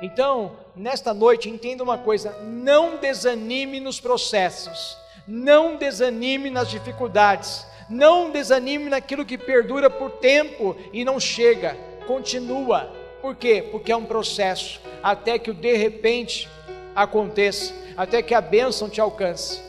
Então, 0.02 0.56
nesta 0.74 1.14
noite, 1.14 1.48
entenda 1.48 1.84
uma 1.84 1.98
coisa: 1.98 2.36
não 2.42 2.96
desanime 2.96 3.78
nos 3.78 4.00
processos, 4.00 4.98
não 5.28 5.76
desanime 5.76 6.50
nas 6.50 6.68
dificuldades, 6.68 7.64
não 7.88 8.32
desanime 8.32 8.90
naquilo 8.90 9.24
que 9.24 9.38
perdura 9.38 9.88
por 9.88 10.10
tempo 10.10 10.76
e 10.92 11.04
não 11.04 11.20
chega, 11.20 11.76
continua 12.04 12.95
por 13.20 13.34
quê? 13.34 13.66
Porque 13.70 13.92
é 13.92 13.96
um 13.96 14.04
processo, 14.04 14.80
até 15.02 15.38
que 15.38 15.50
o 15.50 15.54
de 15.54 15.76
repente 15.76 16.48
aconteça, 16.94 17.72
até 17.96 18.22
que 18.22 18.34
a 18.34 18.40
bênção 18.40 18.88
te 18.88 19.00
alcance. 19.00 19.60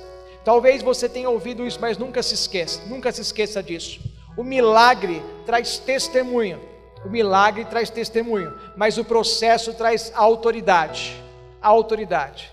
Talvez 0.44 0.82
você 0.82 1.10
tenha 1.10 1.30
ouvido 1.30 1.66
isso, 1.68 1.80
mas 1.82 1.98
nunca 1.98 2.24
se 2.24 2.34
esqueça, 2.34 2.82
nunca 2.88 3.12
se 3.12 3.22
esqueça 3.22 3.62
disso. 3.62 4.00
O 4.38 4.44
milagre 4.44 5.22
traz 5.46 5.78
testemunho, 5.78 6.62
o 7.04 7.10
milagre 7.10 7.66
traz 7.66 7.90
testemunho, 7.90 8.58
mas 8.76 8.98
o 8.98 9.04
processo 9.04 9.74
traz 9.74 10.12
autoridade. 10.16 11.22
autoridade. 11.62 12.52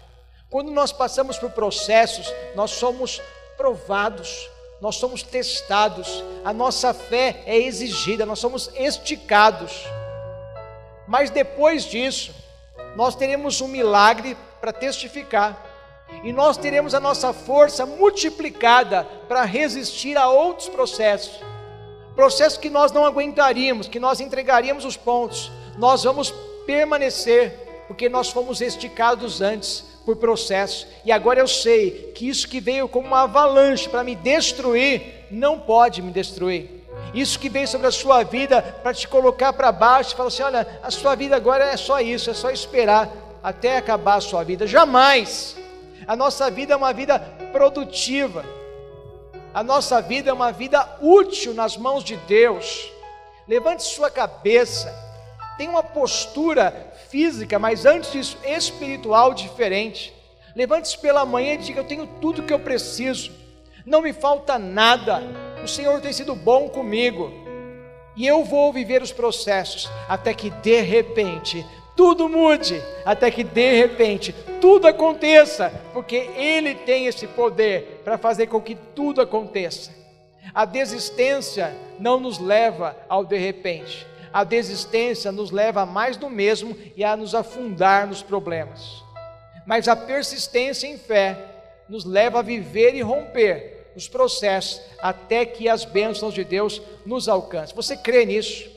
Quando 0.51 0.71
nós 0.71 0.93
passamos 0.93 1.39
por 1.39 1.51
processos, 1.51 2.33
nós 2.55 2.71
somos 2.71 3.21
provados, 3.57 4.49
nós 4.81 4.97
somos 4.97 5.23
testados, 5.23 6.25
a 6.45 6.53
nossa 6.53 6.93
fé 6.95 7.43
é 7.47 7.57
exigida, 7.57 8.27
nós 8.27 8.39
somos 8.39 8.71
esticados. 8.75 9.85
Mas 11.07 11.31
depois 11.31 11.85
disso, 11.85 12.35
nós 12.97 13.15
teremos 13.15 13.61
um 13.61 13.69
milagre 13.69 14.37
para 14.61 14.73
testificar. 14.73 15.63
E 16.23 16.33
nós 16.33 16.57
teremos 16.57 16.95
a 16.95 17.01
nossa 17.01 17.33
força 17.33 17.85
multiplicada 17.85 19.05
para 19.29 19.45
resistir 19.45 20.17
a 20.17 20.29
outros 20.29 20.69
processos. 20.69 21.41
Processos 22.15 22.59
que 22.59 22.71
nós 22.71 22.93
não 22.93 23.05
aguentaríamos, 23.05 23.89
que 23.89 23.99
nós 23.99 24.21
entregaríamos 24.21 24.85
os 24.85 24.97
pontos. 24.97 25.51
Nós 25.77 26.05
vamos 26.05 26.33
permanecer, 26.67 27.85
porque 27.89 28.09
nós 28.09 28.31
fomos 28.31 28.61
esticados 28.61 29.41
antes 29.41 29.85
por 30.05 30.17
processo. 30.17 30.87
E 31.05 31.11
agora 31.11 31.41
eu 31.41 31.49
sei 31.49 32.13
que 32.15 32.29
isso 32.29 32.49
que 32.49 32.61
veio 32.61 32.89
como 32.89 33.09
uma 33.09 33.23
avalanche 33.23 33.89
para 33.89 34.05
me 34.05 34.15
destruir, 34.15 35.27
não 35.31 35.59
pode 35.59 36.01
me 36.01 36.13
destruir. 36.13 36.74
Isso 37.15 37.39
que 37.39 37.49
vem 37.49 37.65
sobre 37.65 37.87
a 37.87 37.93
sua 37.93 38.25
vida 38.25 38.61
para 38.61 38.93
te 38.93 39.07
colocar 39.07 39.53
para 39.53 39.71
baixo, 39.71 40.17
falar 40.17 40.29
assim: 40.29 40.43
olha, 40.43 40.81
a 40.83 40.91
sua 40.91 41.15
vida 41.15 41.37
agora 41.37 41.65
é 41.65 41.77
só 41.77 42.01
isso, 42.01 42.29
é 42.29 42.35
só 42.35 42.51
esperar 42.51 43.09
até 43.41 43.77
acabar 43.77 44.17
a 44.17 44.21
sua 44.21 44.43
vida. 44.43 44.67
Jamais. 44.67 45.57
A 46.07 46.17
nossa 46.17 46.51
vida 46.51 46.75
é 46.75 46.77
uma 46.77 46.93
vida 46.93 47.19
produtiva. 47.53 48.45
A 49.55 49.63
nossa 49.63 50.03
vida 50.03 50.31
é 50.31 50.33
uma 50.33 50.51
vida 50.51 50.99
útil 51.01 51.55
nas 51.55 51.77
mãos 51.77 52.03
de 52.03 52.17
Deus. 52.17 52.91
Levante 53.47 53.85
sua 53.85 54.11
cabeça. 54.11 54.93
Tem 55.57 55.69
uma 55.69 55.85
postura 55.85 56.93
física, 57.09 57.61
mas 57.61 57.87
antes 57.87 58.11
disso, 58.11 58.37
espiritual 58.45 59.33
diferente. 59.33 60.13
Levante-se 60.57 60.99
pela 60.99 61.25
manhã 61.25 61.55
e 61.55 61.59
diga: 61.59 61.81
Eu 61.81 61.87
tenho 61.87 62.09
tudo 62.21 62.43
que 62.43 62.53
eu 62.53 62.59
preciso, 62.59 63.31
não 63.87 64.03
me 64.03 64.13
falta 64.13 64.59
nada 64.59 65.23
o 65.65 65.69
Senhor 65.69 66.01
tem 66.01 66.13
sido 66.13 66.35
bom 66.35 66.69
comigo. 66.69 67.33
E 68.15 68.27
eu 68.27 68.45
vou 68.45 68.73
viver 68.73 69.03
os 69.03 69.11
processos 69.11 69.91
até 70.09 70.33
que 70.35 70.51
de 70.51 70.81
repente 70.83 71.67
tudo 71.97 72.29
mude, 72.29 72.81
até 73.05 73.31
que 73.31 73.43
de 73.43 73.75
repente 73.75 74.35
tudo 74.61 74.87
aconteça, 74.87 75.73
porque 75.93 76.17
Ele 76.37 76.75
tem 76.75 77.07
esse 77.07 77.27
poder 77.27 78.03
para 78.05 78.19
fazer 78.19 78.47
com 78.47 78.61
que 78.61 78.75
tudo 78.75 79.21
aconteça. 79.21 79.91
A 80.55 80.65
desistência 80.65 81.75
não 81.99 82.21
nos 82.21 82.39
leva 82.39 82.97
ao 83.09 83.25
de 83.25 83.39
repente, 83.39 84.07
a 84.33 84.45
desistência 84.45 85.33
nos 85.33 85.51
leva 85.51 85.83
a 85.83 85.87
mais 85.87 86.17
do 86.17 86.29
mesmo 86.29 86.77
e 86.97 87.03
a 87.03 87.17
nos 87.17 87.35
afundar 87.35 88.07
nos 88.07 88.23
problemas. 88.23 89.03
Mas 89.67 89.89
a 89.89 89.97
persistência 89.97 90.87
em 90.87 90.99
fé 90.99 91.39
nos 91.89 92.05
leva 92.05 92.41
a 92.41 92.43
viver 92.43 92.95
e 92.95 93.01
romper 93.01 93.74
os 93.97 94.09
processos 94.09 94.81
até 95.01 95.45
que 95.45 95.69
as 95.69 95.85
bênçãos 95.85 96.35
de 96.35 96.45
Deus 96.45 96.83
nos 97.07 97.29
alcancem. 97.29 97.77
Você 97.77 97.97
crê 97.97 98.25
nisso? 98.25 98.69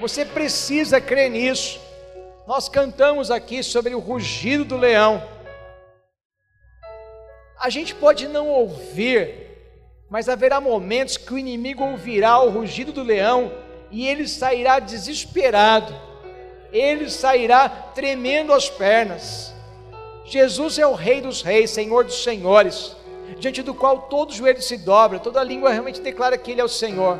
Você 0.00 0.24
precisa 0.24 1.00
crer 1.00 1.30
nisso. 1.30 1.80
Nós 2.46 2.68
cantamos 2.68 3.30
aqui 3.30 3.62
sobre 3.62 3.94
o 3.94 4.00
rugido 4.00 4.64
do 4.64 4.76
leão. 4.76 5.22
A 7.58 7.70
gente 7.70 7.94
pode 7.94 8.26
não 8.26 8.48
ouvir, 8.48 9.34
mas 10.10 10.28
haverá 10.28 10.60
momentos 10.60 11.16
que 11.16 11.32
o 11.32 11.38
inimigo 11.38 11.84
ouvirá 11.84 12.40
o 12.40 12.50
rugido 12.50 12.92
do 12.92 13.02
leão 13.02 13.52
e 13.90 14.06
ele 14.08 14.26
sairá 14.26 14.80
desesperado, 14.80 15.94
ele 16.72 17.08
sairá 17.08 17.68
tremendo 17.68 18.52
as 18.52 18.68
pernas. 18.68 19.54
Jesus 20.24 20.78
é 20.78 20.86
o 20.86 20.94
Rei 20.94 21.20
dos 21.20 21.42
Reis, 21.42 21.70
Senhor 21.70 22.04
dos 22.04 22.22
Senhores 22.22 22.96
diante 23.38 23.62
do 23.62 23.74
qual 23.74 24.02
todo 24.02 24.32
joelho 24.32 24.62
se 24.62 24.76
dobra, 24.76 25.18
toda 25.18 25.42
língua 25.42 25.70
realmente 25.70 26.00
declara 26.00 26.38
que 26.38 26.50
Ele 26.50 26.60
é 26.60 26.64
o 26.64 26.68
Senhor. 26.68 27.18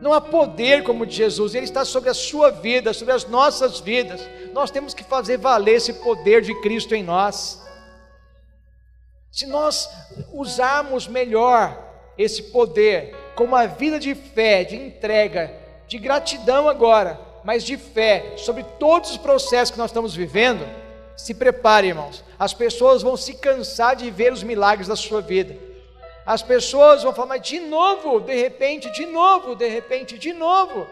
Não 0.00 0.12
há 0.12 0.20
poder 0.20 0.82
como 0.82 1.06
de 1.06 1.14
Jesus, 1.14 1.54
Ele 1.54 1.64
está 1.64 1.84
sobre 1.84 2.10
a 2.10 2.14
sua 2.14 2.50
vida, 2.50 2.92
sobre 2.92 3.14
as 3.14 3.26
nossas 3.26 3.80
vidas. 3.80 4.20
Nós 4.52 4.70
temos 4.70 4.92
que 4.92 5.04
fazer 5.04 5.38
valer 5.38 5.76
esse 5.76 5.94
poder 5.94 6.42
de 6.42 6.54
Cristo 6.60 6.94
em 6.94 7.02
nós. 7.02 7.62
Se 9.30 9.46
nós 9.46 9.88
usarmos 10.32 11.08
melhor 11.08 11.76
esse 12.16 12.42
poder 12.42 13.16
com 13.34 13.44
uma 13.44 13.66
vida 13.66 13.98
de 13.98 14.14
fé, 14.14 14.62
de 14.62 14.76
entrega, 14.76 15.52
de 15.88 15.98
gratidão 15.98 16.68
agora, 16.68 17.18
mas 17.42 17.64
de 17.64 17.76
fé 17.76 18.34
sobre 18.36 18.62
todos 18.78 19.10
os 19.10 19.16
processos 19.16 19.70
que 19.72 19.78
nós 19.78 19.90
estamos 19.90 20.14
vivendo, 20.14 20.64
se 21.16 21.34
prepare, 21.34 21.88
irmãos. 21.88 22.24
As 22.38 22.52
pessoas 22.52 23.02
vão 23.02 23.16
se 23.16 23.34
cansar 23.34 23.96
de 23.96 24.10
ver 24.10 24.32
os 24.32 24.42
milagres 24.42 24.88
da 24.88 24.96
sua 24.96 25.20
vida. 25.20 25.56
As 26.26 26.42
pessoas 26.42 27.02
vão 27.02 27.12
falar, 27.12 27.28
mas 27.28 27.42
de 27.42 27.60
novo, 27.60 28.20
de 28.20 28.34
repente, 28.34 28.90
de 28.90 29.06
novo, 29.06 29.54
de 29.54 29.68
repente, 29.68 30.18
de 30.18 30.32
novo. 30.32 30.86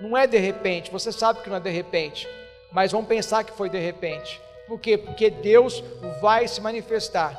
Não 0.00 0.16
é 0.16 0.26
de 0.26 0.38
repente, 0.38 0.90
você 0.90 1.12
sabe 1.12 1.40
que 1.40 1.48
não 1.48 1.56
é 1.56 1.60
de 1.60 1.70
repente, 1.70 2.28
mas 2.72 2.90
vão 2.90 3.04
pensar 3.04 3.44
que 3.44 3.52
foi 3.52 3.70
de 3.70 3.78
repente. 3.78 4.40
Por 4.66 4.80
quê? 4.80 4.98
Porque 4.98 5.30
Deus 5.30 5.82
vai 6.20 6.48
se 6.48 6.60
manifestar. 6.60 7.38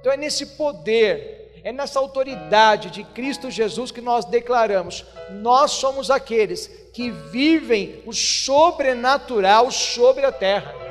Então 0.00 0.12
é 0.12 0.16
nesse 0.16 0.46
poder, 0.46 1.60
é 1.64 1.72
nessa 1.72 1.98
autoridade 1.98 2.90
de 2.90 3.02
Cristo 3.02 3.50
Jesus 3.50 3.90
que 3.90 4.00
nós 4.00 4.24
declaramos: 4.24 5.04
nós 5.30 5.72
somos 5.72 6.10
aqueles 6.10 6.68
que 6.92 7.10
vivem 7.10 8.02
o 8.06 8.12
sobrenatural 8.12 9.70
sobre 9.72 10.24
a 10.24 10.30
terra. 10.30 10.85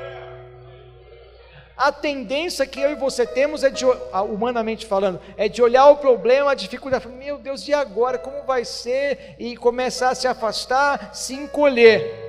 A 1.76 1.92
tendência 1.92 2.64
que 2.64 2.80
eu 2.80 2.90
e 2.90 2.94
você 2.94 3.26
temos 3.26 3.62
é 3.62 3.68
de, 3.68 3.84
humanamente 3.84 4.86
falando, 4.86 5.20
é 5.36 5.46
de 5.46 5.60
olhar 5.60 5.86
o 5.88 5.96
problema, 5.96 6.52
a 6.52 6.54
dificuldade, 6.54 7.06
meu 7.06 7.36
Deus, 7.36 7.68
e 7.68 7.74
agora? 7.74 8.16
Como 8.16 8.44
vai 8.44 8.64
ser? 8.64 9.34
E 9.38 9.54
começar 9.58 10.08
a 10.08 10.14
se 10.14 10.26
afastar, 10.26 11.14
se 11.14 11.34
encolher. 11.34 12.24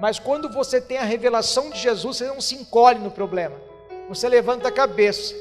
Mas 0.00 0.18
quando 0.18 0.48
você 0.48 0.80
tem 0.80 0.98
a 0.98 1.04
revelação 1.04 1.70
de 1.70 1.78
Jesus, 1.78 2.16
você 2.16 2.26
não 2.26 2.40
se 2.40 2.56
encolhe 2.56 2.98
no 2.98 3.12
problema. 3.12 3.54
Você 4.08 4.28
levanta 4.28 4.66
a 4.66 4.72
cabeça, 4.72 5.36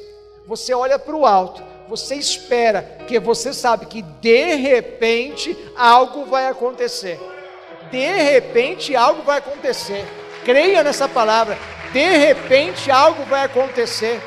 você 0.45 0.71
olha 0.75 0.99
para 0.99 1.15
o 1.15 1.25
alto, 1.25 1.63
você 1.87 2.13
espera, 2.13 2.83
porque 2.99 3.19
você 3.19 3.51
sabe 3.51 3.87
que 3.87 4.03
de 4.03 4.55
repente 4.57 5.57
algo 5.75 6.25
vai 6.25 6.45
acontecer. 6.45 7.19
De 7.89 8.05
repente 8.05 8.95
algo 8.95 9.23
vai 9.23 9.39
acontecer. 9.39 10.05
Creia 10.45 10.83
nessa 10.83 11.09
palavra 11.09 11.57
de 11.91 12.17
repente 12.17 12.91
algo 12.91 13.23
vai 13.25 13.45
acontecer. 13.45 14.21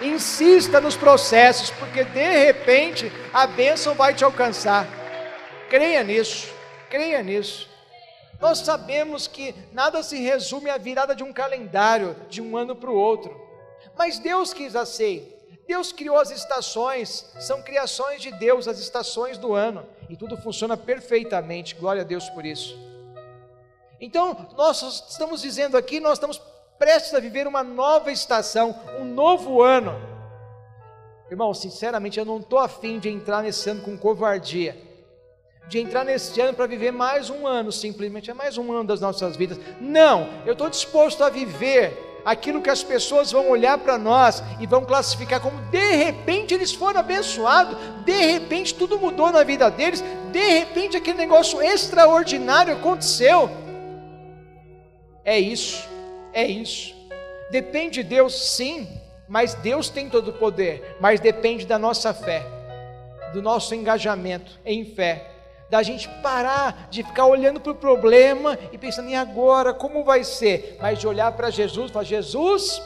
Insista 0.00 0.80
nos 0.80 0.96
processos, 0.96 1.70
porque 1.70 2.04
de 2.04 2.44
repente 2.44 3.10
a 3.32 3.46
bênção 3.46 3.94
vai 3.94 4.14
te 4.14 4.24
alcançar. 4.24 4.86
Creia 5.68 6.02
nisso, 6.04 6.52
creia 6.88 7.22
nisso. 7.22 7.68
Nós 8.40 8.58
sabemos 8.58 9.26
que 9.26 9.54
nada 9.72 10.02
se 10.02 10.16
resume 10.18 10.70
à 10.70 10.78
virada 10.78 11.14
de 11.14 11.24
um 11.24 11.32
calendário 11.32 12.14
de 12.28 12.40
um 12.40 12.56
ano 12.56 12.76
para 12.76 12.90
o 12.90 12.96
outro, 12.96 13.36
mas 13.96 14.18
Deus 14.18 14.52
quis 14.52 14.76
assim. 14.76 15.26
Deus 15.66 15.92
criou 15.92 16.18
as 16.18 16.30
estações, 16.30 17.30
são 17.40 17.60
criações 17.62 18.22
de 18.22 18.30
Deus, 18.30 18.66
as 18.66 18.78
estações 18.78 19.36
do 19.36 19.52
ano, 19.52 19.84
e 20.08 20.16
tudo 20.16 20.36
funciona 20.38 20.78
perfeitamente, 20.78 21.74
glória 21.74 22.00
a 22.00 22.04
Deus 22.04 22.26
por 22.30 22.46
isso. 22.46 22.78
Então, 24.00 24.48
nós 24.56 24.80
estamos 25.10 25.42
dizendo 25.42 25.76
aqui, 25.76 26.00
nós 26.00 26.14
estamos 26.14 26.40
prestes 26.78 27.14
a 27.14 27.20
viver 27.20 27.46
uma 27.46 27.64
nova 27.64 28.12
estação, 28.12 28.74
um 29.00 29.04
novo 29.04 29.62
ano. 29.62 29.94
Irmão, 31.30 31.52
sinceramente, 31.52 32.18
eu 32.18 32.24
não 32.24 32.38
estou 32.38 32.58
afim 32.58 32.98
de 32.98 33.08
entrar 33.08 33.42
nesse 33.42 33.68
ano 33.68 33.82
com 33.82 33.98
covardia, 33.98 34.76
de 35.68 35.78
entrar 35.78 36.04
nesse 36.04 36.40
ano 36.40 36.54
para 36.54 36.66
viver 36.66 36.90
mais 36.90 37.28
um 37.28 37.46
ano, 37.46 37.70
simplesmente, 37.70 38.30
é 38.30 38.34
mais 38.34 38.56
um 38.56 38.72
ano 38.72 38.84
das 38.84 39.00
nossas 39.00 39.36
vidas. 39.36 39.58
Não, 39.80 40.28
eu 40.46 40.52
estou 40.52 40.70
disposto 40.70 41.22
a 41.22 41.28
viver 41.28 42.06
aquilo 42.24 42.60
que 42.60 42.70
as 42.70 42.82
pessoas 42.82 43.32
vão 43.32 43.48
olhar 43.48 43.78
para 43.78 43.96
nós 43.96 44.42
e 44.60 44.66
vão 44.66 44.84
classificar 44.84 45.40
como 45.40 45.60
de 45.70 45.92
repente 45.96 46.52
eles 46.52 46.72
foram 46.72 47.00
abençoados, 47.00 47.76
de 48.04 48.12
repente 48.12 48.74
tudo 48.74 48.98
mudou 48.98 49.30
na 49.30 49.42
vida 49.44 49.70
deles, 49.70 50.02
de 50.30 50.58
repente 50.58 50.96
aquele 50.96 51.18
negócio 51.18 51.62
extraordinário 51.62 52.74
aconteceu. 52.74 53.50
É 55.24 55.38
isso, 55.38 55.88
é 56.32 56.46
isso. 56.46 56.94
Depende 57.50 58.02
de 58.02 58.08
Deus, 58.08 58.34
sim, 58.54 58.88
mas 59.28 59.54
Deus 59.54 59.88
tem 59.88 60.08
todo 60.08 60.28
o 60.28 60.34
poder, 60.34 60.96
mas 61.00 61.20
depende 61.20 61.66
da 61.66 61.78
nossa 61.78 62.12
fé, 62.12 62.44
do 63.32 63.40
nosso 63.42 63.74
engajamento 63.74 64.58
em 64.64 64.84
fé 64.84 65.38
da 65.68 65.82
gente 65.82 66.08
parar 66.22 66.88
de 66.90 67.02
ficar 67.02 67.26
olhando 67.26 67.60
para 67.60 67.72
o 67.72 67.76
problema 67.76 68.58
e 68.72 68.78
pensando, 68.78 69.10
e 69.10 69.14
agora, 69.14 69.74
como 69.74 70.04
vai 70.04 70.24
ser? 70.24 70.76
Mas 70.80 70.98
de 70.98 71.06
olhar 71.06 71.30
para 71.32 71.50
Jesus 71.50 71.90
e 71.90 71.92
falar: 71.92 72.04
Jesus, 72.04 72.82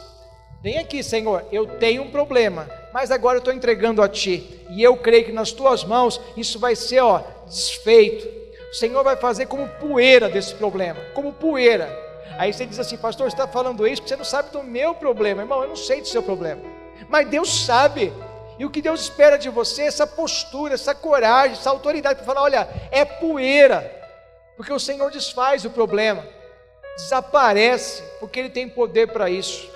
vem 0.61 0.79
aqui, 0.79 1.03
Senhor, 1.03 1.45
eu 1.53 1.67
tenho 1.79 2.03
um 2.03 2.11
problema, 2.11 2.69
mas 2.93 3.11
agora 3.11 3.37
eu 3.37 3.41
estou 3.41 3.55
entregando 3.55 4.03
a 4.03 4.09
Ti, 4.09 4.65
e 4.71 4.83
eu 4.83 4.97
creio 4.97 5.27
que 5.27 5.33
nas 5.33 5.53
Tuas 5.53 5.85
mãos 5.85 6.21
isso 6.37 6.59
vai 6.59 6.75
ser, 6.75 7.01
ó, 7.01 7.23
desfeito. 7.47 8.43
O 8.71 8.75
Senhor 8.75 9.05
vai 9.05 9.17
fazer 9.17 9.47
como 9.47 9.69
poeira 9.69 10.29
desse 10.29 10.55
problema, 10.55 10.99
como 11.15 11.33
poeira. 11.33 12.02
Aí 12.39 12.53
você 12.53 12.67
diz 12.67 12.79
assim, 12.79 12.97
pastor, 12.97 13.31
você 13.31 13.35
está 13.35 13.47
falando 13.47 13.87
isso 13.87 14.03
porque 14.03 14.15
você 14.15 14.17
não 14.17 14.25
sabe 14.25 14.51
do 14.51 14.63
meu 14.63 14.95
problema, 14.95 15.43
irmão, 15.43 15.63
eu 15.63 15.69
não 15.69 15.77
sei 15.77 16.01
do 16.01 16.09
seu 16.09 16.23
problema, 16.23 16.63
mas 17.09 17.29
Deus 17.29 17.65
sabe. 17.65 18.13
E 18.59 18.65
o 18.65 18.71
que 18.71 18.83
Deus 18.83 19.03
espera 19.03 19.39
de 19.39 19.49
você 19.49 19.83
é 19.83 19.87
essa 19.87 20.07
postura, 20.07 20.75
essa 20.75 20.95
coragem, 20.95 21.57
essa 21.57 21.71
autoridade 21.71 22.17
para 22.17 22.27
falar: 22.27 22.43
olha, 22.43 22.69
é 22.91 23.05
poeira, 23.05 23.91
porque 24.57 24.73
o 24.73 24.79
Senhor 24.79 25.11
desfaz 25.11 25.65
o 25.65 25.71
problema, 25.71 26.25
desaparece, 26.97 28.03
porque 28.21 28.41
Ele 28.41 28.51
tem 28.51 28.69
poder 28.69 29.09
para 29.13 29.29
isso. 29.29 29.71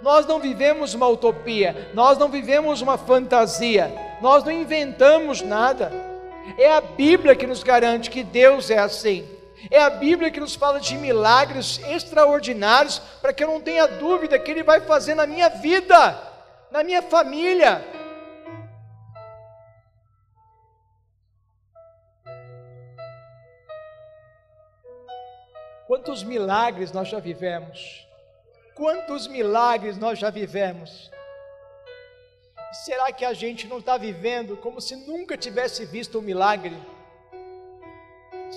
Nós 0.00 0.26
não 0.26 0.40
vivemos 0.40 0.94
uma 0.94 1.06
utopia, 1.06 1.90
nós 1.92 2.16
não 2.16 2.28
vivemos 2.28 2.80
uma 2.80 2.96
fantasia, 2.96 3.92
nós 4.20 4.42
não 4.42 4.50
inventamos 4.50 5.42
nada. 5.42 5.92
É 6.58 6.72
a 6.72 6.80
Bíblia 6.80 7.34
que 7.34 7.46
nos 7.46 7.62
garante 7.62 8.10
que 8.10 8.22
Deus 8.22 8.70
é 8.70 8.78
assim. 8.78 9.28
É 9.70 9.80
a 9.80 9.90
Bíblia 9.90 10.30
que 10.30 10.40
nos 10.40 10.54
fala 10.54 10.80
de 10.80 10.96
milagres 10.96 11.80
extraordinários, 11.86 12.98
para 13.20 13.32
que 13.32 13.42
eu 13.42 13.48
não 13.48 13.60
tenha 13.60 13.86
dúvida 13.86 14.38
que 14.38 14.50
Ele 14.50 14.62
vai 14.62 14.80
fazer 14.80 15.14
na 15.14 15.26
minha 15.26 15.48
vida, 15.48 16.18
na 16.70 16.82
minha 16.82 17.02
família, 17.02 17.84
Quantos 25.86 26.22
milagres 26.22 26.92
nós 26.92 27.08
já 27.08 27.18
vivemos? 27.18 28.06
Quantos 28.74 29.28
milagres 29.28 29.98
nós 29.98 30.18
já 30.18 30.30
vivemos? 30.30 31.10
Será 32.84 33.12
que 33.12 33.24
a 33.24 33.34
gente 33.34 33.68
não 33.68 33.78
está 33.78 33.98
vivendo 33.98 34.56
como 34.56 34.80
se 34.80 34.96
nunca 34.96 35.36
tivesse 35.36 35.84
visto 35.84 36.18
um 36.18 36.22
milagre? 36.22 36.74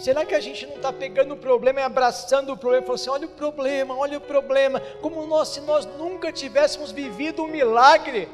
Será 0.03 0.25
que 0.25 0.35
a 0.35 0.39
gente 0.39 0.65
não 0.65 0.75
está 0.75 0.93
pegando 0.93 1.33
o 1.33 1.37
problema 1.37 1.79
e 1.79 1.83
abraçando 1.83 2.53
o 2.53 2.57
problema 2.57 2.85
falando 2.85 2.99
assim: 2.99 3.09
olha 3.09 3.27
o 3.27 3.31
problema, 3.31 3.95
olha 3.95 4.17
o 4.17 4.21
problema, 4.21 4.79
como 5.01 5.25
nós, 5.25 5.49
se 5.49 5.61
nós 5.61 5.85
nunca 5.85 6.31
tivéssemos 6.31 6.91
vivido 6.91 7.43
um 7.43 7.47
milagre? 7.47 8.29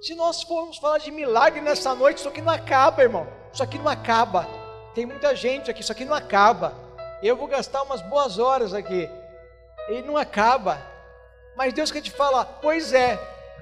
Se 0.00 0.14
nós 0.14 0.42
formos 0.42 0.78
falar 0.78 0.98
de 0.98 1.10
milagre 1.10 1.60
nessa 1.60 1.94
noite, 1.94 2.18
isso 2.18 2.28
aqui 2.28 2.40
não 2.40 2.52
acaba, 2.52 3.02
irmão. 3.02 3.26
Isso 3.52 3.62
aqui 3.62 3.78
não 3.78 3.88
acaba. 3.88 4.46
Tem 4.94 5.04
muita 5.04 5.34
gente 5.34 5.70
aqui, 5.70 5.82
isso 5.82 5.92
aqui 5.92 6.04
não 6.04 6.14
acaba 6.14 6.90
eu 7.22 7.36
vou 7.36 7.46
gastar 7.46 7.82
umas 7.82 8.00
boas 8.00 8.38
horas 8.38 8.72
aqui. 8.72 9.08
E 9.88 10.02
não 10.02 10.16
acaba. 10.16 10.78
Mas 11.56 11.72
Deus 11.72 11.90
quer 11.90 12.00
te 12.00 12.10
falar, 12.10 12.44
pois 12.62 12.92
é, 12.92 13.18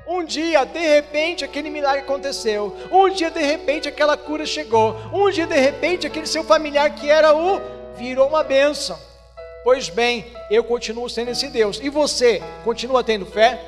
um 0.08 0.24
dia, 0.24 0.64
de 0.64 0.78
repente, 0.78 1.44
aquele 1.44 1.68
milagre 1.68 2.00
aconteceu. 2.00 2.74
Um 2.90 3.10
dia, 3.10 3.30
de 3.30 3.42
repente, 3.42 3.88
aquela 3.88 4.16
cura 4.16 4.46
chegou. 4.46 4.96
Um 5.12 5.30
dia, 5.30 5.46
de 5.46 5.58
repente, 5.58 6.06
aquele 6.06 6.26
seu 6.26 6.42
familiar 6.42 6.94
que 6.94 7.10
era 7.10 7.36
o 7.36 7.60
virou 7.94 8.28
uma 8.28 8.42
bênção. 8.42 8.98
Pois 9.62 9.90
bem, 9.90 10.32
eu 10.50 10.64
continuo 10.64 11.10
sendo 11.10 11.30
esse 11.30 11.48
Deus. 11.48 11.78
E 11.82 11.90
você 11.90 12.42
continua 12.64 13.04
tendo 13.04 13.26
fé? 13.26 13.60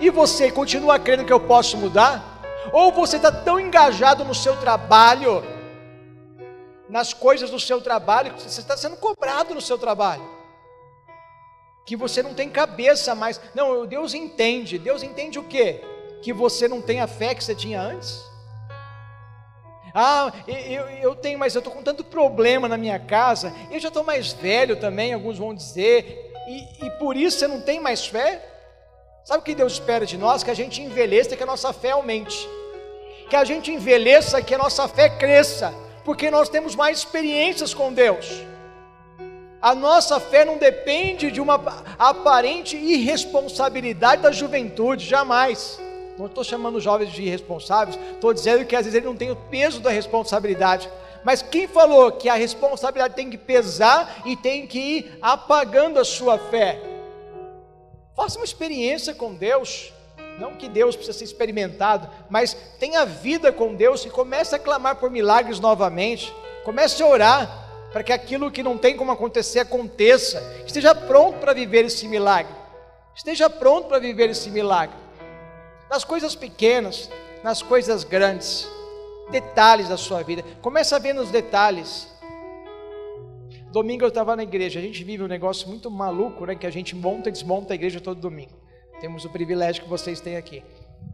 E 0.00 0.10
você 0.10 0.50
continua 0.50 0.98
crendo 0.98 1.24
que 1.24 1.32
eu 1.32 1.40
posso 1.40 1.76
mudar? 1.76 2.40
Ou 2.72 2.90
você 2.90 3.16
está 3.16 3.30
tão 3.30 3.60
engajado 3.60 4.24
no 4.24 4.34
seu 4.34 4.56
trabalho 4.56 5.42
nas 6.90 7.14
coisas 7.14 7.50
do 7.50 7.60
seu 7.60 7.80
trabalho, 7.80 8.32
você 8.36 8.60
está 8.60 8.76
sendo 8.76 8.96
cobrado 8.96 9.54
no 9.54 9.60
seu 9.60 9.78
trabalho. 9.78 10.39
Que 11.84 11.96
você 11.96 12.22
não 12.22 12.34
tem 12.34 12.48
cabeça 12.48 13.14
mais. 13.14 13.40
Não, 13.54 13.86
Deus 13.86 14.14
entende. 14.14 14.78
Deus 14.78 15.02
entende 15.02 15.38
o 15.38 15.44
quê? 15.44 15.82
Que 16.22 16.32
você 16.32 16.68
não 16.68 16.80
tem 16.80 17.00
a 17.00 17.06
fé 17.06 17.34
que 17.34 17.42
você 17.42 17.54
tinha 17.54 17.80
antes. 17.80 18.22
Ah, 19.92 20.32
eu, 20.46 20.88
eu 20.88 21.14
tenho, 21.16 21.38
mas 21.38 21.54
eu 21.54 21.58
estou 21.58 21.72
com 21.72 21.82
tanto 21.82 22.04
problema 22.04 22.68
na 22.68 22.76
minha 22.76 22.98
casa. 22.98 23.52
Eu 23.70 23.80
já 23.80 23.88
estou 23.88 24.04
mais 24.04 24.32
velho 24.32 24.76
também, 24.76 25.12
alguns 25.12 25.38
vão 25.38 25.54
dizer. 25.54 26.32
E, 26.46 26.86
e 26.86 26.90
por 26.98 27.16
isso 27.16 27.38
você 27.38 27.48
não 27.48 27.60
tem 27.60 27.80
mais 27.80 28.06
fé? 28.06 28.46
Sabe 29.24 29.40
o 29.40 29.44
que 29.44 29.54
Deus 29.54 29.74
espera 29.74 30.06
de 30.06 30.16
nós? 30.16 30.42
Que 30.42 30.50
a 30.50 30.54
gente 30.54 30.80
envelheça 30.80 31.34
e 31.34 31.36
que 31.36 31.42
a 31.42 31.46
nossa 31.46 31.72
fé 31.72 31.90
aumente. 31.90 32.48
Que 33.28 33.36
a 33.36 33.44
gente 33.44 33.72
envelheça 33.72 34.38
e 34.38 34.44
que 34.44 34.54
a 34.54 34.58
nossa 34.58 34.86
fé 34.86 35.08
cresça 35.08 35.74
porque 36.04 36.30
nós 36.30 36.48
temos 36.48 36.74
mais 36.74 36.98
experiências 36.98 37.74
com 37.74 37.92
Deus. 37.92 38.26
A 39.62 39.74
nossa 39.74 40.18
fé 40.18 40.44
não 40.44 40.56
depende 40.56 41.30
de 41.30 41.40
uma 41.40 41.60
aparente 41.98 42.76
irresponsabilidade 42.76 44.22
da 44.22 44.32
juventude, 44.32 45.06
jamais. 45.06 45.78
Não 46.18 46.26
estou 46.26 46.42
chamando 46.42 46.76
os 46.76 46.84
jovens 46.84 47.12
de 47.12 47.22
irresponsáveis, 47.22 47.98
estou 48.12 48.32
dizendo 48.32 48.64
que 48.64 48.74
às 48.74 48.84
vezes 48.84 48.96
ele 48.96 49.06
não 49.06 49.16
tem 49.16 49.30
o 49.30 49.36
peso 49.36 49.80
da 49.80 49.90
responsabilidade. 49.90 50.88
Mas 51.22 51.42
quem 51.42 51.68
falou 51.68 52.10
que 52.12 52.30
a 52.30 52.34
responsabilidade 52.34 53.14
tem 53.14 53.28
que 53.28 53.36
pesar 53.36 54.22
e 54.24 54.34
tem 54.34 54.66
que 54.66 54.78
ir 54.78 55.18
apagando 55.20 56.00
a 56.00 56.04
sua 56.04 56.38
fé? 56.38 56.80
Faça 58.16 58.38
uma 58.38 58.44
experiência 58.46 59.14
com 59.14 59.34
Deus. 59.34 59.92
Não 60.38 60.54
que 60.54 60.70
Deus 60.70 60.96
precisa 60.96 61.18
ser 61.18 61.24
experimentado, 61.24 62.08
mas 62.30 62.56
tenha 62.78 63.04
vida 63.04 63.52
com 63.52 63.74
Deus 63.74 64.06
e 64.06 64.10
comece 64.10 64.54
a 64.54 64.58
clamar 64.58 64.96
por 64.96 65.10
milagres 65.10 65.60
novamente. 65.60 66.32
Comece 66.64 67.02
a 67.02 67.06
orar 67.06 67.59
para 67.92 68.02
que 68.02 68.12
aquilo 68.12 68.50
que 68.50 68.62
não 68.62 68.78
tem 68.78 68.96
como 68.96 69.10
acontecer 69.10 69.58
aconteça. 69.60 70.40
Esteja 70.66 70.94
pronto 70.94 71.38
para 71.38 71.52
viver 71.52 71.84
esse 71.84 72.06
milagre. 72.06 72.54
Esteja 73.14 73.50
pronto 73.50 73.88
para 73.88 73.98
viver 73.98 74.30
esse 74.30 74.50
milagre. 74.50 74.96
Nas 75.90 76.04
coisas 76.04 76.34
pequenas, 76.34 77.10
nas 77.42 77.62
coisas 77.62 78.04
grandes, 78.04 78.68
detalhes 79.30 79.88
da 79.88 79.96
sua 79.96 80.22
vida. 80.22 80.44
Comece 80.62 80.94
a 80.94 80.98
ver 80.98 81.12
nos 81.12 81.30
detalhes. 81.30 82.08
Domingo 83.72 84.04
eu 84.04 84.08
estava 84.08 84.36
na 84.36 84.42
igreja. 84.42 84.78
A 84.78 84.82
gente 84.82 85.02
vive 85.02 85.22
um 85.22 85.28
negócio 85.28 85.68
muito 85.68 85.90
maluco, 85.90 86.46
né? 86.46 86.54
Que 86.54 86.66
a 86.66 86.70
gente 86.70 86.94
monta 86.94 87.28
e 87.28 87.32
desmonta 87.32 87.72
a 87.72 87.76
igreja 87.76 88.00
todo 88.00 88.20
domingo. 88.20 88.52
Temos 89.00 89.24
o 89.24 89.30
privilégio 89.30 89.82
que 89.82 89.88
vocês 89.88 90.20
têm 90.20 90.36
aqui, 90.36 90.62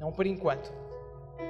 não 0.01 0.13
por 0.13 0.27
enquanto. 0.27 0.86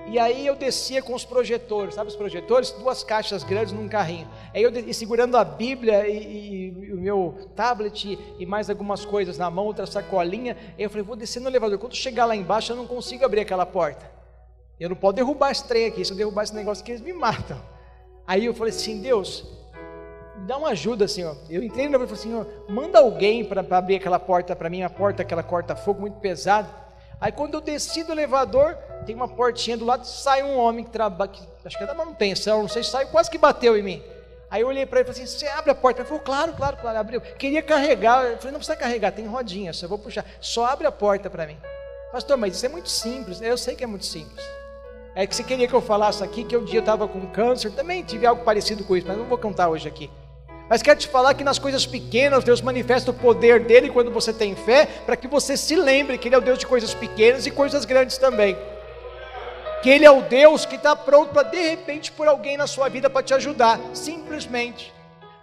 E 0.08 0.20
aí 0.20 0.46
eu 0.46 0.54
descia 0.54 1.02
com 1.02 1.14
os 1.14 1.24
projetores, 1.24 1.94
sabe 1.94 2.08
os 2.08 2.16
projetores? 2.16 2.70
Duas 2.70 3.02
caixas 3.02 3.42
grandes 3.42 3.72
num 3.72 3.88
carrinho. 3.88 4.28
Aí 4.54 4.62
eu 4.62 4.94
segurando 4.94 5.36
a 5.36 5.44
Bíblia 5.44 6.06
e, 6.08 6.16
e, 6.16 6.66
e, 6.68 6.92
o 6.92 6.96
meu 6.96 7.50
tablet 7.56 8.16
e 8.38 8.46
mais 8.46 8.70
algumas 8.70 9.04
coisas 9.04 9.36
na 9.36 9.50
mão, 9.50 9.66
outra 9.66 9.84
sacolinha. 9.84 10.56
Aí 10.78 10.84
eu 10.84 10.90
falei, 10.90 11.02
vou 11.02 11.16
descer 11.16 11.40
no 11.40 11.48
elevador. 11.48 11.78
Quando 11.78 11.96
chegar 11.96 12.24
lá 12.24 12.36
embaixo, 12.36 12.70
eu 12.72 12.76
não 12.76 12.86
consigo 12.86 13.24
abrir 13.24 13.40
aquela 13.40 13.66
porta. 13.66 14.08
Eu 14.78 14.88
não 14.88 14.96
posso 14.96 15.14
derrubar 15.14 15.50
esse 15.50 15.66
trem 15.66 15.86
aqui. 15.86 16.04
Se 16.04 16.12
eu 16.12 16.16
derrubar 16.16 16.44
esse 16.44 16.54
negócio 16.54 16.82
aqui, 16.82 16.92
eles 16.92 17.02
me 17.02 17.12
matam. 17.12 17.60
Aí 18.24 18.44
eu 18.44 18.54
falei 18.54 18.72
assim, 18.72 19.00
Deus, 19.00 19.44
dá 20.46 20.56
uma 20.56 20.68
ajuda, 20.68 21.08
Senhor. 21.08 21.36
Eu 21.50 21.64
entrei 21.64 21.86
no 21.86 21.90
elevador 21.90 22.14
e 22.14 22.16
falei, 22.16 22.22
Senhor, 22.22 22.64
manda 22.68 23.00
alguém 23.00 23.44
para 23.44 23.64
abrir 23.76 23.96
aquela 23.96 24.20
porta 24.20 24.54
para 24.54 24.70
mim, 24.70 24.82
a 24.82 24.90
porta, 24.90 25.22
aquela 25.22 25.42
corta-fogo 25.42 26.00
muito 26.00 26.20
pesada. 26.20 26.85
Aí 27.20 27.32
quando 27.32 27.54
eu 27.54 27.60
desci 27.60 28.04
do 28.04 28.12
elevador, 28.12 28.76
tem 29.06 29.14
uma 29.14 29.28
portinha 29.28 29.76
do 29.76 29.84
lado, 29.84 30.06
sai 30.06 30.42
um 30.42 30.58
homem 30.58 30.84
que 30.84 30.90
trabalha, 30.90 31.30
acho 31.64 31.76
que 31.76 31.84
é 31.84 31.86
da 31.86 31.94
manutenção, 31.94 32.62
não 32.62 32.68
sei, 32.68 32.82
saiu, 32.82 33.08
quase 33.08 33.30
que 33.30 33.38
bateu 33.38 33.76
em 33.76 33.82
mim. 33.82 34.02
Aí 34.50 34.62
eu 34.62 34.68
olhei 34.68 34.86
para 34.86 35.00
ele 35.00 35.08
e 35.08 35.12
falei 35.12 35.24
assim: 35.24 35.38
você 35.38 35.46
abre 35.48 35.70
a 35.70 35.74
porta? 35.74 36.00
Ele 36.00 36.08
falou: 36.08 36.22
claro, 36.22 36.52
claro, 36.52 36.76
claro, 36.76 36.98
abriu. 36.98 37.20
Queria 37.20 37.62
carregar. 37.62 38.24
Eu 38.24 38.36
falei: 38.36 38.52
não 38.52 38.60
precisa 38.60 38.76
carregar, 38.76 39.12
tem 39.12 39.26
rodinha, 39.26 39.72
só 39.72 39.88
vou 39.88 39.98
puxar. 39.98 40.24
Só 40.40 40.66
abre 40.66 40.86
a 40.86 40.92
porta 40.92 41.28
para 41.28 41.46
mim. 41.46 41.58
Pastor, 42.12 42.36
mas 42.36 42.56
isso 42.56 42.64
é 42.64 42.68
muito 42.68 42.88
simples. 42.88 43.40
Eu 43.40 43.58
sei 43.58 43.74
que 43.74 43.82
é 43.82 43.86
muito 43.86 44.06
simples. 44.06 44.44
É 45.14 45.26
que 45.26 45.34
você 45.34 45.42
queria 45.42 45.66
que 45.66 45.74
eu 45.74 45.80
falasse 45.80 46.22
aqui 46.22 46.44
que 46.44 46.56
um 46.56 46.64
dia 46.64 46.78
eu 46.78 46.80
estava 46.80 47.08
com 47.08 47.26
câncer, 47.28 47.72
também 47.72 48.04
tive 48.04 48.26
algo 48.26 48.44
parecido 48.44 48.84
com 48.84 48.96
isso, 48.96 49.06
mas 49.06 49.16
não 49.16 49.24
vou 49.24 49.38
contar 49.38 49.68
hoje 49.68 49.88
aqui. 49.88 50.10
Mas 50.68 50.82
quero 50.82 50.98
te 50.98 51.08
falar 51.08 51.34
que 51.34 51.44
nas 51.44 51.58
coisas 51.58 51.86
pequenas 51.86 52.42
Deus 52.42 52.60
manifesta 52.60 53.10
o 53.10 53.14
poder 53.14 53.60
dele 53.60 53.90
quando 53.90 54.10
você 54.10 54.32
tem 54.32 54.56
fé, 54.56 54.86
para 55.04 55.16
que 55.16 55.28
você 55.28 55.56
se 55.56 55.76
lembre 55.76 56.18
que 56.18 56.28
Ele 56.28 56.34
é 56.34 56.38
o 56.38 56.42
Deus 56.42 56.58
de 56.58 56.66
coisas 56.66 56.92
pequenas 56.92 57.46
e 57.46 57.50
coisas 57.50 57.84
grandes 57.84 58.18
também. 58.18 58.56
Que 59.82 59.90
Ele 59.90 60.04
é 60.04 60.10
o 60.10 60.22
Deus 60.22 60.66
que 60.66 60.74
está 60.76 60.96
pronto 60.96 61.32
para 61.32 61.44
de 61.44 61.60
repente 61.60 62.10
por 62.10 62.26
alguém 62.26 62.56
na 62.56 62.66
sua 62.66 62.88
vida 62.88 63.08
para 63.08 63.22
te 63.22 63.34
ajudar, 63.34 63.78
simplesmente. 63.94 64.92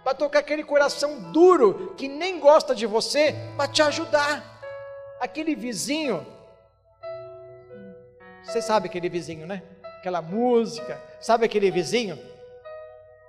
Para 0.02 0.14
tocar 0.14 0.40
aquele 0.40 0.62
coração 0.62 1.32
duro 1.32 1.94
que 1.96 2.08
nem 2.08 2.38
gosta 2.38 2.74
de 2.74 2.84
você, 2.84 3.34
para 3.56 3.66
te 3.66 3.80
ajudar. 3.80 4.60
Aquele 5.20 5.54
vizinho 5.54 6.26
você 8.44 8.60
sabe 8.60 8.88
aquele 8.88 9.08
vizinho, 9.08 9.46
né? 9.46 9.62
Aquela 9.98 10.20
música, 10.20 11.00
sabe 11.18 11.46
aquele 11.46 11.70
vizinho 11.70 12.18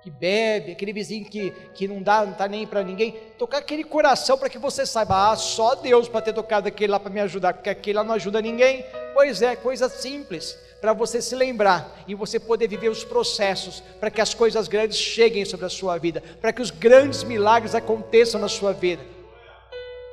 que 0.06 0.10
bebe, 0.10 0.70
aquele 0.70 0.92
vizinho 0.92 1.24
que, 1.24 1.50
que 1.74 1.88
não 1.88 2.00
dá, 2.00 2.24
não 2.24 2.30
está 2.30 2.46
nem 2.46 2.64
para 2.64 2.80
ninguém. 2.84 3.16
Tocar 3.36 3.58
aquele 3.58 3.82
coração 3.82 4.38
para 4.38 4.48
que 4.48 4.56
você 4.56 4.86
saiba, 4.86 5.32
ah, 5.32 5.34
só 5.34 5.74
Deus 5.74 6.08
para 6.08 6.20
ter 6.20 6.32
tocado 6.32 6.68
aquele 6.68 6.92
lá 6.92 7.00
para 7.00 7.10
me 7.10 7.18
ajudar, 7.18 7.54
porque 7.54 7.68
aquele 7.68 7.98
lá 7.98 8.04
não 8.04 8.14
ajuda 8.14 8.40
ninguém. 8.40 8.84
Pois 9.14 9.42
é, 9.42 9.56
coisa 9.56 9.88
simples 9.88 10.56
para 10.80 10.92
você 10.92 11.20
se 11.20 11.34
lembrar 11.34 12.04
e 12.06 12.14
você 12.14 12.38
poder 12.38 12.68
viver 12.68 12.88
os 12.88 13.02
processos 13.02 13.82
para 13.98 14.08
que 14.08 14.20
as 14.20 14.32
coisas 14.32 14.68
grandes 14.68 14.96
cheguem 14.96 15.44
sobre 15.44 15.66
a 15.66 15.68
sua 15.68 15.98
vida, 15.98 16.22
para 16.40 16.52
que 16.52 16.62
os 16.62 16.70
grandes 16.70 17.24
milagres 17.24 17.74
aconteçam 17.74 18.40
na 18.40 18.48
sua 18.48 18.72
vida. 18.72 19.02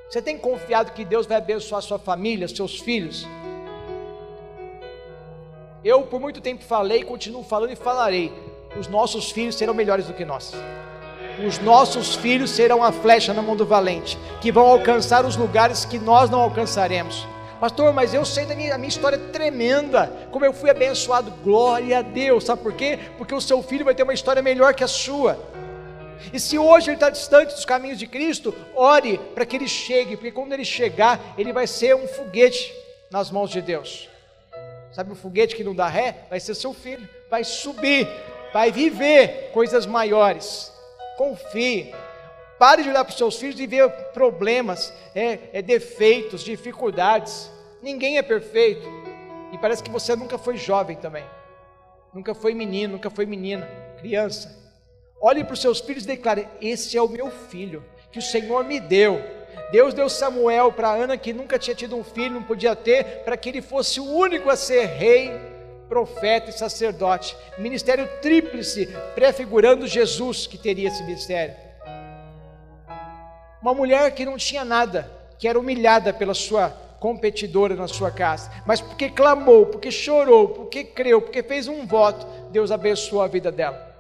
Você 0.10 0.24
tem 0.24 0.39
confiado 0.39 0.94
que 0.94 1.06
Deus 1.06 1.28
vai 1.28 1.38
abençoar 1.38 1.84
sua 1.84 2.00
família, 2.00 2.48
seus 2.48 2.80
filhos? 2.80 3.28
Eu 5.86 6.02
por 6.02 6.20
muito 6.20 6.41
tempo 6.41 6.64
falei, 6.64 7.04
continuo 7.04 7.44
falando 7.44 7.74
e 7.74 7.76
falarei. 7.76 8.53
Os 8.78 8.88
nossos 8.88 9.32
filhos 9.32 9.56
serão 9.56 9.74
melhores 9.74 10.08
do 10.08 10.14
que 10.14 10.26
nós. 10.26 10.54
Os 11.46 11.60
nossos 11.60 12.16
filhos 12.16 12.52
serão 12.52 12.84
a 12.84 12.92
flecha 12.92 13.34
na 13.34 13.42
mão 13.42 13.56
do 13.56 13.66
valente, 13.66 14.18
que 14.42 14.52
vão 14.52 14.66
alcançar 14.66 15.26
os 15.26 15.36
lugares 15.36 15.86
que 15.86 15.98
nós 15.98 16.30
não 16.30 16.40
alcançaremos. 16.40 17.28
Pastor, 17.60 17.94
mas 17.94 18.14
eu 18.14 18.26
sei 18.26 18.46
da 18.46 18.56
minha, 18.56 18.78
minha 18.78 18.90
história 18.90 19.18
tremenda, 19.18 20.12
como 20.32 20.44
eu 20.44 20.52
fui 20.52 20.70
abençoado. 20.70 21.32
Glória 21.44 22.00
a 22.00 22.02
Deus, 22.02 22.44
sabe 22.44 22.62
por 22.62 22.74
quê? 22.74 23.00
Porque 23.18 23.34
o 23.34 23.40
seu 23.40 23.64
filho 23.64 23.86
vai 23.86 23.96
ter 23.96 24.04
uma 24.04 24.14
história 24.14 24.42
melhor 24.42 24.74
que 24.74 24.84
a 24.84 24.88
sua. 24.88 25.40
E 26.32 26.40
se 26.40 26.58
hoje 26.58 26.90
ele 26.90 26.98
está 26.98 27.10
distante 27.10 27.54
dos 27.54 27.66
caminhos 27.66 27.98
de 27.98 28.06
Cristo, 28.06 28.54
ore 28.76 29.18
para 29.34 29.46
que 29.46 29.56
ele 29.56 29.68
chegue, 29.68 30.16
porque 30.16 30.32
quando 30.32 30.54
ele 30.54 30.66
chegar, 30.66 31.20
ele 31.38 31.54
vai 31.54 31.66
ser 31.66 31.96
um 31.96 32.08
foguete 32.08 32.74
nas 33.10 33.32
mãos 33.32 33.50
de 33.50 33.62
Deus. 33.62 34.10
Sabe 34.92 35.12
o 35.12 35.16
foguete 35.16 35.56
que 35.56 35.64
não 35.64 35.74
dá 35.74 35.88
ré? 35.88 36.26
Vai 36.30 36.40
ser 36.40 36.54
seu 36.56 36.74
filho, 36.74 37.08
vai 37.30 37.44
subir, 37.44 38.08
vai 38.54 38.72
viver 38.72 39.49
coisas 39.51 39.86
maiores. 39.86 40.72
Confie. 41.18 41.93
Pare 42.60 42.84
de 42.84 42.89
olhar 42.89 43.04
para 43.04 43.12
os 43.12 43.18
seus 43.18 43.38
filhos 43.38 43.60
e 43.60 43.68
ver 43.68 43.89
problemas, 44.14 44.93
é, 45.14 45.39
é, 45.51 45.62
defeitos, 45.62 46.43
dificuldades. 46.43 47.51
Ninguém 47.82 48.18
é 48.18 48.22
perfeito. 48.22 48.88
E 49.51 49.58
parece 49.58 49.84
que 49.84 49.91
você 49.91 50.16
nunca 50.16 50.38
foi 50.38 50.56
jovem 50.56 50.95
também. 50.95 51.26
Nunca 52.14 52.34
foi 52.34 52.54
menino, 52.54 52.93
nunca 52.93 53.10
foi 53.10 53.26
menina, 53.26 53.68
criança. 53.99 54.56
Olhe 55.20 55.43
para 55.43 55.54
os 55.54 55.62
seus 55.62 55.80
filhos 55.82 56.04
e 56.04 56.08
declare: 56.08 56.47
Esse 56.62 56.95
é 56.95 57.01
o 57.01 57.10
meu 57.10 57.30
filho, 57.30 57.84
que 58.12 58.20
o 58.20 58.22
Senhor 58.22 58.64
me 58.64 58.80
deu 58.80 59.22
Deus 59.72 59.93
deu 59.93 60.08
Samuel 60.08 60.72
para 60.72 60.91
Ana, 60.91 61.18
que 61.18 61.34
nunca 61.34 61.58
tinha 61.58 61.76
tido 61.76 61.95
um 61.95 62.04
filho, 62.04 62.36
não 62.36 62.43
podia 62.43 62.76
ter, 62.76 63.24
para 63.24 63.36
que 63.36 63.49
ele 63.49 63.62
fosse 63.62 63.99
o 63.99 64.06
único 64.06 64.49
a 64.49 64.56
ser 64.56 64.86
rei, 64.86 65.32
profeta 65.88 66.50
e 66.50 66.54
sacerdote. 66.54 67.36
Ministério 67.58 68.08
tríplice, 68.22 68.88
prefigurando 69.16 69.88
Jesus 69.88 70.48
que 70.48 70.58
teria 70.58 70.88
esse 70.88 71.04
ministério. 71.04 71.56
Uma 73.62 73.74
mulher 73.74 74.14
que 74.14 74.26
não 74.26 74.38
tinha 74.38 74.66
nada, 74.66 75.10
que 75.38 75.48
era 75.48 75.60
humilhada 75.60 76.14
pela 76.14 76.34
sua 76.34 76.70
competidora 77.00 77.76
na 77.76 77.88
sua 77.88 78.12
casa, 78.12 78.50
mas 78.66 78.80
porque 78.80 79.10
clamou, 79.10 79.66
porque 79.66 79.92
chorou, 79.92 80.48
porque 80.50 80.84
creu, 80.84 81.22
porque 81.22 81.44
fez 81.44 81.68
um 81.68 81.86
voto, 81.86 82.26
Deus 82.50 82.72
abençoou 82.72 83.22
a 83.22 83.28
vida 83.28 83.52
dela. 83.52 83.94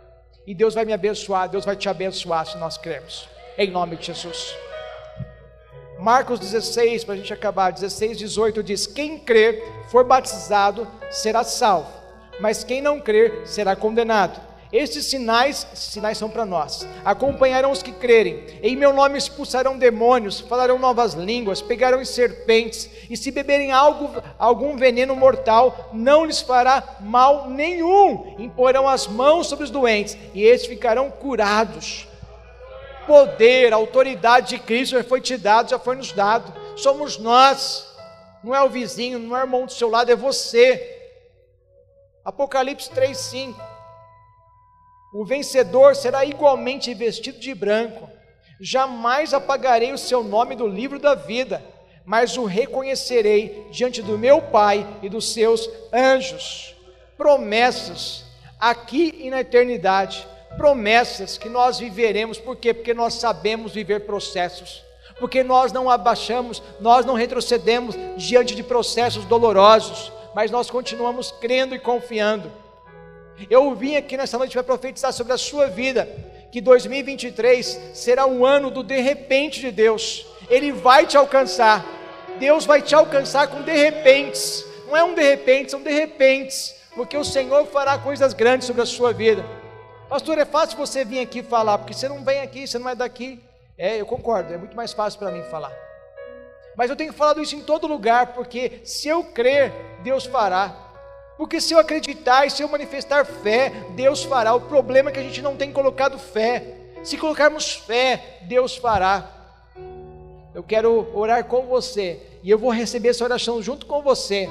E 0.47 0.53
Deus 0.53 0.73
vai 0.73 0.85
me 0.85 0.93
abençoar, 0.93 1.49
Deus 1.49 1.65
vai 1.65 1.75
te 1.75 1.87
abençoar 1.87 2.45
se 2.45 2.57
nós 2.57 2.77
cremos. 2.77 3.27
Em 3.57 3.69
nome 3.69 3.97
de 3.97 4.07
Jesus. 4.07 4.55
Marcos 6.03 6.37
16, 6.37 7.05
para 7.05 7.13
a 7.13 7.17
gente 7.17 7.31
acabar, 7.31 7.71
16, 7.71 8.17
18 8.17 8.61
diz: 8.61 8.85
Quem 8.85 9.17
crer, 9.17 9.63
for 9.87 10.03
batizado, 10.03 10.85
será 11.09 11.45
salvo, 11.45 11.87
mas 12.41 12.61
quem 12.61 12.81
não 12.81 12.99
crer, 12.99 13.47
será 13.47 13.73
condenado. 13.73 14.37
Estes 14.69 15.05
sinais, 15.05 15.65
sinais 15.73 16.17
são 16.17 16.29
para 16.29 16.45
nós, 16.45 16.85
acompanharão 17.05 17.71
os 17.71 17.81
que 17.81 17.93
crerem. 17.93 18.43
Em 18.61 18.75
meu 18.75 18.91
nome 18.91 19.17
expulsarão 19.17 19.77
demônios, 19.77 20.41
falarão 20.41 20.77
novas 20.77 21.13
línguas, 21.13 21.61
pegarão 21.61 22.01
em 22.01 22.05
serpentes, 22.05 22.89
e 23.09 23.15
se 23.15 23.31
beberem 23.31 23.71
algo, 23.71 24.21
algum 24.37 24.75
veneno 24.75 25.15
mortal, 25.15 25.89
não 25.93 26.25
lhes 26.25 26.41
fará 26.41 26.97
mal 26.99 27.49
nenhum. 27.49 28.35
Imporão 28.39 28.89
as 28.89 29.07
mãos 29.07 29.47
sobre 29.47 29.63
os 29.63 29.71
doentes, 29.71 30.17
e 30.33 30.43
estes 30.43 30.67
ficarão 30.67 31.09
curados 31.09 32.07
poder, 33.05 33.73
autoridade 33.73 34.49
de 34.49 34.59
Cristo 34.59 34.95
já 34.95 35.03
foi 35.03 35.21
te 35.21 35.37
dado, 35.37 35.69
já 35.69 35.79
foi 35.79 35.95
nos 35.95 36.11
dado. 36.11 36.53
Somos 36.77 37.17
nós, 37.17 37.87
não 38.43 38.53
é 38.53 38.61
o 38.61 38.69
vizinho, 38.69 39.19
não 39.19 39.37
é 39.37 39.41
o 39.41 39.43
irmão 39.43 39.65
do 39.65 39.71
seu 39.71 39.89
lado, 39.89 40.11
é 40.11 40.15
você. 40.15 41.01
Apocalipse 42.25 42.89
3:5. 42.89 43.55
O 45.13 45.23
vencedor 45.25 45.95
será 45.95 46.25
igualmente 46.25 46.93
vestido 46.93 47.39
de 47.39 47.53
branco. 47.53 48.09
Jamais 48.59 49.33
apagarei 49.33 49.93
o 49.93 49.97
seu 49.97 50.23
nome 50.23 50.55
do 50.55 50.67
livro 50.67 50.97
da 50.99 51.15
vida, 51.15 51.63
mas 52.05 52.37
o 52.37 52.45
reconhecerei 52.45 53.67
diante 53.71 54.01
do 54.01 54.17
meu 54.17 54.41
Pai 54.41 54.87
e 55.01 55.09
dos 55.09 55.33
seus 55.33 55.69
anjos. 55.91 56.75
Promessas 57.17 58.25
aqui 58.59 59.13
e 59.19 59.29
na 59.29 59.41
eternidade 59.41 60.27
promessas 60.57 61.37
que 61.37 61.49
nós 61.49 61.79
viveremos, 61.79 62.37
por 62.37 62.55
quê? 62.55 62.73
Porque 62.73 62.93
nós 62.93 63.15
sabemos 63.15 63.73
viver 63.73 64.01
processos, 64.01 64.83
porque 65.19 65.43
nós 65.43 65.71
não 65.71 65.89
abaixamos, 65.89 66.61
nós 66.79 67.05
não 67.05 67.13
retrocedemos 67.13 67.95
diante 68.17 68.55
de 68.55 68.63
processos 68.63 69.25
dolorosos, 69.25 70.11
mas 70.33 70.51
nós 70.51 70.69
continuamos 70.69 71.31
crendo 71.31 71.75
e 71.75 71.79
confiando. 71.79 72.51
Eu 73.49 73.73
vim 73.75 73.95
aqui 73.95 74.15
nessa 74.15 74.37
noite 74.37 74.53
para 74.53 74.63
profetizar 74.63 75.11
sobre 75.11 75.33
a 75.33 75.37
sua 75.37 75.67
vida, 75.67 76.07
que 76.51 76.61
2023 76.61 77.91
será 77.93 78.25
um 78.27 78.45
ano 78.45 78.69
do 78.69 78.83
de 78.83 79.01
repente 79.01 79.59
de 79.59 79.71
Deus, 79.71 80.25
Ele 80.49 80.71
vai 80.71 81.05
te 81.05 81.17
alcançar, 81.17 81.83
Deus 82.39 82.65
vai 82.65 82.81
te 82.81 82.93
alcançar 82.93 83.47
com 83.47 83.61
de 83.61 83.73
repentes, 83.73 84.63
não 84.87 84.95
é 84.95 85.03
um 85.03 85.15
de 85.15 85.23
repente, 85.23 85.71
são 85.71 85.81
de 85.81 85.91
repentes, 85.91 86.75
porque 86.95 87.17
o 87.17 87.23
Senhor 87.23 87.65
fará 87.65 87.97
coisas 87.97 88.33
grandes 88.33 88.67
sobre 88.67 88.83
a 88.83 88.85
sua 88.85 89.11
vida. 89.11 89.62
Pastor, 90.13 90.37
é 90.37 90.45
fácil 90.45 90.77
você 90.77 91.03
vir 91.03 91.21
aqui 91.21 91.41
falar, 91.41 91.79
porque 91.79 91.91
você 91.91 92.07
não 92.07 92.23
vem 92.23 92.39
aqui, 92.41 92.67
você 92.67 92.77
não 92.77 92.87
é 92.87 92.93
daqui. 92.93 93.43
É, 93.75 93.99
eu 93.99 94.05
concordo, 94.05 94.53
é 94.53 94.57
muito 94.59 94.77
mais 94.77 94.93
fácil 94.93 95.17
para 95.17 95.31
mim 95.31 95.41
falar. 95.49 95.73
Mas 96.77 96.91
eu 96.91 96.95
tenho 96.95 97.11
falado 97.11 97.41
isso 97.41 97.55
em 97.55 97.61
todo 97.61 97.87
lugar, 97.87 98.27
porque 98.27 98.79
se 98.83 99.07
eu 99.07 99.23
crer, 99.23 99.73
Deus 100.03 100.27
fará. 100.27 100.71
Porque 101.35 101.59
se 101.59 101.73
eu 101.73 101.79
acreditar 101.79 102.45
e 102.45 102.51
se 102.51 102.61
eu 102.61 102.67
manifestar 102.67 103.25
fé, 103.25 103.71
Deus 103.95 104.23
fará. 104.23 104.53
O 104.53 104.61
problema 104.61 105.09
é 105.09 105.13
que 105.13 105.19
a 105.19 105.23
gente 105.23 105.41
não 105.41 105.57
tem 105.57 105.73
colocado 105.73 106.19
fé. 106.19 106.75
Se 107.03 107.17
colocarmos 107.17 107.73
fé, 107.73 108.37
Deus 108.43 108.77
fará. 108.77 109.27
Eu 110.53 110.61
quero 110.61 111.09
orar 111.17 111.45
com 111.45 111.65
você 111.65 112.21
e 112.43 112.51
eu 112.51 112.59
vou 112.59 112.69
receber 112.69 113.09
essa 113.09 113.23
oração 113.23 113.63
junto 113.63 113.87
com 113.87 114.03
você, 114.03 114.47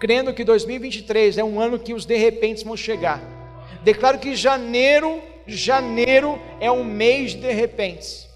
crendo 0.00 0.32
que 0.32 0.42
2023 0.42 1.36
é 1.36 1.44
um 1.44 1.60
ano 1.60 1.78
que 1.78 1.92
os 1.92 2.06
de 2.06 2.16
repente 2.16 2.64
vão 2.64 2.78
chegar. 2.78 3.39
Declaro 3.82 4.18
que 4.18 4.34
janeiro, 4.34 5.22
janeiro 5.46 6.40
é 6.60 6.70
um 6.70 6.84
mês 6.84 7.34
de 7.34 7.52
repente. 7.52 8.28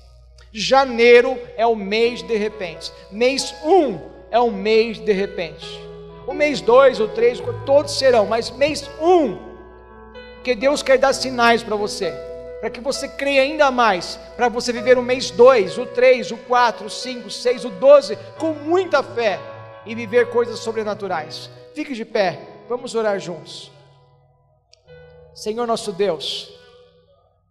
Janeiro 0.53 1.38
é 1.57 1.66
o 1.66 1.74
mês 1.74 2.22
de 2.22 2.36
repente. 2.36 2.92
Mês 3.11 3.55
1 3.62 3.70
um 3.70 4.01
é 4.30 4.40
um 4.40 4.51
mês 4.51 4.99
de 4.99 5.12
repente. 5.12 5.66
O 6.26 6.32
mês 6.32 6.61
2, 6.61 7.01
o 7.01 7.09
3, 7.09 7.42
todos 7.66 7.99
serão, 7.99 8.24
mas 8.26 8.51
mês 8.51 8.88
1, 9.01 9.07
um, 9.07 9.38
que 10.42 10.55
Deus 10.55 10.82
quer 10.82 10.97
dar 10.97 11.12
sinais 11.12 11.62
para 11.62 11.76
você, 11.76 12.11
para 12.61 12.70
que 12.70 12.80
você 12.80 13.07
creia 13.07 13.42
ainda 13.42 13.70
mais, 13.70 14.18
para 14.36 14.49
você 14.49 14.72
viver 14.72 14.97
o 14.97 15.03
mês 15.03 15.30
2, 15.30 15.76
o 15.76 15.86
3, 15.86 16.30
o 16.30 16.36
4, 16.38 16.86
o 16.86 16.90
5, 16.90 17.28
o 17.28 17.30
6, 17.30 17.64
o 17.66 17.70
12, 17.70 18.16
com 18.38 18.55
muita 18.55 19.03
fé 19.03 19.38
e 19.84 19.95
viver 19.95 20.30
coisas 20.30 20.61
sobrenaturais. 20.61 21.51
Fique 21.74 21.92
de 21.92 22.05
pé, 22.05 22.38
vamos 22.68 22.95
orar 22.95 23.20
juntos. 23.20 23.74
Senhor 25.35 25.66
nosso 25.66 25.91
Deus, 25.91 26.53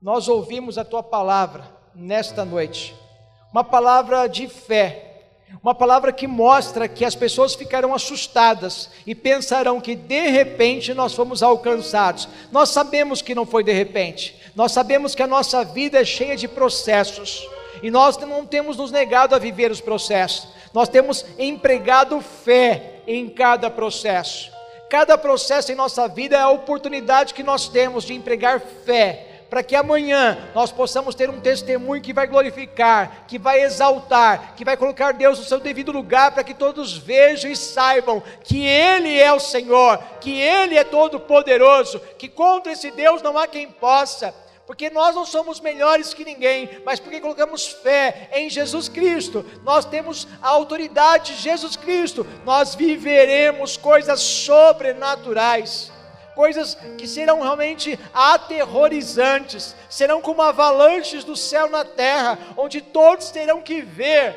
nós 0.01 0.29
ouvimos 0.29 0.77
a 0.77 0.86
tua 0.86 1.03
palavra 1.03 1.65
nesta 1.93 2.45
noite, 2.45 2.95
uma 3.51 3.63
palavra 3.63 4.25
de 4.27 4.47
fé, 4.47 5.09
uma 5.61 5.75
palavra 5.75 6.13
que 6.13 6.25
mostra 6.25 6.88
que 6.88 7.03
as 7.03 7.13
pessoas 7.13 7.55
ficarão 7.55 7.93
assustadas 7.93 8.89
e 9.05 9.13
pensarão 9.13 9.81
que 9.81 9.95
de 9.95 10.29
repente 10.29 10.93
nós 10.93 11.13
fomos 11.13 11.43
alcançados. 11.43 12.27
Nós 12.51 12.69
sabemos 12.69 13.21
que 13.21 13.36
não 13.36 13.45
foi 13.45 13.65
de 13.65 13.73
repente, 13.73 14.39
nós 14.55 14.71
sabemos 14.71 15.13
que 15.13 15.21
a 15.21 15.27
nossa 15.27 15.65
vida 15.65 15.99
é 15.99 16.05
cheia 16.05 16.38
de 16.38 16.47
processos 16.47 17.45
e 17.81 17.91
nós 17.91 18.15
não 18.17 18.45
temos 18.45 18.77
nos 18.77 18.91
negado 18.91 19.36
a 19.36 19.39
viver 19.39 19.69
os 19.69 19.81
processos, 19.81 20.47
nós 20.73 20.88
temos 20.88 21.25
empregado 21.38 22.21
fé 22.21 23.01
em 23.05 23.29
cada 23.29 23.69
processo. 23.69 24.53
Cada 24.93 25.17
processo 25.17 25.71
em 25.71 25.75
nossa 25.75 26.07
vida 26.07 26.35
é 26.35 26.41
a 26.41 26.51
oportunidade 26.51 27.33
que 27.33 27.41
nós 27.41 27.67
temos 27.67 28.03
de 28.03 28.13
empregar 28.13 28.59
fé 28.59 29.27
para 29.49 29.63
que 29.63 29.75
amanhã 29.75 30.51
nós 30.53 30.71
possamos 30.71 31.15
ter 31.15 31.31
um 31.31 31.39
testemunho 31.39 31.99
que 31.99 32.13
vai 32.13 32.27
glorificar, 32.27 33.25
que 33.27 33.39
vai 33.39 33.63
exaltar, 33.63 34.53
que 34.55 34.63
vai 34.63 34.77
colocar 34.77 35.11
Deus 35.11 35.39
no 35.39 35.45
seu 35.45 35.59
devido 35.59 35.91
lugar, 35.91 36.31
para 36.31 36.43
que 36.43 36.53
todos 36.53 36.95
vejam 36.95 37.49
e 37.49 37.55
saibam 37.55 38.21
que 38.43 38.63
Ele 38.63 39.19
é 39.19 39.33
o 39.33 39.39
Senhor, 39.39 39.97
que 40.21 40.39
Ele 40.39 40.77
é 40.77 40.83
todo-poderoso, 40.83 41.99
que 42.19 42.29
contra 42.29 42.71
esse 42.71 42.91
Deus 42.91 43.19
não 43.23 43.35
há 43.35 43.47
quem 43.47 43.67
possa 43.67 44.31
porque 44.66 44.89
nós 44.89 45.16
não 45.16 45.26
somos 45.26 45.59
melhores 45.59 46.14
que 46.14 46.24
ninguém, 46.24 46.82
mas 46.86 46.99
porque 46.99 47.20
colocamos 47.20 47.68
fé 47.68 48.30
em 48.34 48.49
Jesus 48.49 48.88
Cristo, 48.88 49.45
nós 49.64 49.86
temos 49.86 50.28
a 50.41 50.47
autoridade 50.49 51.36
de 51.36 51.41
Jesus 51.41 51.76
Cristo, 51.76 52.26
nós 52.45 52.76
viveremos 52.76 53.76
coisas 53.76 54.22
sobrenaturais 54.22 55.91
coisas 56.34 56.76
que 56.97 57.07
serão 57.07 57.41
realmente 57.41 57.99
aterrorizantes, 58.14 59.76
serão 59.89 60.22
como 60.22 60.41
avalanches 60.41 61.24
do 61.24 61.36
céu 61.36 61.70
na 61.70 61.86
terra, 61.86 62.38
onde 62.57 62.82
todos 62.82 63.30
terão 63.30 63.61
que 63.61 63.82
ver, 63.82 64.36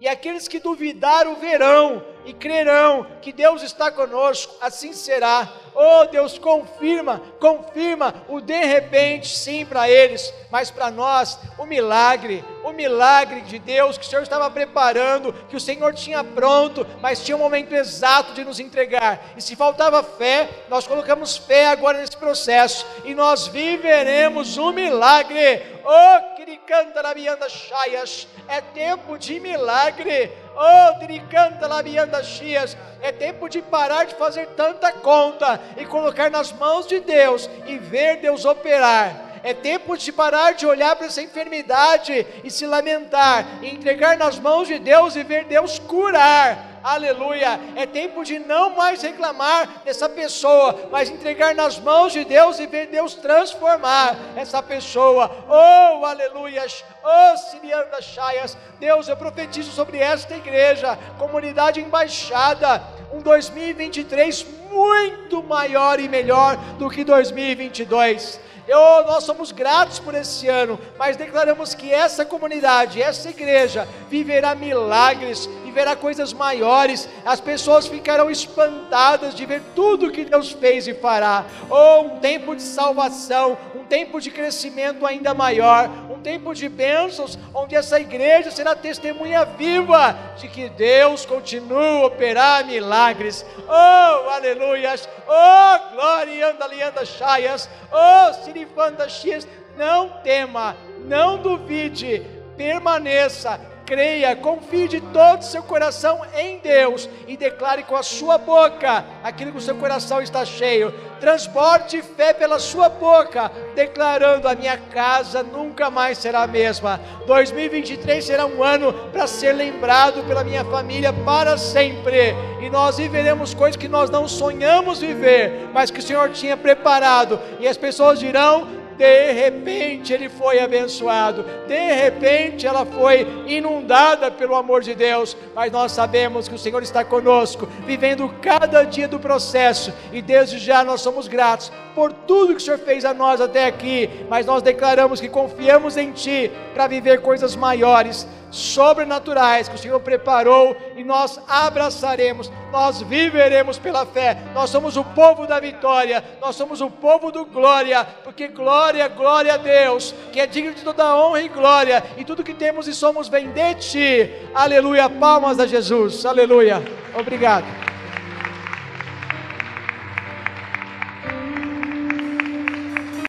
e 0.00 0.08
aqueles 0.08 0.48
que 0.48 0.58
duvidaram 0.58 1.36
verão, 1.36 2.04
e 2.24 2.32
crerão 2.32 3.06
que 3.22 3.32
Deus 3.32 3.62
está 3.62 3.90
conosco, 3.90 4.54
assim 4.60 4.92
será. 4.92 5.50
Oh 5.74 6.06
Deus, 6.06 6.38
confirma, 6.38 7.22
confirma 7.38 8.14
o 8.28 8.40
de 8.40 8.64
repente, 8.64 9.36
sim, 9.36 9.64
para 9.64 9.88
eles, 9.88 10.32
mas 10.50 10.70
para 10.70 10.90
nós, 10.90 11.38
o 11.58 11.64
milagre, 11.64 12.44
o 12.64 12.72
milagre 12.72 13.40
de 13.42 13.58
Deus 13.58 13.96
que 13.96 14.04
o 14.04 14.08
Senhor 14.08 14.22
estava 14.22 14.50
preparando, 14.50 15.32
que 15.48 15.56
o 15.56 15.60
Senhor 15.60 15.94
tinha 15.94 16.22
pronto, 16.22 16.86
mas 17.00 17.24
tinha 17.24 17.36
um 17.36 17.40
momento 17.40 17.74
exato 17.74 18.32
de 18.32 18.44
nos 18.44 18.60
entregar. 18.60 19.20
E 19.36 19.42
se 19.42 19.56
faltava 19.56 20.02
fé, 20.02 20.48
nós 20.68 20.86
colocamos 20.86 21.36
fé 21.36 21.68
agora 21.68 21.98
nesse 21.98 22.16
processo, 22.16 22.86
e 23.04 23.14
nós 23.14 23.46
viveremos 23.46 24.56
o 24.58 24.72
milagre. 24.72 25.62
Oh, 25.84 26.36
que 26.36 26.56
canta 26.58 27.02
na 27.02 27.14
minha 27.14 27.36
chaias, 27.48 28.28
é 28.48 28.60
tempo 28.60 29.18
de 29.18 29.40
milagre. 29.40 30.30
Oh, 30.56 30.98
Diricanta 30.98 31.66
Labianda 31.66 32.22
Chias, 32.22 32.76
é 33.00 33.12
tempo 33.12 33.48
de 33.48 33.62
parar 33.62 34.04
de 34.04 34.14
fazer 34.14 34.46
tanta 34.48 34.92
conta 34.92 35.60
e 35.76 35.86
colocar 35.86 36.30
nas 36.30 36.52
mãos 36.52 36.86
de 36.86 37.00
Deus 37.00 37.48
e 37.66 37.78
ver 37.78 38.16
Deus 38.16 38.44
operar. 38.44 39.40
É 39.42 39.54
tempo 39.54 39.96
de 39.96 40.12
parar 40.12 40.52
de 40.52 40.66
olhar 40.66 40.94
para 40.96 41.06
essa 41.06 41.22
enfermidade 41.22 42.26
e 42.44 42.50
se 42.50 42.66
lamentar, 42.66 43.46
e 43.62 43.68
entregar 43.68 44.18
nas 44.18 44.38
mãos 44.38 44.68
de 44.68 44.78
Deus 44.78 45.16
e 45.16 45.22
ver 45.22 45.44
Deus 45.44 45.78
curar 45.78 46.69
aleluia. 46.82 47.60
É 47.76 47.86
tempo 47.86 48.24
de 48.24 48.38
não 48.38 48.76
mais 48.76 49.02
reclamar 49.02 49.82
dessa 49.84 50.08
pessoa, 50.08 50.88
mas 50.90 51.10
entregar 51.10 51.54
nas 51.54 51.78
mãos 51.78 52.12
de 52.12 52.24
Deus 52.24 52.58
e 52.58 52.66
ver 52.66 52.86
Deus 52.86 53.14
transformar 53.14 54.16
essa 54.36 54.62
pessoa. 54.62 55.30
Oh, 55.48 56.04
aleluia. 56.04 56.66
Oh, 57.02 57.36
Siriana 57.36 58.00
Chaias, 58.00 58.56
Deus, 58.78 59.08
eu 59.08 59.16
profetizo 59.16 59.70
sobre 59.72 59.98
esta 59.98 60.36
igreja, 60.36 60.98
comunidade 61.18 61.80
embaixada, 61.80 62.82
um 63.12 63.20
2023 63.20 64.46
muito 64.70 65.42
maior 65.42 65.98
e 65.98 66.08
melhor 66.08 66.56
do 66.78 66.88
que 66.88 67.04
2022. 67.04 68.40
Eu, 68.70 69.04
nós 69.04 69.24
somos 69.24 69.50
gratos 69.50 69.98
por 69.98 70.14
esse 70.14 70.46
ano, 70.46 70.78
mas 70.96 71.16
declaramos 71.16 71.74
que 71.74 71.92
essa 71.92 72.24
comunidade, 72.24 73.02
essa 73.02 73.28
igreja, 73.28 73.88
viverá 74.08 74.54
milagres, 74.54 75.48
viverá 75.70 75.94
coisas 75.94 76.32
maiores, 76.32 77.08
as 77.24 77.40
pessoas 77.40 77.86
ficarão 77.86 78.30
espantadas 78.30 79.34
de 79.34 79.46
ver 79.46 79.62
tudo 79.74 80.10
que 80.10 80.24
Deus 80.24 80.50
fez 80.50 80.86
e 80.86 80.92
fará. 80.92 81.46
Oh, 81.70 82.00
um 82.02 82.18
tempo 82.18 82.54
de 82.54 82.62
salvação, 82.62 83.56
um 83.74 83.84
tempo 83.84 84.20
de 84.20 84.30
crescimento 84.30 85.06
ainda 85.06 85.32
maior, 85.32 85.88
um 86.10 86.20
tempo 86.20 86.52
de 86.54 86.68
bênçãos, 86.68 87.38
onde 87.54 87.76
essa 87.76 88.00
igreja 88.00 88.50
será 88.50 88.74
testemunha 88.74 89.44
viva 89.44 90.16
de 90.36 90.48
que 90.48 90.68
Deus 90.68 91.24
continua 91.24 92.02
a 92.02 92.06
operar 92.06 92.66
milagres. 92.66 93.46
Oh, 93.68 94.30
aleluias! 94.30 95.08
Oh, 95.28 95.94
glória, 95.94 96.50
anda, 96.50 96.66
anda, 96.88 97.04
chaias! 97.04 97.70
Oh, 97.92 98.34
sirifanda, 98.44 99.08
chias! 99.08 99.46
Não 99.76 100.08
tema, 100.22 100.76
não 101.06 101.38
duvide, 101.38 102.26
permaneça, 102.56 103.58
creia, 103.90 104.36
confie 104.36 104.86
de 104.86 105.00
todo 105.00 105.40
o 105.40 105.44
seu 105.44 105.64
coração 105.64 106.20
em 106.38 106.58
Deus 106.58 107.10
e 107.26 107.36
declare 107.36 107.82
com 107.82 107.96
a 107.96 108.04
sua 108.04 108.38
boca 108.38 109.04
aquilo 109.24 109.50
que 109.50 109.58
o 109.58 109.60
seu 109.60 109.74
coração 109.74 110.22
está 110.22 110.44
cheio. 110.44 110.94
Transporte 111.18 112.00
fé 112.00 112.32
pela 112.32 112.60
sua 112.60 112.88
boca, 112.88 113.50
declarando: 113.74 114.46
a 114.46 114.54
minha 114.54 114.78
casa 114.78 115.42
nunca 115.42 115.90
mais 115.90 116.18
será 116.18 116.44
a 116.44 116.46
mesma. 116.46 117.00
2023 117.26 118.24
será 118.24 118.46
um 118.46 118.62
ano 118.62 118.92
para 119.10 119.26
ser 119.26 119.54
lembrado 119.54 120.22
pela 120.22 120.44
minha 120.44 120.64
família 120.64 121.12
para 121.12 121.58
sempre. 121.58 122.32
E 122.62 122.70
nós 122.70 122.96
viveremos 122.96 123.54
coisas 123.54 123.76
que 123.76 123.88
nós 123.88 124.08
não 124.08 124.28
sonhamos 124.28 125.00
viver, 125.00 125.68
mas 125.74 125.90
que 125.90 125.98
o 125.98 126.02
Senhor 126.02 126.30
tinha 126.30 126.56
preparado. 126.56 127.40
E 127.58 127.66
as 127.66 127.76
pessoas 127.76 128.20
dirão: 128.20 128.79
de 129.00 129.32
repente 129.32 130.12
ele 130.12 130.28
foi 130.28 130.60
abençoado, 130.60 131.42
de 131.66 131.94
repente 131.94 132.66
ela 132.66 132.84
foi 132.84 133.26
inundada 133.46 134.30
pelo 134.30 134.54
amor 134.54 134.82
de 134.82 134.94
Deus, 134.94 135.34
mas 135.54 135.72
nós 135.72 135.92
sabemos 135.92 136.46
que 136.46 136.54
o 136.54 136.58
Senhor 136.58 136.82
está 136.82 137.02
conosco, 137.02 137.66
vivendo 137.86 138.28
cada 138.42 138.82
dia 138.82 139.08
do 139.08 139.18
processo, 139.18 139.90
e 140.12 140.20
desde 140.20 140.58
já 140.58 140.84
nós 140.84 141.00
somos 141.00 141.28
gratos 141.28 141.72
por 141.94 142.12
tudo 142.12 142.50
que 142.50 142.58
o 142.58 142.60
Senhor 142.60 142.78
fez 142.78 143.06
a 143.06 143.14
nós 143.14 143.40
até 143.40 143.64
aqui, 143.64 144.10
mas 144.28 144.44
nós 144.44 144.62
declaramos 144.62 145.18
que 145.18 145.30
confiamos 145.30 145.96
em 145.96 146.12
Ti 146.12 146.52
para 146.74 146.86
viver 146.86 147.22
coisas 147.22 147.56
maiores 147.56 148.28
sobrenaturais 148.50 149.68
que 149.68 149.74
o 149.74 149.78
Senhor 149.78 150.00
preparou 150.00 150.76
e 150.96 151.04
nós 151.04 151.40
abraçaremos, 151.48 152.50
nós 152.70 153.02
viveremos 153.02 153.78
pela 153.78 154.04
fé. 154.04 154.36
Nós 154.52 154.70
somos 154.70 154.96
o 154.96 155.04
povo 155.04 155.46
da 155.46 155.60
vitória, 155.60 156.22
nós 156.40 156.56
somos 156.56 156.80
o 156.80 156.90
povo 156.90 157.30
do 157.30 157.44
glória, 157.44 158.04
porque 158.24 158.48
glória, 158.48 159.08
glória 159.08 159.54
a 159.54 159.56
Deus, 159.56 160.14
que 160.32 160.40
é 160.40 160.46
digno 160.46 160.74
de 160.74 160.82
toda 160.82 161.16
honra 161.16 161.42
e 161.42 161.48
glória, 161.48 162.04
e 162.16 162.24
tudo 162.24 162.44
que 162.44 162.54
temos 162.54 162.88
e 162.88 162.94
somos 162.94 163.28
vem 163.28 163.50
de 163.50 163.74
ti. 163.74 164.30
Aleluia, 164.54 165.08
palmas 165.08 165.58
a 165.58 165.66
Jesus. 165.66 166.24
Aleluia. 166.26 166.82
Obrigado. 167.14 167.89